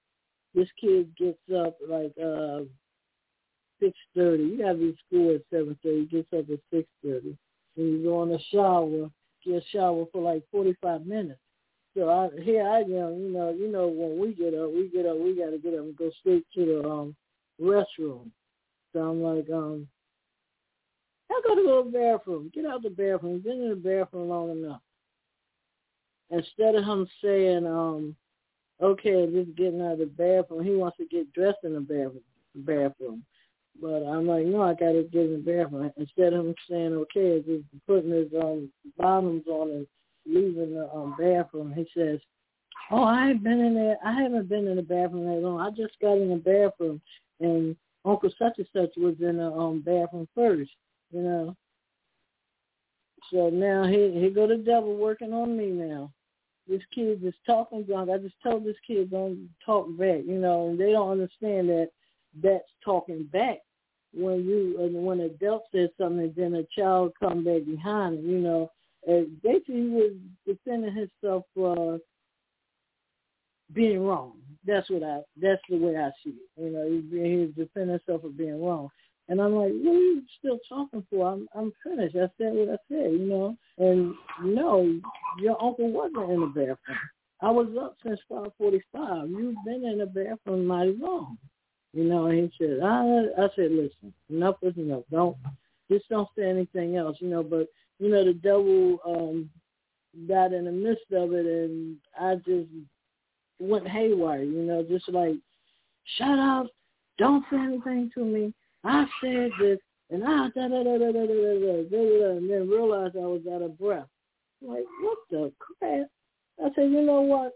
this 0.54 0.68
kid 0.80 1.14
gets 1.16 1.38
up 1.56 1.78
like 1.88 2.12
uh 2.22 2.60
six 3.80 3.96
thirty. 4.14 4.42
You 4.42 4.58
gotta 4.58 4.74
be 4.74 4.98
school 5.06 5.34
at 5.34 5.42
seven 5.50 5.78
thirty, 5.82 6.04
gets 6.06 6.28
up 6.34 6.50
at 6.50 6.58
six 6.70 6.86
thirty. 7.02 7.36
And 7.76 7.92
you 7.92 8.02
go 8.02 8.22
in 8.24 8.30
the 8.30 8.40
shower, 8.52 9.08
get 9.44 9.62
a 9.62 9.66
shower 9.72 10.04
for 10.12 10.20
like 10.20 10.42
forty 10.50 10.76
five 10.82 11.06
minutes. 11.06 11.40
So 11.98 12.08
I, 12.08 12.28
here 12.42 12.64
I 12.64 12.82
am, 12.82 12.86
you 12.86 13.30
know, 13.32 13.50
you 13.50 13.72
know, 13.72 13.88
when 13.88 14.20
we 14.20 14.32
get 14.32 14.54
up, 14.54 14.70
we 14.70 14.88
get 14.88 15.04
up, 15.04 15.18
we 15.18 15.34
got 15.34 15.50
to 15.50 15.58
get 15.58 15.74
up 15.74 15.80
and 15.80 15.96
go 15.96 16.12
straight 16.20 16.44
to 16.54 16.64
the 16.64 16.88
um 16.88 17.16
restroom. 17.60 18.30
So 18.92 19.00
I'm 19.00 19.20
like, 19.20 19.50
um, 19.50 19.88
I 21.28 21.40
got 21.44 21.56
to 21.56 21.62
go 21.64 21.82
to 21.82 21.90
the 21.90 21.98
bathroom. 21.98 22.52
Get 22.54 22.66
out 22.66 22.84
the 22.84 22.90
bathroom. 22.90 23.40
Been 23.40 23.62
in 23.62 23.70
the 23.70 23.74
bathroom 23.74 24.28
long 24.28 24.50
enough. 24.52 24.80
Instead 26.30 26.76
of 26.76 26.84
him 26.84 27.08
saying, 27.20 27.66
um, 27.66 28.14
okay, 28.80 29.26
just 29.32 29.56
getting 29.56 29.82
out 29.82 29.94
of 29.94 29.98
the 29.98 30.06
bathroom, 30.06 30.64
he 30.64 30.76
wants 30.76 30.98
to 30.98 31.06
get 31.06 31.32
dressed 31.32 31.64
in 31.64 31.74
the 31.74 31.80
bathroom. 31.80 32.22
Bathroom. 32.54 33.24
But 33.80 34.04
I'm 34.04 34.28
like, 34.28 34.46
no, 34.46 34.62
I 34.62 34.74
got 34.74 34.92
to 34.92 35.08
get 35.12 35.26
in 35.26 35.32
the 35.32 35.38
bathroom. 35.38 35.90
Instead 35.96 36.32
of 36.32 36.46
him 36.46 36.54
saying, 36.70 36.92
okay, 36.92 37.42
just 37.44 37.64
putting 37.88 38.12
his 38.12 38.28
um 38.40 38.70
bottoms 38.96 39.42
on 39.48 39.70
and 39.70 39.86
leaving 40.28 40.74
the 40.74 40.90
um, 40.92 41.14
bathroom, 41.18 41.72
he 41.74 41.86
says, 41.96 42.20
"Oh, 42.90 43.04
I 43.04 43.30
ain't 43.30 43.42
been 43.42 43.60
in 43.60 43.74
there. 43.74 43.96
I 44.04 44.12
haven't 44.22 44.48
been 44.48 44.66
in 44.66 44.76
the 44.76 44.82
bathroom 44.82 45.26
that 45.26 45.46
long. 45.46 45.60
I 45.60 45.70
just 45.70 45.98
got 46.00 46.18
in 46.18 46.28
the 46.30 46.36
bathroom, 46.36 47.00
and 47.40 47.76
Uncle 48.04 48.30
such 48.38 48.58
and 48.58 48.66
such 48.72 48.90
was 48.96 49.16
in 49.20 49.38
the 49.38 49.50
um, 49.50 49.80
bathroom 49.80 50.28
first, 50.34 50.70
you 51.10 51.22
know." 51.22 51.56
So 53.32 53.50
now 53.50 53.84
he 53.84 54.20
he 54.20 54.30
go 54.30 54.46
the 54.46 54.56
devil 54.56 54.96
working 54.96 55.32
on 55.32 55.56
me 55.56 55.66
now. 55.66 56.12
This 56.68 56.82
kid 56.94 57.24
is 57.24 57.34
talking 57.46 57.84
drunk. 57.84 58.10
I 58.10 58.18
just 58.18 58.34
told 58.42 58.64
this 58.64 58.76
kid 58.86 59.10
don't 59.10 59.48
talk 59.64 59.86
back, 59.98 60.20
you 60.26 60.38
know, 60.38 60.68
and 60.68 60.78
they 60.78 60.92
don't 60.92 61.10
understand 61.10 61.70
that 61.70 61.88
that's 62.42 62.68
talking 62.84 63.24
back 63.24 63.58
when 64.12 64.44
you 64.44 64.74
when 64.92 65.20
an 65.20 65.26
adult 65.26 65.64
says 65.72 65.90
something 65.98 66.32
then 66.36 66.54
a 66.54 66.80
child 66.80 67.12
come 67.20 67.44
back 67.44 67.64
behind 67.66 68.22
you 68.24 68.38
know 68.38 68.70
uh, 69.06 69.22
basically 69.42 69.82
he 69.82 69.88
was 69.88 70.12
defending 70.46 70.94
himself 70.94 71.44
for 71.54 71.98
being 73.72 74.00
wrong. 74.00 74.32
That's 74.66 74.88
what 74.90 75.02
I. 75.02 75.20
That's 75.40 75.62
the 75.68 75.76
way 75.76 75.96
I 75.96 76.10
see 76.24 76.30
it. 76.30 76.62
You 76.62 76.70
know, 76.70 76.84
he, 76.88 77.30
he 77.30 77.36
was 77.36 77.50
defending 77.56 77.98
himself 77.98 78.22
for 78.22 78.30
being 78.30 78.62
wrong. 78.62 78.88
And 79.28 79.42
I'm 79.42 79.54
like, 79.54 79.72
what 79.72 79.94
are 79.94 79.98
you 79.98 80.22
still 80.38 80.58
talking 80.68 81.06
for? 81.10 81.30
I'm 81.30 81.48
I'm 81.54 81.72
finished. 81.84 82.16
I 82.16 82.28
said 82.38 82.54
what 82.54 82.70
I 82.70 82.78
said, 82.88 83.12
you 83.12 83.26
know. 83.26 83.56
And 83.78 84.14
no, 84.42 85.00
your 85.38 85.62
uncle 85.62 85.90
wasn't 85.90 86.30
in 86.30 86.40
the 86.40 86.46
bathroom. 86.46 86.98
I 87.40 87.50
was 87.50 87.68
up 87.80 87.96
since 88.04 88.18
five 88.28 88.50
forty 88.58 88.82
five. 88.92 89.28
You've 89.28 89.56
been 89.64 89.84
in 89.84 89.98
the 89.98 90.06
bathroom 90.06 90.66
mighty 90.66 90.96
long. 90.98 91.38
You 91.92 92.04
know, 92.04 92.26
and 92.26 92.38
he 92.38 92.52
said, 92.58 92.80
I 92.82 93.24
I 93.38 93.48
said, 93.54 93.70
listen, 93.70 94.12
enough 94.30 94.56
is 94.62 94.76
enough. 94.76 95.04
Don't 95.10 95.36
just 95.90 96.08
don't 96.08 96.28
say 96.36 96.44
anything 96.44 96.96
else, 96.96 97.16
you 97.20 97.28
know, 97.28 97.42
but 97.42 97.68
you 97.98 98.08
know, 98.10 98.24
the 98.24 98.34
devil 98.34 98.98
um 99.06 99.50
got 100.26 100.52
in 100.52 100.64
the 100.64 100.72
midst 100.72 101.12
of 101.12 101.32
it 101.32 101.46
and 101.46 101.96
I 102.18 102.36
just 102.36 102.68
went 103.60 103.88
haywire, 103.88 104.42
you 104.42 104.62
know, 104.62 104.82
just 104.82 105.08
like, 105.08 105.36
shut 106.16 106.38
up, 106.38 106.66
don't 107.18 107.44
say 107.50 107.58
anything 107.58 108.10
to 108.14 108.24
me. 108.24 108.54
I 108.84 109.06
said 109.20 109.50
this 109.60 109.78
and 110.10 110.24
I 110.24 110.48
da 110.54 110.68
da 110.68 110.82
da 110.82 110.98
da 110.98 111.12
da 111.12 111.26
da 111.26 111.26
da 111.26 111.82
da 111.82 111.88
da 111.90 112.30
and 112.36 112.50
then 112.50 112.68
realized 112.68 113.16
I 113.16 113.26
was 113.26 113.42
out 113.52 113.62
of 113.62 113.78
breath. 113.78 114.06
Like, 114.62 114.84
what 115.02 115.18
the 115.30 115.52
crap? 115.58 116.06
I 116.64 116.68
said, 116.74 116.90
you 116.90 117.02
know 117.02 117.20
what? 117.20 117.52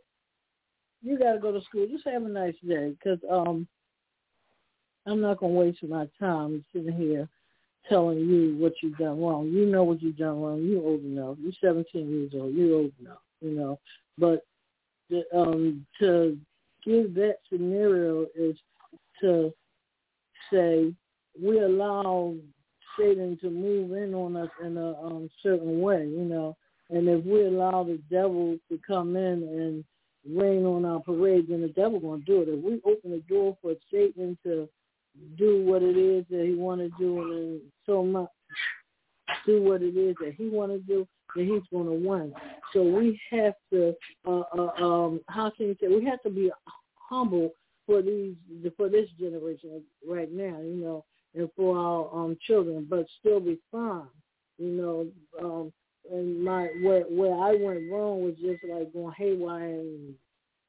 You 1.03 1.19
got 1.19 1.33
to 1.33 1.39
go 1.41 1.51
to 1.51 1.65
school. 1.65 1.89
Just 1.91 2.07
have 2.07 2.23
a 2.25 2.29
nice 2.29 2.55
day, 2.67 2.91
because 2.91 3.19
um, 3.29 3.67
I'm 5.07 5.21
not 5.21 5.39
gonna 5.39 5.53
waste 5.53 5.83
my 5.83 6.07
time 6.21 6.65
sitting 6.73 6.93
here 6.93 7.29
telling 7.89 8.19
you 8.19 8.57
what 8.59 8.75
you've 8.83 8.97
done 8.99 9.21
wrong. 9.21 9.49
You 9.49 9.67
know 9.67 9.85
what 9.85 10.03
you've 10.03 10.17
done 10.17 10.41
wrong. 10.41 10.63
You're 10.63 10.83
old 10.83 11.05
enough. 11.05 11.37
You're 11.41 11.53
17 11.61 12.09
years 12.09 12.33
old. 12.35 12.55
You're 12.55 12.77
old 12.77 12.93
enough, 13.01 13.19
you 13.41 13.53
know. 13.53 13.79
But 14.19 14.45
the, 15.11 15.23
um, 15.35 15.87
to 16.01 16.39
give 16.85 17.15
that 17.15 17.37
scenario 17.51 18.27
is 18.35 18.57
to 19.21 19.53
say 20.53 20.93
we 21.41 21.61
allow 21.61 22.35
Satan 22.99 23.39
to 23.41 23.51
move 23.51 23.93
in 23.93 24.15
on 24.15 24.37
us 24.37 24.51
in 24.65 24.77
a 24.77 24.93
um, 25.03 25.31
certain 25.43 25.81
way, 25.81 26.07
you 26.07 26.25
know. 26.25 26.57
And 26.91 27.09
if 27.09 27.25
we 27.25 27.47
allow 27.47 27.85
the 27.85 27.99
devil 28.11 28.59
to 28.69 28.79
come 28.87 29.17
in 29.17 29.43
and 29.43 29.85
rain 30.29 30.65
on 30.67 30.85
our 30.85 31.01
parade, 31.01 31.47
then 31.49 31.63
the 31.63 31.69
devil 31.69 31.99
gonna 31.99 32.23
do 32.27 32.43
it. 32.43 32.49
If 32.49 32.63
we 32.63 32.81
open 32.85 33.13
the 33.13 33.23
door 33.29 33.57
for 33.63 33.75
Satan 33.91 34.37
to 34.45 34.69
do 35.39 35.65
what 35.65 35.83
it 35.83 35.97
is 35.97 36.25
that 36.31 36.45
he 36.47 36.55
want 36.55 36.81
to 36.81 36.91
do 36.99 37.23
and 37.33 37.61
so 37.87 38.03
much 38.05 38.29
do 39.47 39.63
what 39.63 39.83
it 39.83 39.97
is 39.97 40.15
that 40.21 40.35
he 40.37 40.49
want 40.49 40.73
to 40.73 40.79
do, 40.79 41.07
then 41.35 41.47
he's 41.47 41.63
going 41.71 41.87
to 41.87 42.09
win. 42.09 42.33
So 42.73 42.83
we 42.83 43.21
have 43.31 43.55
to, 43.73 43.95
uh, 44.27 44.43
uh, 44.57 44.85
um, 44.85 45.21
how 45.29 45.51
can 45.51 45.67
you 45.67 45.77
say, 45.81 45.89
we 45.89 46.05
have 46.05 46.23
to 46.23 46.31
be 46.31 46.51
humble 46.97 47.51
for 47.87 48.03
these, 48.03 48.35
for 48.77 48.89
this 48.89 49.09
generation 49.19 49.83
right 50.09 50.31
now, 50.33 50.59
you 50.61 50.77
know, 50.77 51.05
and 51.35 51.49
for 51.57 51.77
our 51.77 52.25
um, 52.25 52.37
children, 52.47 52.87
but 52.89 53.07
still 53.21 53.41
be 53.41 53.59
firm, 53.71 54.09
you 54.59 54.69
know. 54.69 55.07
Um, 55.43 55.73
and 56.11 56.45
my 56.45 56.65
where 56.83 57.03
where 57.05 57.35
I 57.35 57.55
went 57.55 57.91
wrong 57.91 58.25
was 58.25 58.35
just 58.35 58.65
like 58.69 58.93
going 58.93 59.15
haywire 59.17 59.71
and 59.71 60.15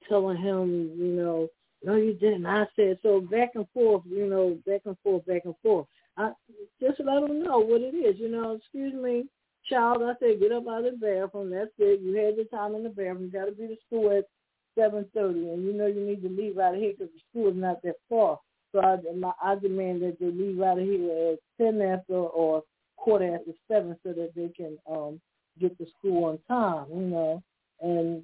telling 0.08 0.38
him, 0.38 0.92
you 0.96 1.12
know, 1.12 1.48
no, 1.84 1.96
you 1.96 2.14
didn't. 2.14 2.46
I 2.46 2.66
said 2.76 2.98
so 3.04 3.20
back 3.22 3.52
and 3.56 3.68
forth, 3.74 4.04
you 4.10 4.28
know, 4.28 4.58
back 4.66 4.82
and 4.86 4.98
forth, 5.04 5.26
back 5.26 5.42
and 5.46 5.56
forth. 5.62 5.88
I 6.18 6.32
just 6.80 7.00
let 7.00 7.22
them 7.22 7.44
know 7.44 7.60
what 7.60 7.82
it 7.82 7.96
is, 7.96 8.20
you 8.20 8.30
know. 8.30 8.54
Excuse 8.54 8.94
me, 8.94 9.26
child. 9.70 10.02
I 10.04 10.14
said 10.20 10.40
get 10.40 10.52
up 10.52 10.68
out 10.68 10.86
of 10.86 11.00
the 11.00 11.06
bathroom. 11.06 11.50
That's 11.50 11.72
it. 11.80 12.02
You 12.02 12.16
had 12.16 12.36
your 12.38 12.46
time 12.46 12.76
in 12.76 12.84
the 12.84 12.90
bathroom. 12.90 13.24
You 13.24 13.32
got 13.32 13.46
to 13.46 13.52
be 13.52 13.68
to 13.68 13.76
school 13.88 14.18
at 14.18 14.26
seven 14.78 15.06
thirty, 15.14 15.50
and 15.50 15.64
you 15.66 15.74
know 15.74 15.88
you 15.88 16.06
need 16.06 16.22
to 16.24 16.30
leave 16.30 16.58
out 16.58 16.76
of 16.76 16.80
here 16.80 16.94
because 16.98 17.14
the 17.14 17.22
school 17.30 17.50
is 17.50 17.58
not 17.58 17.82
that 17.84 17.96
far. 18.10 18.40
So 18.72 18.80
I, 18.80 18.98
my, 19.16 19.32
I 19.44 19.56
demand 19.56 20.02
that 20.04 20.18
they 20.20 20.28
leave 20.28 20.62
out 20.62 20.80
of 20.80 20.86
here 20.86 21.34
at 21.34 21.40
ten 21.64 21.82
after 21.82 22.16
or 22.16 22.64
quarter 22.96 23.36
after 23.36 23.52
seven, 23.68 23.98
so 24.04 24.14
that 24.14 24.32
they 24.36 24.50
can 24.56 24.78
um 24.90 25.20
get 25.60 25.78
to 25.78 25.86
school 25.98 26.26
on 26.26 26.40
time, 26.48 26.86
you 26.90 27.08
know, 27.08 27.44
and 27.82 28.24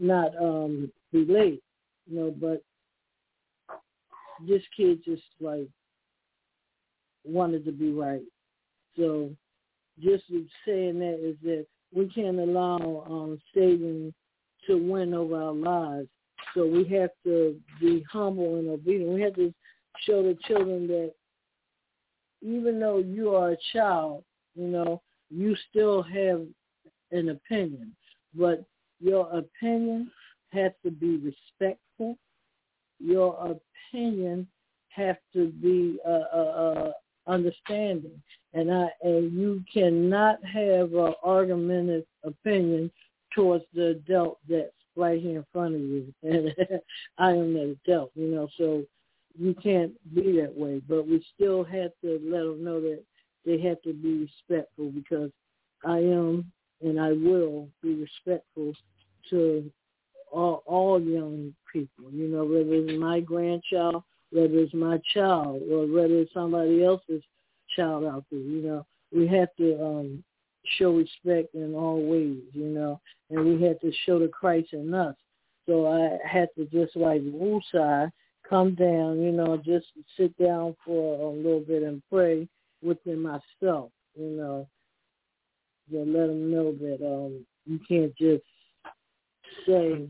not 0.00 0.36
um 0.40 0.90
be 1.12 1.24
late 1.24 1.62
you 2.08 2.18
know, 2.18 2.34
but 2.38 2.62
this 4.46 4.62
kid 4.76 5.02
just 5.04 5.22
like 5.40 5.68
wanted 7.24 7.64
to 7.64 7.72
be 7.72 7.90
right. 7.92 8.22
So 8.96 9.30
just 10.02 10.24
saying 10.66 10.98
that 10.98 11.18
is 11.22 11.36
that 11.42 11.66
we 11.94 12.08
can't 12.08 12.38
allow 12.38 13.04
um, 13.08 13.40
Satan 13.54 14.12
to 14.66 14.76
win 14.76 15.14
over 15.14 15.36
our 15.42 15.52
lives. 15.52 16.08
So 16.54 16.66
we 16.66 16.84
have 16.96 17.10
to 17.24 17.56
be 17.80 18.04
humble 18.10 18.58
and 18.58 18.68
obedient. 18.68 19.12
We 19.12 19.22
have 19.22 19.34
to 19.36 19.52
show 20.06 20.22
the 20.22 20.36
children 20.46 20.86
that 20.88 21.12
even 22.42 22.78
though 22.78 22.98
you 22.98 23.34
are 23.34 23.52
a 23.52 23.56
child, 23.72 24.24
you 24.54 24.68
know, 24.68 25.02
you 25.30 25.56
still 25.70 26.02
have 26.02 26.42
an 27.10 27.30
opinion. 27.30 27.94
But 28.34 28.64
your 29.00 29.30
opinion 29.32 30.10
has 30.52 30.72
to 30.84 30.90
be 30.90 31.16
respectful. 31.16 32.16
Your 32.98 33.56
opinion 33.92 34.46
have 34.88 35.18
to 35.34 35.48
be 35.48 35.98
uh, 36.06 36.24
uh, 36.34 36.36
uh, 36.36 36.92
understanding, 37.26 38.22
and 38.54 38.72
I 38.72 38.88
and 39.02 39.32
you 39.32 39.62
cannot 39.72 40.42
have 40.44 40.92
an 40.94 41.14
argumentative 41.22 42.06
opinion 42.24 42.90
towards 43.34 43.64
the 43.74 43.88
adult 43.88 44.38
that's 44.48 44.72
right 44.96 45.20
here 45.20 45.38
in 45.38 45.46
front 45.52 45.74
of 45.74 45.80
you, 45.80 46.14
and 46.22 46.54
I 47.18 47.30
am 47.30 47.52
the 47.52 47.76
adult, 47.86 48.12
you 48.14 48.28
know. 48.28 48.48
So 48.56 48.84
you 49.38 49.54
can't 49.54 49.92
be 50.14 50.40
that 50.40 50.56
way, 50.56 50.80
but 50.88 51.06
we 51.06 51.24
still 51.34 51.62
have 51.64 51.90
to 52.02 52.20
let 52.24 52.40
them 52.40 52.64
know 52.64 52.80
that 52.80 53.02
they 53.44 53.60
have 53.60 53.80
to 53.82 53.92
be 53.92 54.26
respectful 54.26 54.90
because 54.90 55.30
I 55.84 55.98
am 55.98 56.50
and 56.82 57.00
I 57.00 57.12
will 57.12 57.68
be 57.82 57.94
respectful 57.94 58.72
to 59.30 59.70
all, 60.36 60.62
all 60.66 61.00
young 61.00 61.54
people, 61.72 62.10
you 62.12 62.28
know, 62.28 62.44
whether 62.44 62.74
it's 62.74 63.00
my 63.00 63.20
grandchild, 63.20 64.02
whether 64.30 64.58
it's 64.58 64.74
my 64.74 65.00
child, 65.14 65.62
or 65.70 65.86
whether 65.86 66.14
it's 66.14 66.34
somebody 66.34 66.84
else's 66.84 67.22
child 67.74 68.04
out 68.04 68.24
there, 68.30 68.40
you 68.40 68.62
know. 68.62 68.86
We 69.14 69.26
have 69.28 69.48
to 69.56 69.82
um 69.82 70.24
show 70.78 70.92
respect 70.92 71.54
in 71.54 71.74
all 71.74 72.02
ways, 72.02 72.42
you 72.52 72.66
know, 72.66 73.00
and 73.30 73.44
we 73.46 73.66
have 73.66 73.80
to 73.80 73.92
show 74.04 74.18
the 74.18 74.28
Christ 74.28 74.72
in 74.72 74.92
us. 74.92 75.14
So 75.66 75.86
I 75.86 76.18
had 76.28 76.48
to 76.56 76.66
just 76.66 76.96
like 76.96 77.22
woosah, 77.22 78.10
come 78.48 78.74
down, 78.74 79.22
you 79.22 79.32
know, 79.32 79.56
just 79.56 79.86
sit 80.18 80.36
down 80.36 80.76
for 80.84 81.32
a 81.32 81.34
little 81.34 81.60
bit 81.60 81.82
and 81.82 82.02
pray 82.12 82.46
within 82.82 83.22
myself, 83.22 83.90
you 84.14 84.36
know, 84.36 84.68
to 85.90 85.98
let 85.98 86.26
them 86.26 86.50
know 86.50 86.72
that 86.72 86.98
um 87.06 87.46
you 87.64 87.80
can't 87.88 88.14
just 88.16 88.44
say 89.66 90.06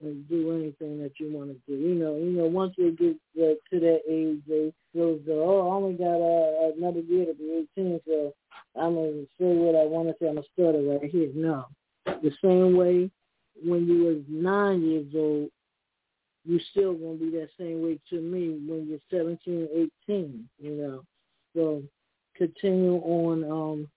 and 0.00 0.28
do 0.28 0.52
anything 0.52 1.02
that 1.02 1.12
you 1.18 1.32
want 1.32 1.50
to 1.50 1.58
do. 1.66 1.80
You 1.80 1.94
know, 1.94 2.16
you 2.16 2.30
know, 2.30 2.46
once 2.46 2.74
they 2.78 2.90
get 2.90 3.16
to 3.36 3.80
that 3.80 4.00
age, 4.08 4.40
they 4.46 4.72
feel 4.92 5.18
that 5.26 5.32
oh, 5.32 5.68
I 5.68 5.74
only 5.74 5.94
got 5.94 6.20
uh, 6.20 6.72
another 6.76 7.00
year 7.00 7.26
to 7.26 7.34
be 7.34 7.66
18, 7.76 8.00
so 8.06 8.32
I'm 8.76 8.94
gonna 8.94 9.22
say 9.38 9.54
what 9.56 9.74
I 9.74 9.84
want 9.84 10.08
to 10.08 10.14
say. 10.20 10.28
I'm 10.28 10.36
gonna 10.36 10.46
stutter 10.52 10.82
right 10.82 11.10
here. 11.10 11.30
No, 11.34 11.66
the 12.06 12.32
same 12.42 12.76
way 12.76 13.10
when 13.64 13.86
you 13.86 14.04
was 14.04 14.22
nine 14.28 14.82
years 14.82 15.06
old, 15.14 15.50
you 16.44 16.60
still 16.70 16.94
gonna 16.94 17.14
be 17.14 17.30
that 17.30 17.48
same 17.58 17.82
way 17.82 17.98
to 18.10 18.20
me 18.20 18.58
when 18.66 18.86
you're 18.88 19.00
17, 19.10 19.90
18. 20.08 20.48
You 20.60 20.70
know, 20.70 21.02
so 21.54 21.82
continue 22.36 22.96
on 22.98 23.44
um 23.50 23.88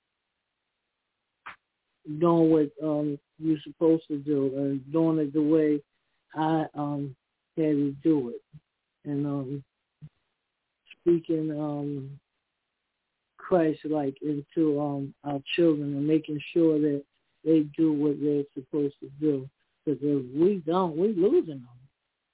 doing 2.20 2.50
what 2.50 2.72
um 2.84 3.20
you're 3.38 3.60
supposed 3.64 4.08
to 4.08 4.18
do 4.18 4.52
and 4.58 4.92
doing 4.92 5.20
it 5.20 5.34
the 5.34 5.42
way 5.42 5.80
I 6.36 6.66
um 6.76 7.16
had 7.58 7.64
to 7.64 7.96
do 8.04 8.30
it. 8.30 8.42
And 9.10 9.26
um 9.26 9.64
speaking 11.00 11.52
um 11.52 12.20
Christ 13.38 13.80
like 13.86 14.16
into 14.22 14.80
um 14.80 15.14
our 15.24 15.40
children 15.56 15.96
and 15.96 16.08
making 16.08 16.40
sure 16.54 16.80
that 16.80 17.04
they 17.44 17.62
do 17.78 17.92
what 17.92 18.22
they're 18.22 18.44
supposed 18.54 18.96
to 19.02 19.10
do. 19.20 19.50
Because 19.84 20.00
if 20.04 20.24
we 20.36 20.62
don't, 20.66 20.96
we're 20.96 21.08
losing 21.08 21.62
them. 21.62 21.68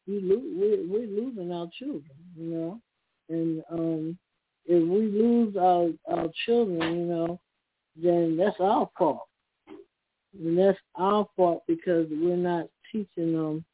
We 0.05 0.19
lo- 0.21 0.41
we're, 0.43 0.85
we're 0.85 1.07
losing 1.07 1.51
our 1.51 1.69
children, 1.79 2.03
you 2.35 2.45
know. 2.49 2.81
And 3.29 3.63
um 3.71 4.17
if 4.65 4.83
we 4.87 5.07
lose 5.07 5.55
our 5.55 5.89
our 6.13 6.27
children, 6.45 6.81
you 6.81 7.05
know, 7.05 7.39
then 7.95 8.37
that's 8.37 8.59
our 8.59 8.89
fault. 8.97 9.27
And 10.37 10.57
that's 10.57 10.77
our 10.95 11.27
fault 11.35 11.63
because 11.67 12.07
we're 12.11 12.35
not 12.35 12.67
teaching 12.91 13.33
them 13.33 13.65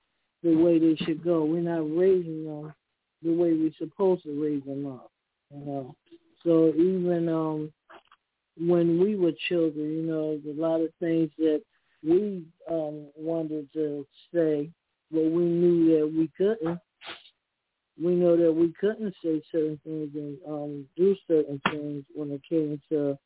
the 0.44 0.56
way 0.56 0.78
they 0.80 0.96
should 1.06 1.24
go. 1.24 1.46
We're 1.46 1.62
not 1.62 1.96
raising 1.98 2.46
them 2.46 2.74
the 3.22 3.32
way 3.32 3.54
we're 3.54 3.72
supposed 3.78 4.24
to 4.24 4.44
raise 4.44 4.64
them 4.66 4.86
up. 4.86 5.12
You 5.54 5.66
know. 5.66 5.96
So 6.44 6.70
even 6.76 7.30
um 7.30 7.72
when 8.58 9.00
we 9.00 9.16
were 9.16 9.32
children, 9.50 9.92
you 9.92 10.04
know, 10.04 10.40
a 10.46 10.62
lot 10.62 10.82
of 10.82 10.90
things 11.00 11.32
that 11.38 11.62
we 12.06 12.44
um 12.70 13.08
wanted 13.16 13.72
to 13.74 14.06
say, 14.34 14.70
but 15.12 15.24
we 15.24 15.44
knew 15.44 15.98
that 15.98 16.08
we 16.08 16.30
couldn't. 16.38 16.80
We 18.04 18.16
know 18.16 18.36
that 18.36 18.52
we 18.52 18.74
couldn't 18.80 19.14
say 19.24 19.42
certain 19.52 19.80
things 19.84 20.10
and 20.16 20.38
um 20.48 20.86
do 20.98 21.16
certain 21.28 21.62
things 21.72 22.04
when 22.14 22.32
it 22.32 22.42
came 22.48 22.82
to 22.90 23.18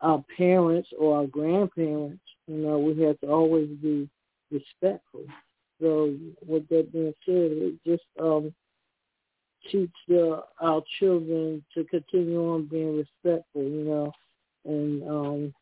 our 0.00 0.22
parents 0.36 0.88
or 0.98 1.18
our 1.18 1.26
grandparents. 1.26 2.22
You 2.46 2.56
know, 2.56 2.78
we 2.78 3.00
had 3.02 3.20
to 3.20 3.28
always 3.28 3.68
be 3.82 4.08
respectful. 4.50 5.24
So 5.82 6.14
with 6.46 6.68
that 6.68 6.92
being 6.92 7.12
said, 7.26 7.50
it 7.50 7.74
just 7.84 8.04
um, 8.20 8.54
teach 9.70 9.90
the, 10.06 10.44
our 10.60 10.80
children 11.00 11.64
to 11.74 11.82
continue 11.84 12.52
on 12.52 12.66
being 12.66 12.98
respectful, 12.98 13.64
you 13.64 13.84
know, 13.84 14.12
and 14.64 15.02
um, 15.08 15.54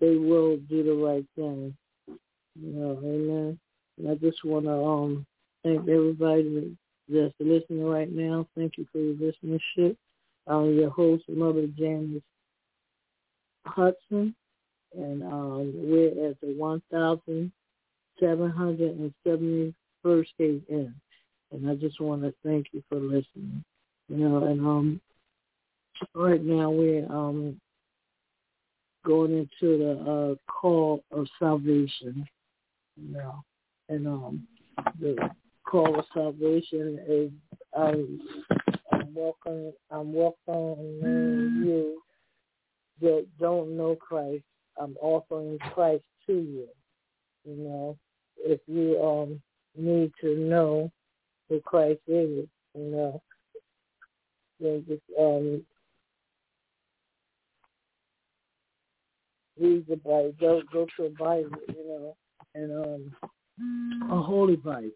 they 0.00 0.16
will 0.16 0.56
do 0.68 0.82
the 0.82 0.94
right 0.94 1.24
thing. 1.36 1.76
You 2.60 2.72
know, 2.72 2.98
amen. 3.04 3.58
And 3.98 4.10
I 4.10 4.14
just 4.16 4.44
want 4.44 4.64
to 4.64 4.72
um, 4.72 5.26
thank 5.62 5.88
everybody 5.88 6.76
that's 7.08 7.34
listening 7.38 7.84
right 7.84 8.10
now. 8.10 8.48
Thank 8.56 8.78
you 8.78 8.86
for 8.90 8.98
your 8.98 9.14
listenership. 9.14 9.96
I'm 10.48 10.74
your 10.74 10.90
host, 10.90 11.22
Mother 11.28 11.68
Janice 11.78 12.22
Hudson, 13.64 14.34
and 14.96 15.22
um, 15.22 15.72
we're 15.76 16.30
at 16.30 16.40
the 16.40 16.54
1,000 16.56 17.52
771st 18.20 19.74
Gate 20.38 20.64
Inn. 20.68 20.94
And 21.52 21.68
I 21.68 21.74
just 21.74 22.00
want 22.00 22.22
to 22.22 22.32
thank 22.44 22.66
you 22.72 22.82
for 22.88 22.96
listening. 22.96 23.64
You 24.08 24.16
know, 24.16 24.44
and 24.44 24.60
um, 24.60 25.00
right 26.14 26.42
now 26.42 26.70
we're 26.70 27.06
um 27.06 27.60
going 29.04 29.32
into 29.32 29.78
the 29.78 29.92
uh, 30.10 30.34
call 30.50 31.02
of 31.10 31.26
salvation. 31.38 32.26
You 32.96 33.12
know, 33.12 33.44
and 33.88 34.06
um, 34.06 34.46
the 35.00 35.16
call 35.64 35.98
of 35.98 36.04
salvation 36.12 36.98
is 37.08 37.30
I, 37.76 37.94
I'm 38.92 39.14
welcoming 39.14 39.72
I'm 39.90 40.12
welcoming 40.12 41.62
you 41.64 42.02
that 43.00 43.26
don't 43.38 43.76
know 43.76 43.96
Christ. 43.96 44.44
I'm 44.80 44.96
offering 45.00 45.58
Christ 45.74 46.04
to 46.26 46.32
you. 46.32 46.68
You 47.44 47.56
know, 47.56 47.96
if 48.44 48.60
you 48.66 49.02
um 49.02 49.40
need 49.76 50.12
to 50.20 50.36
know 50.36 50.90
who 51.48 51.60
Christ 51.60 52.00
is, 52.06 52.46
you 52.74 52.90
know, 52.90 53.22
then 54.60 54.84
just 54.88 55.02
um 55.18 55.64
read 59.58 59.86
the 59.88 59.96
Bible, 59.96 60.34
go 60.40 60.62
go 60.72 60.86
to 60.96 61.04
a 61.06 61.10
Bible, 61.10 61.58
you 61.68 61.86
know, 61.88 62.16
and 62.54 62.72
um 62.72 64.10
a 64.10 64.22
holy 64.22 64.56
Bible. 64.56 64.90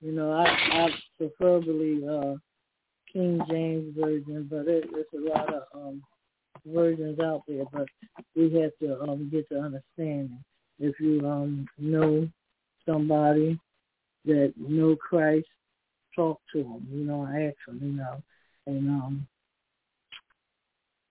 You 0.00 0.12
know, 0.12 0.32
I 0.32 0.44
I 0.44 0.88
preferably 1.18 2.02
uh 2.08 2.34
King 3.12 3.40
James 3.48 3.94
version, 3.96 4.48
but 4.50 4.68
it, 4.68 4.88
there's 4.92 5.06
a 5.14 5.28
lot 5.28 5.52
of 5.52 5.62
um 5.74 6.02
versions 6.66 7.18
out 7.20 7.42
there, 7.48 7.64
but 7.72 7.86
we 8.36 8.52
have 8.60 8.72
to 8.80 9.00
um 9.02 9.28
get 9.30 9.48
to 9.48 9.58
understanding. 9.58 10.42
If 10.78 10.98
you 11.00 11.20
um 11.28 11.66
know 11.78 12.28
somebody 12.90 13.58
that 14.24 14.52
know 14.56 14.96
Christ, 14.96 15.46
talk 16.14 16.40
to 16.52 16.62
them, 16.62 16.86
you 16.90 17.04
know, 17.04 17.24
ask 17.26 17.56
them, 17.66 17.78
you 17.82 17.92
know, 17.92 18.22
and 18.66 18.88
um, 18.88 19.26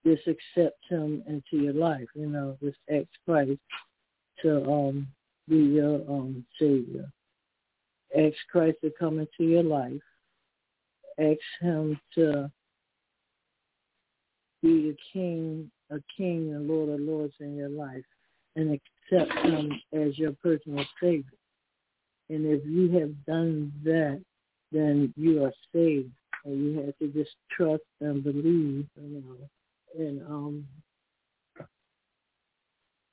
just 0.06 0.24
accept 0.28 0.78
him 0.90 1.24
into 1.28 1.64
your 1.64 1.74
life, 1.74 2.08
you 2.16 2.28
know, 2.28 2.58
just 2.62 2.78
ask 2.92 3.08
Christ 3.26 3.60
to 4.42 4.64
um, 4.70 5.08
be 5.48 5.58
your 5.58 5.96
um, 6.10 6.46
Savior. 6.60 7.10
Ask 8.18 8.36
Christ 8.52 8.78
to 8.84 8.92
come 8.98 9.20
into 9.20 9.44
your 9.44 9.64
life. 9.64 10.02
Ask 11.20 11.40
him 11.62 12.00
to 12.16 12.50
be 14.62 14.92
the 14.92 14.98
King, 15.14 15.70
a 15.92 15.98
King 16.16 16.54
and 16.54 16.68
Lord 16.68 16.90
of 16.90 17.00
Lords 17.00 17.34
in 17.40 17.56
your 17.56 17.70
life 17.70 18.04
and 18.56 18.80
accept 19.12 19.32
him 19.46 19.72
as 19.94 20.18
your 20.18 20.32
personal 20.44 20.86
Savior. 21.02 21.39
And 22.30 22.46
if 22.46 22.62
you 22.66 22.92
have 23.00 23.26
done 23.26 23.72
that, 23.84 24.22
then 24.72 25.14
you 25.18 25.44
are 25.44 25.54
saved. 25.74 26.12
And 26.46 26.64
you 26.64 26.80
have 26.86 26.98
to 27.00 27.08
just 27.08 27.36
trust 27.52 27.84
and 28.02 28.24
believe, 28.24 28.88
you 28.96 29.24
know. 29.26 29.50
And 29.98 30.22
um, 30.28 30.68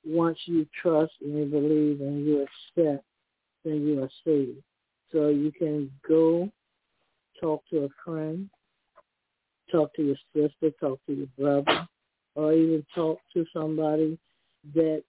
once 0.05 0.37
you 0.45 0.65
trust 0.81 1.13
and 1.21 1.37
you 1.37 1.45
believe 1.45 2.01
and 2.01 2.25
you 2.25 2.43
accept, 2.43 3.03
then 3.65 3.85
you 3.85 4.03
are 4.03 4.09
saved. 4.25 4.61
So 5.11 5.29
you 5.29 5.51
can 5.51 5.91
go 6.07 6.49
talk 7.41 7.63
to 7.71 7.85
a 7.85 7.89
friend, 8.05 8.49
talk 9.71 9.93
to 9.95 10.03
your 10.03 10.15
sister, 10.33 10.71
talk 10.79 10.99
to 11.07 11.13
your 11.13 11.27
brother, 11.37 11.87
or 12.35 12.53
even 12.53 12.85
talk 12.93 13.19
to 13.33 13.45
somebody 13.53 14.17
that 14.73 15.03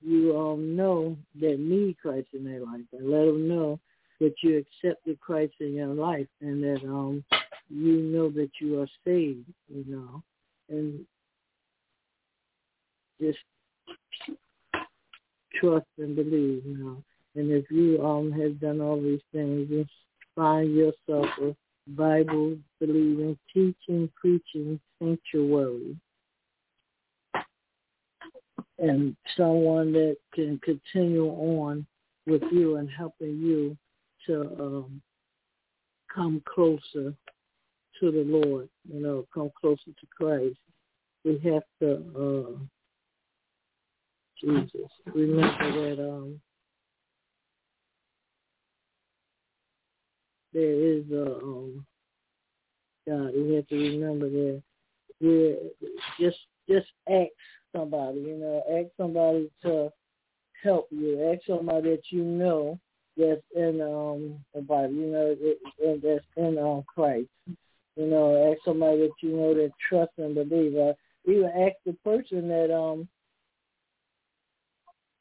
you 0.00 0.36
um 0.38 0.76
know 0.76 1.16
that 1.40 1.58
need 1.58 1.96
Christ 2.00 2.28
in 2.32 2.44
their 2.44 2.60
life 2.60 2.84
and 2.92 3.10
let 3.10 3.26
them 3.26 3.48
know 3.48 3.78
that 4.20 4.34
you 4.42 4.58
accepted 4.58 5.20
Christ 5.20 5.54
in 5.60 5.74
your 5.74 5.94
life 5.94 6.28
and 6.40 6.62
that 6.62 6.82
um 6.84 7.24
you 7.70 7.96
know 7.96 8.30
that 8.30 8.50
you 8.60 8.80
are 8.80 8.88
saved, 9.04 9.46
you 9.68 9.84
know, 9.86 10.22
and 10.70 11.04
just 13.20 13.38
trust 15.54 15.86
and 15.98 16.16
believe, 16.16 16.64
you 16.64 16.78
know. 16.78 17.02
And 17.34 17.50
if 17.52 17.70
you 17.70 18.04
um 18.04 18.32
have 18.32 18.60
done 18.60 18.80
all 18.80 19.00
these 19.00 19.20
things, 19.32 19.68
just 19.68 19.90
find 20.34 20.74
yourself 20.74 21.26
a 21.42 21.54
Bible 21.88 22.56
believing, 22.80 23.38
teaching, 23.52 24.10
preaching 24.20 24.80
sanctuary. 24.98 25.96
And 28.78 29.16
someone 29.36 29.92
that 29.92 30.16
can 30.34 30.60
continue 30.62 31.26
on 31.26 31.84
with 32.26 32.42
you 32.52 32.76
and 32.76 32.88
helping 32.88 33.38
you 33.38 33.76
to 34.26 34.42
um, 34.60 35.02
come 36.14 36.42
closer 36.46 37.14
to 38.00 38.10
the 38.12 38.24
Lord, 38.24 38.68
you 38.88 39.00
know, 39.00 39.26
come 39.34 39.50
closer 39.60 39.86
to 39.86 40.06
Christ. 40.16 40.58
We 41.24 41.38
have 41.50 41.64
to, 41.80 41.94
uh, 42.16 42.58
Jesus, 44.40 44.90
remember 45.12 45.96
that 45.96 46.02
um, 46.02 46.40
there 50.52 50.70
is 50.70 51.04
a, 51.10 51.36
um, 51.42 51.84
God, 53.08 53.32
we 53.34 53.54
have 53.54 53.66
to 53.68 53.76
remember 53.76 54.28
that 54.28 54.62
we 55.20 55.56
just 56.20 56.38
just 56.68 56.86
ask 57.08 57.28
somebody, 57.74 58.20
you 58.20 58.36
know, 58.36 58.62
ask 58.70 58.88
somebody 58.96 59.50
to 59.62 59.90
help 60.62 60.88
you, 60.90 61.30
ask 61.32 61.46
somebody 61.46 61.90
that 61.90 62.02
you 62.10 62.22
know 62.22 62.78
that's 63.16 63.42
in 63.54 63.80
um 63.80 64.38
the 64.54 64.60
Bible, 64.60 64.94
you 64.94 65.06
know, 65.06 65.34
that, 65.34 66.00
that's 66.02 66.24
in 66.36 66.58
um 66.58 66.84
Christ. 66.86 67.28
You 67.96 68.06
know, 68.06 68.50
ask 68.50 68.64
somebody 68.64 68.98
that 68.98 69.10
you 69.22 69.36
know 69.36 69.54
that 69.54 69.72
trust 69.88 70.12
and 70.18 70.34
believe. 70.34 70.74
Or 70.76 70.94
even 71.26 71.46
ask 71.46 71.74
the 71.84 71.94
person 72.04 72.48
that 72.48 72.74
um 72.74 73.08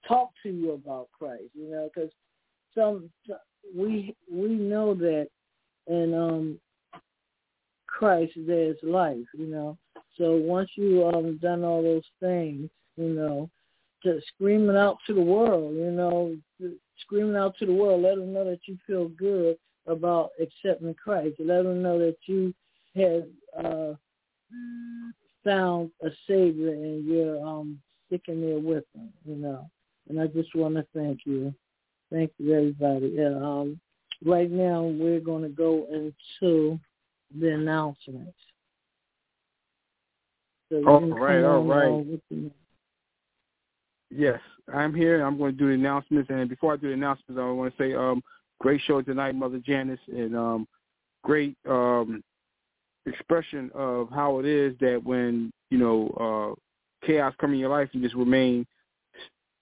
talk 0.07 0.29
to 0.43 0.49
you 0.49 0.73
about 0.73 1.09
Christ. 1.17 1.49
You 1.53 1.71
know, 1.71 1.89
because 1.93 2.11
some 2.75 3.09
we 3.75 4.15
we 4.31 4.49
know 4.49 4.93
that 4.93 5.27
in 5.87 6.13
um 6.13 6.59
Christ 7.87 8.33
there's 8.37 8.77
life. 8.83 9.25
You 9.33 9.47
know, 9.47 9.77
so 10.17 10.35
once 10.35 10.69
you 10.75 11.05
um 11.07 11.37
done 11.37 11.63
all 11.63 11.81
those 11.81 12.05
things, 12.19 12.69
you 12.95 13.09
know, 13.09 13.49
to 14.03 14.19
screaming 14.33 14.77
out 14.77 14.97
to 15.07 15.13
the 15.13 15.21
world, 15.21 15.75
you 15.75 15.91
know, 15.91 16.35
screaming 16.99 17.35
out 17.35 17.55
to 17.57 17.65
the 17.65 17.73
world, 17.73 18.01
let 18.01 18.15
them 18.15 18.33
know 18.33 18.45
that 18.45 18.59
you 18.65 18.77
feel 18.85 19.07
good 19.09 19.57
about 19.87 20.31
accepting 20.41 20.93
Christ. 20.93 21.35
Let 21.39 21.63
them 21.63 21.81
know 21.81 21.97
that 21.99 22.17
you 22.25 22.53
have 22.95 23.23
uh, 23.57 23.93
found 25.43 25.91
a 26.03 26.09
Savior 26.27 26.73
and 26.73 27.05
you're 27.05 27.45
um, 27.45 27.79
sticking 28.07 28.41
there 28.41 28.59
with 28.59 28.83
them, 28.93 29.09
you 29.25 29.35
know. 29.35 29.69
And 30.09 30.19
I 30.21 30.27
just 30.27 30.55
want 30.55 30.75
to 30.75 30.85
thank 30.93 31.21
you. 31.25 31.53
Thank 32.11 32.31
you, 32.37 32.53
everybody. 32.53 33.17
Um, 33.25 33.79
right 34.25 34.49
now, 34.49 34.83
we're 34.83 35.19
going 35.19 35.43
to 35.43 35.49
go 35.49 35.87
into 35.91 36.79
the 37.37 37.53
announcements. 37.53 38.37
So 40.69 40.85
all 40.85 41.01
right, 41.09 41.43
all 41.43 41.63
right. 41.63 42.05
Yes, 44.09 44.39
I'm 44.73 44.93
here. 44.93 45.23
I'm 45.23 45.37
going 45.37 45.51
to 45.53 45.57
do 45.57 45.67
the 45.67 45.73
announcements, 45.73 46.29
and 46.29 46.49
before 46.49 46.73
I 46.73 46.77
do 46.77 46.87
the 46.87 46.93
announcements, 46.93 47.39
I 47.39 47.49
want 47.51 47.75
to 47.75 47.83
say, 47.83 47.93
um, 47.93 48.21
great 48.59 48.81
show 48.85 49.01
tonight, 49.01 49.35
Mother 49.35 49.59
Janice, 49.65 49.99
and 50.07 50.35
um, 50.35 50.67
great 51.23 51.55
um, 51.67 52.23
expression 53.05 53.69
of 53.73 54.09
how 54.09 54.39
it 54.39 54.45
is 54.45 54.75
that 54.79 55.01
when 55.03 55.51
you 55.69 55.77
know 55.77 56.55
uh, 56.55 57.05
chaos 57.05 57.33
come 57.39 57.53
in 57.53 57.59
your 57.59 57.69
life, 57.69 57.89
you 57.91 58.01
just 58.01 58.15
remain 58.15 58.65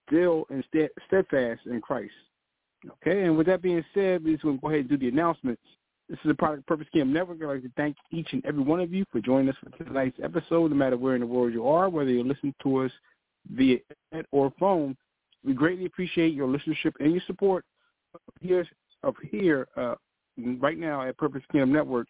still 0.07 0.45
and 0.49 0.63
steadfast 1.07 1.61
in 1.65 1.81
Christ. 1.81 2.13
Okay, 3.01 3.23
and 3.23 3.35
with 3.35 3.47
that 3.47 3.61
being 3.61 3.83
said, 3.93 4.23
we're 4.23 4.33
just 4.33 4.43
going 4.43 4.57
to 4.57 4.61
go 4.61 4.67
ahead 4.67 4.81
and 4.81 4.89
do 4.89 4.97
the 4.97 5.07
announcements. 5.07 5.61
This 6.07 6.19
is 6.23 6.29
a 6.29 6.35
Product 6.35 6.67
Purpose 6.67 6.87
Kingdom 6.93 7.13
Network. 7.13 7.39
I'd 7.41 7.47
like 7.47 7.63
to 7.63 7.71
thank 7.75 7.97
each 8.11 8.27
and 8.31 8.45
every 8.45 8.61
one 8.61 8.79
of 8.79 8.93
you 8.93 9.05
for 9.11 9.19
joining 9.19 9.49
us 9.49 9.55
for 9.63 9.83
tonight's 9.83 10.19
episode, 10.23 10.69
no 10.69 10.77
matter 10.77 10.97
where 10.97 11.15
in 11.15 11.21
the 11.21 11.27
world 11.27 11.51
you 11.51 11.67
are, 11.67 11.89
whether 11.89 12.11
you're 12.11 12.23
listening 12.23 12.53
to 12.61 12.83
us 12.83 12.91
via 13.51 13.79
internet 14.11 14.27
or 14.31 14.53
phone. 14.59 14.95
We 15.43 15.53
greatly 15.53 15.85
appreciate 15.85 16.35
your 16.35 16.47
listenership 16.47 16.93
and 16.99 17.11
your 17.11 17.23
support 17.25 17.65
of 19.03 19.15
here, 19.21 19.67
uh, 19.75 19.95
right 20.59 20.77
now 20.77 21.01
at 21.01 21.17
Purpose 21.17 21.41
Kingdom 21.51 21.73
Network. 21.73 22.07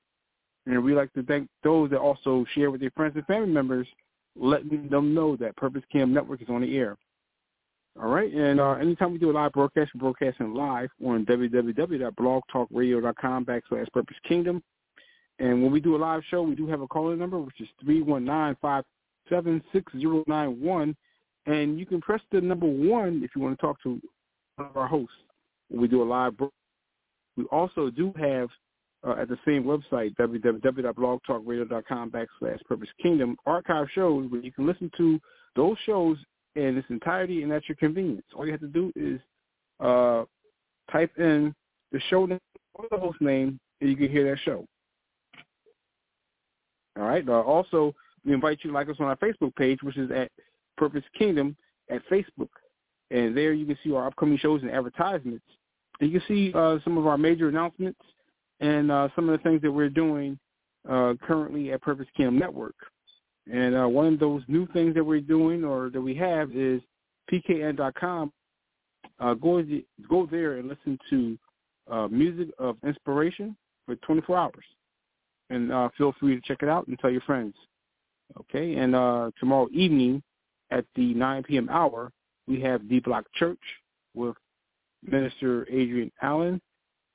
And 0.65 0.83
we'd 0.83 0.95
like 0.95 1.13
to 1.13 1.23
thank 1.23 1.47
those 1.63 1.89
that 1.91 1.99
also 1.99 2.45
share 2.53 2.71
with 2.71 2.81
their 2.81 2.91
friends 2.91 3.15
and 3.15 3.25
family 3.27 3.49
members, 3.49 3.87
letting 4.35 4.89
them 4.89 5.13
know 5.13 5.37
that 5.37 5.55
Purpose 5.55 5.83
Kingdom 5.89 6.13
Network 6.13 6.41
is 6.41 6.49
on 6.49 6.61
the 6.61 6.77
air. 6.77 6.97
All 8.01 8.09
right, 8.09 8.33
and 8.33 8.59
uh, 8.59 8.71
anytime 8.71 9.13
we 9.13 9.19
do 9.19 9.31
a 9.31 9.31
live 9.31 9.53
broadcast, 9.53 9.91
we're 9.95 10.01
broadcasting 10.01 10.53
live 10.53 10.89
on 11.05 11.25
www.blogtalkradio.com 11.25 13.45
backslash 13.45 13.89
Purpose 13.93 14.17
Kingdom. 14.27 14.61
And 15.39 15.63
when 15.63 15.71
we 15.71 15.79
do 15.79 15.95
a 15.95 15.97
live 15.97 16.21
show, 16.29 16.41
we 16.41 16.55
do 16.55 16.67
have 16.67 16.81
a 16.81 16.87
calling 16.87 17.19
number, 17.19 17.39
which 17.39 17.61
is 17.61 17.69
three 17.81 18.01
one 18.01 18.25
nine 18.25 18.57
five 18.61 18.83
seven 19.29 19.63
six 19.71 19.89
zero 19.97 20.25
nine 20.27 20.61
one. 20.61 20.93
And 21.45 21.79
you 21.79 21.85
can 21.85 22.01
press 22.01 22.19
the 22.33 22.41
number 22.41 22.65
one 22.65 23.21
if 23.23 23.31
you 23.33 23.41
want 23.41 23.57
to 23.57 23.65
talk 23.65 23.81
to 23.83 24.01
one 24.57 24.67
of 24.69 24.75
our 24.75 24.87
hosts 24.87 25.15
when 25.69 25.79
we 25.81 25.87
do 25.87 26.03
a 26.03 26.05
live. 26.05 26.35
broadcast. 26.35 26.53
We 27.37 27.45
also 27.45 27.89
do 27.89 28.11
have 28.17 28.49
uh, 29.05 29.15
at 29.21 29.29
the 29.29 29.37
same 29.45 29.63
website, 29.63 30.13
www.blogtalkradio.com 30.17 32.11
backslash 32.11 32.61
Purpose 32.65 32.89
Kingdom, 33.01 33.37
archive 33.45 33.87
shows 33.93 34.29
where 34.29 34.41
you 34.41 34.51
can 34.51 34.65
listen 34.65 34.91
to 34.97 35.17
those 35.55 35.77
shows 35.85 36.17
in 36.55 36.77
its 36.77 36.89
entirety 36.89 37.43
and 37.43 37.51
at 37.51 37.67
your 37.67 37.75
convenience. 37.75 38.25
All 38.35 38.45
you 38.45 38.51
have 38.51 38.61
to 38.61 38.67
do 38.67 38.91
is 38.95 39.19
uh, 39.79 40.23
type 40.91 41.11
in 41.17 41.53
the 41.91 41.99
show 42.09 42.25
name 42.25 42.39
or 42.73 42.85
the 42.91 42.97
host 42.97 43.21
name, 43.21 43.59
and 43.81 43.89
you 43.89 43.95
can 43.95 44.09
hear 44.09 44.29
that 44.29 44.39
show. 44.39 44.65
All 46.97 47.05
right. 47.05 47.27
Uh, 47.27 47.41
also, 47.41 47.93
we 48.25 48.33
invite 48.33 48.59
you 48.63 48.71
to 48.71 48.73
like 48.73 48.89
us 48.89 48.95
on 48.99 49.07
our 49.07 49.17
Facebook 49.17 49.55
page, 49.55 49.79
which 49.81 49.97
is 49.97 50.09
at 50.11 50.31
Purpose 50.77 51.03
Kingdom 51.17 51.55
at 51.89 52.01
Facebook. 52.09 52.49
And 53.11 53.35
there 53.35 53.53
you 53.53 53.65
can 53.65 53.77
see 53.83 53.93
our 53.93 54.07
upcoming 54.07 54.37
shows 54.37 54.61
and 54.61 54.71
advertisements. 54.71 55.45
And 55.99 56.11
you 56.11 56.19
can 56.19 56.27
see 56.27 56.51
uh, 56.53 56.79
some 56.83 56.97
of 56.97 57.05
our 57.05 57.17
major 57.17 57.49
announcements 57.49 57.99
and 58.59 58.91
uh, 58.91 59.09
some 59.15 59.29
of 59.29 59.37
the 59.37 59.43
things 59.43 59.61
that 59.61 59.71
we're 59.71 59.89
doing 59.89 60.39
uh, 60.89 61.13
currently 61.21 61.71
at 61.71 61.81
Purpose 61.81 62.07
Kingdom 62.15 62.39
Network. 62.39 62.75
And 63.51 63.75
uh, 63.75 63.87
one 63.87 64.07
of 64.07 64.19
those 64.19 64.41
new 64.47 64.67
things 64.67 64.95
that 64.95 65.03
we're 65.03 65.21
doing 65.21 65.63
or 65.63 65.89
that 65.91 66.01
we 66.01 66.15
have 66.15 66.51
is 66.51 66.81
pkn.com. 67.31 68.31
Uh, 69.19 69.33
go, 69.35 69.63
go 70.09 70.25
there 70.25 70.57
and 70.57 70.67
listen 70.67 70.97
to 71.09 71.37
uh, 71.89 72.07
music 72.07 72.49
of 72.57 72.77
inspiration 72.85 73.55
for 73.85 73.95
24 73.97 74.37
hours. 74.37 74.65
And 75.49 75.71
uh, 75.71 75.89
feel 75.97 76.13
free 76.19 76.35
to 76.35 76.41
check 76.41 76.63
it 76.63 76.69
out 76.69 76.87
and 76.87 76.97
tell 76.99 77.11
your 77.11 77.21
friends. 77.21 77.53
Okay, 78.39 78.75
and 78.75 78.95
uh, 78.95 79.29
tomorrow 79.39 79.67
evening 79.71 80.23
at 80.71 80.83
the 80.95 81.13
9 81.13 81.43
p.m. 81.43 81.69
hour, 81.69 82.11
we 82.47 82.59
have 82.61 82.89
D 82.89 82.99
Block 82.99 83.25
Church 83.35 83.59
with 84.15 84.35
Minister 85.03 85.67
Adrian 85.69 86.11
Allen. 86.23 86.59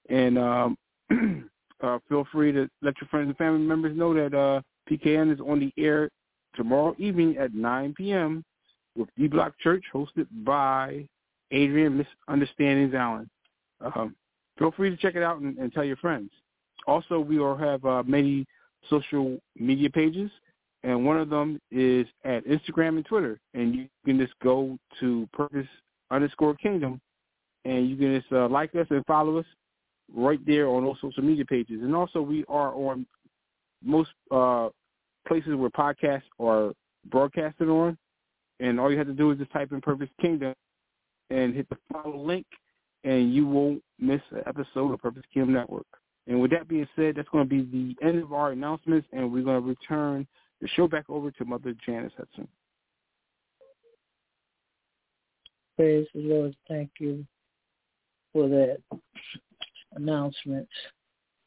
And 0.09 0.39
um, 0.39 0.79
uh, 1.83 1.99
feel 2.09 2.27
free 2.31 2.53
to 2.53 2.69
let 2.83 2.95
your 3.01 3.09
friends 3.11 3.29
and 3.29 3.37
family 3.37 3.67
members 3.67 3.97
know 3.97 4.15
that 4.15 4.37
uh, 4.37 4.61
PKN 4.89 5.33
is 5.33 5.41
on 5.41 5.59
the 5.59 5.73
air 5.83 6.09
tomorrow 6.55 6.95
evening 6.99 7.37
at 7.39 7.55
9 7.55 7.95
p.m. 7.95 8.45
with 8.97 9.09
D 9.17 9.29
Block 9.29 9.55
Church, 9.61 9.85
hosted 9.93 10.27
by 10.45 11.07
Adrian 11.51 12.05
Misunderstandings 12.29 12.95
Allen. 12.95 13.29
Um, 13.81 14.15
feel 14.59 14.73
free 14.73 14.91
to 14.91 14.97
check 14.97 15.15
it 15.15 15.23
out 15.23 15.41
and, 15.41 15.57
and, 15.59 15.73
tell 15.73 15.85
your 15.85 15.97
friends. 15.97 16.31
Also, 16.87 17.19
we 17.19 17.39
will 17.39 17.57
have 17.57 17.85
uh, 17.85 18.03
many 18.05 18.47
social 18.89 19.39
media 19.57 19.89
pages 19.89 20.31
and 20.83 21.05
one 21.05 21.19
of 21.19 21.29
them 21.29 21.61
is 21.71 22.07
at 22.25 22.47
Instagram 22.47 22.97
and 22.97 23.05
Twitter. 23.05 23.39
And 23.55 23.75
you 23.75 23.89
can 24.05 24.19
just 24.19 24.33
go 24.43 24.79
to 25.01 25.29
purpose 25.33 25.67
underscore 26.11 26.55
kingdom, 26.55 27.01
and 27.65 27.89
you 27.89 27.97
can 27.97 28.19
just 28.19 28.33
uh, 28.33 28.49
like 28.49 28.75
us 28.75 28.87
and 28.91 29.05
follow 29.07 29.39
us 29.39 29.47
right 30.15 30.45
there 30.47 30.69
on 30.69 30.85
those 30.85 30.97
social 31.01 31.23
media 31.23 31.45
pages. 31.45 31.83
And 31.83 31.95
also, 31.95 32.23
we 32.23 32.45
are 32.49 32.75
on 32.75 33.07
most 33.85 34.11
uh, 34.31 34.69
places 35.27 35.55
where 35.55 35.71
podcasts 35.71 36.23
are 36.39 36.73
broadcasted 37.11 37.69
on. 37.69 37.97
And 38.61 38.79
all 38.79 38.91
you 38.91 38.99
have 38.99 39.07
to 39.07 39.15
do 39.15 39.31
is 39.31 39.39
just 39.39 39.53
type 39.53 39.73
in 39.73 39.81
Purpose 39.81 40.11
Kingdom 40.21 40.55
and 41.31 41.55
hit 41.55 41.69
the 41.71 41.77
follow 41.93 42.19
link, 42.19 42.47
and 43.05 43.33
you 43.33 43.47
won't 43.47 43.83
miss 43.99 44.21
an 44.33 44.43
episode 44.47 44.93
of 44.93 45.01
Purpose 45.01 45.23
Kingdom 45.33 45.55
Network. 45.55 45.87
And 46.27 46.41
with 46.41 46.51
that 46.51 46.69
being 46.69 46.87
said, 46.95 47.15
that's 47.17 47.29
going 47.31 47.49
to 47.49 47.63
be 47.63 47.63
the 47.63 48.07
end 48.07 48.23
of 48.23 48.33
our 48.33 48.53
announcements, 48.53 49.09
and 49.13 49.33
we're 49.33 49.45
going 49.45 49.63
to 49.63 49.67
return 49.67 50.27
the 50.61 50.69
show 50.69 50.87
back 50.87 51.09
over 51.09 51.31
to 51.31 51.45
Mother 51.45 51.75
Janice 51.87 52.13
Hudson. 52.17 52.47
Praise 55.77 56.07
the 56.15 56.21
Lord. 56.21 56.55
Thank 56.69 56.91
you 56.99 57.25
for 58.35 58.49
that. 58.49 58.79
announcement. 59.95 60.69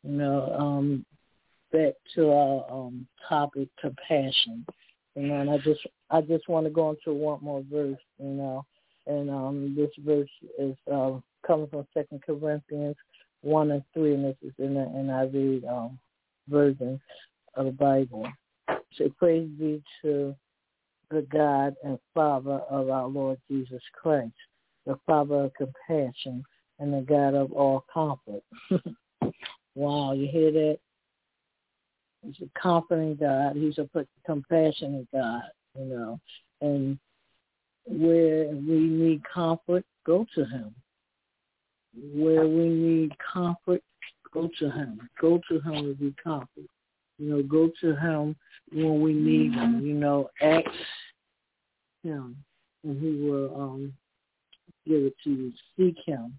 You 0.04 0.12
know, 0.12 0.56
um, 0.58 1.06
back 1.74 1.94
to 2.16 2.32
our 2.32 2.72
um, 2.72 3.06
topic, 3.28 3.68
compassion. 3.82 4.66
And 5.18 5.50
I 5.50 5.58
just 5.58 5.82
I 6.10 6.22
just 6.22 6.48
want 6.48 6.66
to 6.66 6.72
go 6.72 6.92
into 6.92 7.14
one 7.14 7.40
more 7.42 7.64
verse. 7.70 8.00
You 8.18 8.30
know, 8.30 8.66
and 9.06 9.30
um, 9.30 9.76
this 9.76 9.92
verse 10.00 10.30
is 10.58 10.76
uh, 10.92 11.20
coming 11.46 11.68
from 11.68 11.86
Second 11.94 12.24
Corinthians 12.26 12.96
one 13.44 13.72
and 13.72 13.84
three, 13.94 14.14
and 14.14 14.26
this 14.26 14.38
is 14.42 14.54
in 14.58 14.74
the 14.74 14.80
NIV 14.80 15.70
um, 15.70 16.00
version 16.48 17.00
of 17.56 17.66
the 17.66 17.72
Bible. 17.72 18.28
So 18.98 19.10
praise 19.20 19.50
be 19.60 19.84
to 20.02 20.36
the 21.12 21.28
God 21.32 21.76
and 21.84 22.00
Father 22.14 22.62
of 22.70 22.90
our 22.90 23.08
Lord 23.08 23.38
Jesus 23.50 23.82
Christ, 23.94 24.34
the 24.86 24.98
Father 25.06 25.46
of 25.46 25.52
compassion 25.54 26.44
and 26.80 26.94
the 26.94 27.02
God 27.02 27.36
of 27.36 27.52
all 27.52 27.86
comfort. 27.94 28.44
wow, 29.76 30.14
you 30.14 30.28
hear 30.28 30.52
that? 30.52 30.80
He's 32.24 32.36
a 32.42 32.60
comforting 32.60 33.16
God. 33.16 33.56
He's 33.56 33.78
a 33.78 33.88
compassionate 34.26 35.08
God, 35.14 35.44
you 35.78 35.86
know. 35.86 36.20
And 36.62 36.98
where 37.86 38.48
we 38.48 38.80
need 38.80 39.22
comfort, 39.32 39.84
go 40.06 40.26
to 40.36 40.46
him. 40.46 40.74
Where 42.16 42.48
we 42.48 42.70
need 42.70 43.12
comfort, 43.34 43.82
go 44.34 44.50
to 44.60 44.72
him. 44.72 45.10
Go 45.22 45.42
to 45.50 45.60
him 45.60 45.74
to 45.84 45.96
be 45.96 46.16
comfort. 46.24 46.66
You 47.20 47.30
know, 47.30 47.44
go 47.44 47.70
to 47.82 47.96
him 47.96 48.36
when 48.72 49.02
we 49.02 49.14
need 49.14 49.54
him. 49.54 49.86
You 49.86 49.94
know, 49.94 50.30
ask 50.42 50.66
him 52.04 52.36
and 52.84 53.02
he 53.02 53.30
will 53.30 53.56
um 53.56 53.94
give 54.88 55.04
it 55.04 55.16
to 55.24 55.30
you. 55.30 55.54
Seek 55.78 55.98
him 56.06 56.38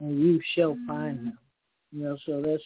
and 0.00 0.20
you 0.20 0.40
shall 0.54 0.76
find 0.86 1.18
him. 1.18 1.38
You 1.92 2.04
know, 2.04 2.18
so 2.26 2.42
let's 2.44 2.62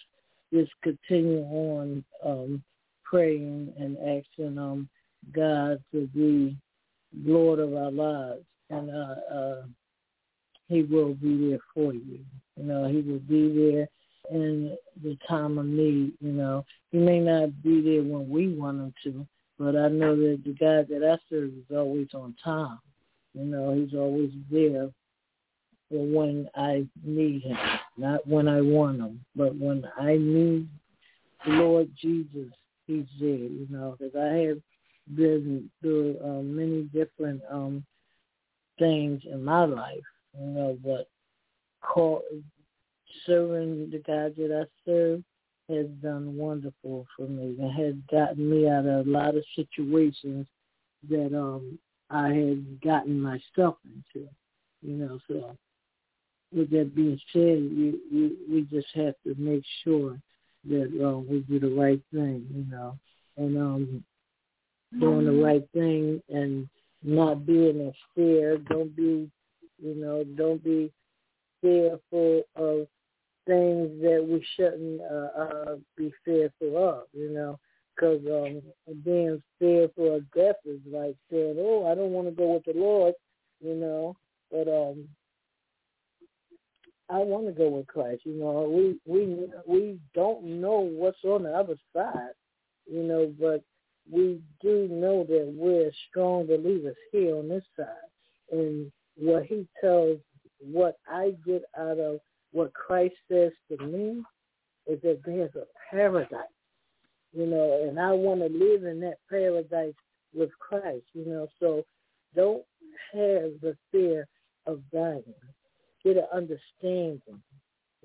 just 0.53 0.73
continue 0.83 1.43
on 1.45 2.05
um 2.25 2.63
praying 3.05 3.73
and 3.79 3.97
asking 3.99 4.59
um 4.59 4.89
God 5.33 5.83
to 5.93 6.07
be 6.09 6.57
Lord 7.25 7.59
of 7.59 7.75
our 7.75 7.91
lives 7.91 8.45
and 8.71 8.91
uh 8.91 9.35
uh 9.35 9.63
he 10.69 10.83
will 10.83 11.15
be 11.15 11.51
there 11.51 11.59
for 11.75 11.93
you. 11.93 12.21
You 12.57 12.65
know, 12.65 12.89
he 12.89 13.03
will 13.03 13.19
be 13.19 13.53
there 13.53 13.89
in 14.31 14.77
the 15.03 15.19
time 15.29 15.59
of 15.59 15.67
need, 15.67 16.13
you 16.21 16.33
know. 16.33 16.65
He 16.91 16.99
may 16.99 17.19
not 17.19 17.63
be 17.63 17.83
there 17.83 18.03
when 18.03 18.29
we 18.29 18.55
want 18.55 18.79
him 18.79 18.95
to, 19.05 19.27
but 19.59 19.77
I 19.77 19.89
know 19.89 20.17
that 20.17 20.43
the 20.45 20.53
God 20.53 20.89
that 20.89 21.07
I 21.07 21.19
serve 21.29 21.51
is 21.51 21.77
always 21.77 22.09
on 22.15 22.35
time. 22.43 22.79
You 23.35 23.45
know, 23.45 23.75
he's 23.75 23.95
always 23.95 24.31
there 24.51 24.89
for 25.93 26.07
when 26.07 26.49
I 26.57 26.87
need 27.05 27.43
him, 27.43 27.59
not 27.99 28.27
when 28.27 28.49
I 28.49 28.63
want 28.63 28.99
him, 28.99 29.23
but 29.37 29.55
when 29.57 29.85
I 30.01 30.17
need 30.17 30.67
the 31.45 31.53
Lord 31.53 31.91
Jesus, 32.01 32.51
he's 32.87 33.05
there, 33.21 33.29
you 33.29 33.67
know, 33.69 33.97
because 33.99 34.17
I 34.17 34.37
have 34.49 34.59
been 35.15 35.71
through 35.83 36.19
uh, 36.25 36.43
many 36.43 36.85
different 36.85 37.43
um 37.51 37.85
things 38.79 39.21
in 39.31 39.45
my 39.45 39.67
life, 39.67 40.01
you 40.41 40.47
know, 40.47 40.79
but 40.83 41.09
call, 41.83 42.23
serving 43.27 43.91
the 43.91 43.99
God 43.99 44.35
that 44.37 44.67
I 44.67 44.91
serve 44.91 45.23
has 45.69 45.87
done 46.03 46.37
wonderful 46.37 47.07
for 47.17 47.27
me 47.27 47.57
and 47.61 47.73
has 47.73 47.95
gotten 48.11 48.49
me 48.49 48.67
out 48.67 48.87
of 48.87 49.07
a 49.07 49.11
lot 49.11 49.37
of 49.37 49.45
situations 49.55 50.47
that 51.11 51.37
um 51.37 51.79
I 52.09 52.29
had 52.29 52.81
gotten 52.81 53.21
myself 53.21 53.77
into. 53.85 54.27
You 54.83 54.97
know, 54.97 55.19
so 55.29 55.57
with 56.55 56.71
that 56.71 56.95
being 56.95 57.19
said, 57.33 57.41
we 57.41 57.99
we, 58.13 58.37
we 58.51 58.63
just 58.71 58.89
have 58.95 59.15
to 59.27 59.35
make 59.37 59.63
sure 59.85 60.19
that 60.69 60.91
uh, 61.05 61.19
we 61.19 61.41
do 61.41 61.59
the 61.59 61.75
right 61.75 62.01
thing, 62.13 62.47
you 62.55 62.65
know, 62.71 62.97
and 63.37 63.57
um 63.57 64.05
doing 65.01 65.25
the 65.25 65.43
right 65.45 65.67
thing 65.73 66.23
and 66.29 66.69
not 67.03 67.47
being 67.47 67.81
in 67.81 67.93
fear. 68.15 68.59
Don't 68.59 68.95
be, 68.95 69.31
you 69.83 69.95
know, 69.95 70.25
don't 70.37 70.63
be 70.63 70.93
fearful 71.61 72.43
of 72.57 72.87
things 73.47 73.91
that 74.03 74.25
we 74.29 74.45
shouldn't 74.57 75.01
uh, 75.01 75.41
uh, 75.41 75.77
be 75.97 76.13
fearful 76.25 76.77
of, 76.77 77.03
you 77.13 77.31
know, 77.31 77.59
because 77.95 78.21
um, 78.27 78.63
being 79.05 79.43
fearful 79.59 80.17
of 80.17 80.31
death 80.33 80.57
is 80.65 80.81
like 80.87 81.17
saying, 81.31 81.57
"Oh, 81.59 81.87
I 81.91 81.95
don't 81.95 82.13
want 82.13 82.29
to 82.29 82.33
go 82.35 82.55
with 82.55 82.65
the 82.65 82.79
Lord," 82.79 83.15
you 83.61 83.75
know, 83.75 84.17
but 84.51 84.69
um, 84.69 85.09
I 87.13 87.19
want 87.19 87.47
to 87.47 87.53
go 87.53 87.69
with 87.69 87.87
Christ. 87.89 88.23
You 88.25 88.35
know, 88.35 88.63
we 88.69 88.99
we 89.07 89.47
we 89.67 89.99
don't 90.15 90.45
know 90.45 90.81
what's 90.81 91.23
on 91.25 91.43
the 91.43 91.53
other 91.53 91.77
side, 91.95 92.33
you 92.91 93.03
know, 93.03 93.33
but 93.39 93.63
we 94.11 94.41
do 94.63 94.89
know 94.91 95.23
that 95.25 95.53
we're 95.55 95.93
strong 96.09 96.47
believers 96.47 96.97
here 97.11 97.37
on 97.37 97.49
this 97.49 97.65
side, 97.77 97.87
and 98.51 98.91
what 99.17 99.45
He 99.45 99.67
tells, 99.79 100.19
what 100.59 100.97
I 101.07 101.35
get 101.47 101.63
out 101.79 101.99
of 101.99 102.21
what 102.53 102.73
Christ 102.73 103.15
says 103.31 103.53
to 103.69 103.85
me 103.85 104.23
is 104.87 105.01
that 105.03 105.21
there's 105.27 105.55
a 105.55 105.67
paradise, 105.91 106.41
you 107.33 107.47
know, 107.47 107.87
and 107.87 108.01
I 108.01 108.13
want 108.13 108.41
to 108.41 108.47
live 108.47 108.85
in 108.85 109.01
that 109.01 109.19
paradise 109.29 109.95
with 110.35 110.51
Christ, 110.59 111.05
you 111.13 111.27
know. 111.27 111.47
So 111.61 111.85
don't 112.35 112.65
have 113.13 113.61
the 113.61 113.77
fear 113.91 114.27
of 114.67 114.81
dying. 114.93 115.23
Get 116.05 116.17
an 116.17 116.27
understanding, 116.35 117.43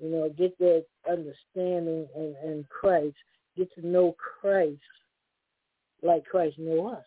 you 0.00 0.10
know, 0.10 0.28
get 0.36 0.56
that 0.58 0.84
understanding 1.08 2.06
in, 2.14 2.34
in 2.44 2.66
Christ. 2.68 3.16
Get 3.56 3.72
to 3.74 3.86
know 3.86 4.14
Christ 4.40 4.80
like 6.02 6.24
Christ 6.24 6.58
knew 6.58 6.86
us. 6.86 7.04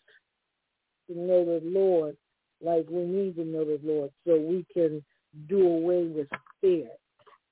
To 1.09 1.17
know 1.17 1.45
the 1.45 1.61
Lord 1.63 2.17
like 2.63 2.85
we 2.89 3.03
need 3.03 3.35
to 3.35 3.45
know 3.45 3.65
the 3.65 3.79
Lord 3.83 4.11
so 4.25 4.39
we 4.39 4.65
can 4.73 5.03
do 5.47 5.65
away 5.65 6.05
with 6.05 6.27
fear 6.59 6.87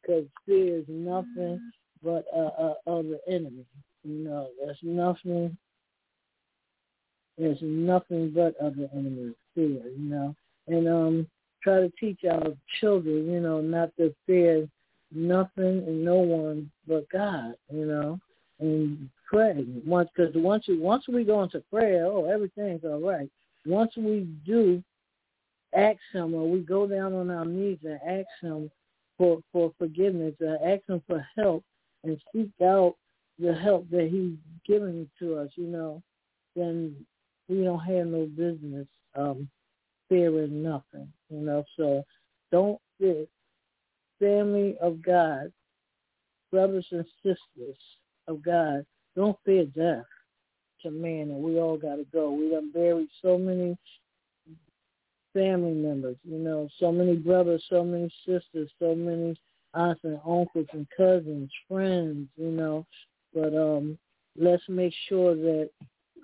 because 0.01 0.25
fear 0.45 0.79
is 0.79 0.85
nothing 0.87 1.59
but 2.03 2.25
uh, 2.35 2.49
uh, 2.61 2.73
of 2.87 3.05
the 3.05 3.19
enemy. 3.27 3.65
You 4.03 4.23
know, 4.23 4.49
there's 4.63 4.77
nothing. 4.81 5.57
There's 7.37 7.57
nothing 7.61 8.31
but 8.35 8.55
of 8.59 8.75
the 8.75 8.89
enemy. 8.93 9.33
Fear, 9.55 9.65
you 9.97 10.09
know, 10.09 10.35
and 10.67 10.87
um, 10.87 11.27
try 11.63 11.81
to 11.81 11.91
teach 11.99 12.19
our 12.29 12.53
children, 12.79 13.29
you 13.29 13.39
know, 13.39 13.61
not 13.61 13.95
to 13.97 14.13
fear 14.25 14.67
nothing 15.11 15.83
and 15.87 16.03
no 16.03 16.15
one 16.15 16.71
but 16.87 17.09
God, 17.09 17.55
you 17.71 17.85
know, 17.85 18.19
and 18.59 19.09
pray 19.29 19.65
once 19.85 20.09
because 20.15 20.33
once 20.35 20.65
we 20.67 20.77
once 20.77 21.07
we 21.07 21.23
go 21.23 21.43
into 21.43 21.61
prayer, 21.71 22.05
oh, 22.05 22.25
everything's 22.25 22.83
all 22.83 22.99
right. 22.99 23.29
Once 23.65 23.91
we 23.97 24.27
do 24.45 24.83
ask 25.75 25.99
Him, 26.13 26.33
or 26.33 26.49
we 26.49 26.59
go 26.59 26.87
down 26.87 27.13
on 27.13 27.29
our 27.29 27.45
knees 27.45 27.79
and 27.83 27.99
ask 28.07 28.27
Him 28.41 28.69
for 29.17 29.39
for 29.51 29.73
forgiveness, 29.77 30.33
uh, 30.41 30.63
ask 30.65 30.81
Him 30.87 31.01
for 31.07 31.25
help, 31.35 31.63
and 32.03 32.19
seek 32.33 32.49
out 32.63 32.95
the 33.37 33.53
help 33.53 33.89
that 33.91 34.09
He's 34.11 34.37
given 34.67 35.09
to 35.19 35.37
us. 35.37 35.49
You 35.55 35.67
know, 35.67 36.03
then 36.55 36.95
we 37.47 37.63
don't 37.63 37.79
have 37.79 38.07
no 38.07 38.25
business 38.25 38.87
um, 39.15 39.49
fearing 40.07 40.63
nothing. 40.63 41.11
You 41.29 41.41
know, 41.41 41.63
so 41.77 42.03
don't 42.51 42.79
fear. 42.99 43.25
Family 44.19 44.75
of 44.81 45.01
God, 45.01 45.51
brothers 46.51 46.85
and 46.91 47.05
sisters 47.23 47.77
of 48.27 48.43
God, 48.43 48.85
don't 49.15 49.37
fear 49.45 49.65
death 49.65 50.03
to 50.81 50.91
man, 50.91 51.29
and 51.29 51.41
we 51.41 51.57
all 51.57 51.77
got 51.77 51.95
to 51.95 52.05
go. 52.11 52.31
We 52.31 52.49
done 52.49 52.71
buried 52.71 53.07
so 53.21 53.37
many 53.37 53.77
family 55.33 55.73
members, 55.73 56.17
you 56.23 56.37
know, 56.37 56.67
so 56.79 56.91
many 56.91 57.15
brothers, 57.15 57.63
so 57.69 57.83
many 57.83 58.11
sisters, 58.25 58.69
so 58.79 58.95
many 58.95 59.39
aunts 59.73 60.01
and 60.03 60.19
uncles 60.27 60.67
and 60.73 60.87
cousins, 60.95 61.51
friends, 61.67 62.27
you 62.35 62.51
know. 62.51 62.85
But 63.33 63.55
um 63.55 63.97
let's 64.37 64.63
make 64.67 64.93
sure 65.07 65.35
that 65.35 65.69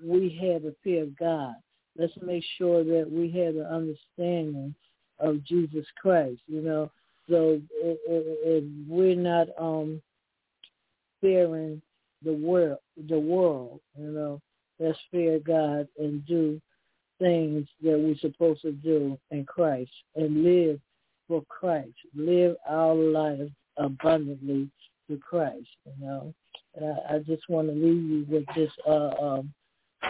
we 0.03 0.37
have 0.41 0.63
the 0.63 0.75
fear 0.83 1.03
of 1.03 1.17
God. 1.17 1.55
Let's 1.97 2.13
make 2.21 2.43
sure 2.57 2.83
that 2.83 3.09
we 3.09 3.31
have 3.39 3.55
the 3.55 3.65
understanding 3.71 4.75
of 5.19 5.43
Jesus 5.43 5.85
Christ, 6.01 6.41
you 6.47 6.61
know. 6.61 6.91
So 7.29 7.59
if, 7.71 8.63
we're 8.87 9.15
not 9.15 9.47
um 9.57 10.01
fearing 11.21 11.81
the 12.23 12.33
world, 12.33 12.79
the 13.09 13.19
world, 13.19 13.79
you 13.97 14.11
know, 14.11 14.41
let's 14.79 14.97
fear 15.11 15.39
God 15.39 15.87
and 15.97 16.25
do 16.25 16.61
things 17.19 17.67
that 17.81 17.97
we're 17.97 18.17
supposed 18.17 18.61
to 18.63 18.71
do 18.71 19.17
in 19.31 19.45
Christ 19.45 19.91
and 20.15 20.43
live 20.43 20.79
for 21.27 21.43
Christ. 21.49 21.95
Live 22.15 22.55
our 22.67 22.93
lives 22.93 23.51
abundantly 23.77 24.69
to 25.09 25.17
Christ, 25.17 25.67
you 25.85 26.05
know. 26.05 26.33
And 26.75 26.93
I, 26.93 27.15
I 27.15 27.19
just 27.19 27.47
want 27.49 27.67
to 27.67 27.73
leave 27.73 28.03
you 28.03 28.25
with 28.29 28.45
this 28.55 28.71
uh, 28.87 29.11
um, 29.21 29.53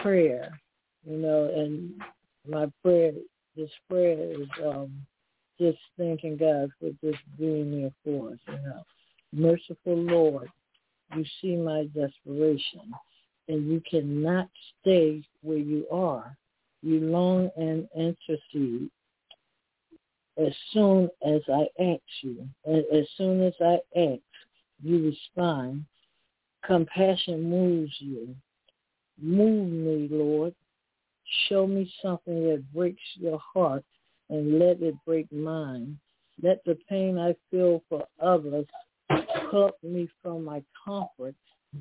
prayer, 0.02 0.58
you 1.08 1.18
know, 1.18 1.50
and 1.54 1.92
my 2.48 2.66
prayer, 2.82 3.12
this 3.56 3.70
prayer 3.88 4.32
is 4.32 4.48
um, 4.64 4.92
just 5.58 5.78
thanking 5.98 6.36
God 6.36 6.70
for 6.78 6.90
just 7.02 7.22
being 7.38 7.80
there 7.80 7.90
for 8.04 8.32
us, 8.32 8.38
you 8.48 8.68
know. 8.68 8.82
Merciful 9.32 9.96
Lord, 9.96 10.48
you 11.14 11.24
see 11.40 11.56
my 11.56 11.88
desperation, 11.94 12.92
and 13.48 13.68
you 13.70 13.82
cannot 13.88 14.48
stay 14.80 15.22
where 15.42 15.58
you 15.58 15.86
are. 15.90 16.36
You 16.82 17.00
long 17.00 17.50
and 17.56 17.88
intercede 17.96 18.90
as 20.38 20.52
soon 20.72 21.08
as 21.26 21.40
I 21.48 21.66
ask 21.80 22.02
you. 22.22 22.46
As 22.66 23.06
soon 23.16 23.42
as 23.42 23.54
I 23.60 23.78
ask, 23.96 24.20
you 24.82 25.06
respond. 25.06 25.84
Compassion 26.64 27.48
moves 27.48 27.92
you. 27.98 28.34
Move 29.20 29.70
me, 29.70 30.08
Lord. 30.10 30.54
Show 31.48 31.66
me 31.66 31.92
something 32.02 32.44
that 32.44 32.64
breaks 32.72 33.02
your 33.14 33.40
heart 33.52 33.84
and 34.30 34.58
let 34.58 34.80
it 34.82 34.94
break 35.04 35.30
mine. 35.32 35.98
Let 36.42 36.64
the 36.64 36.78
pain 36.88 37.18
I 37.18 37.34
feel 37.50 37.82
for 37.88 38.06
others 38.20 38.66
pluck 39.50 39.74
me 39.82 40.08
from 40.22 40.44
my 40.44 40.62
comfort 40.84 41.34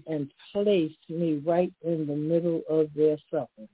and 0.08 0.32
place 0.52 0.96
me 1.10 1.42
right 1.46 1.72
in 1.84 2.08
the 2.08 2.16
middle 2.16 2.62
of 2.70 2.90
their 2.96 3.18
suffering, 3.30 3.68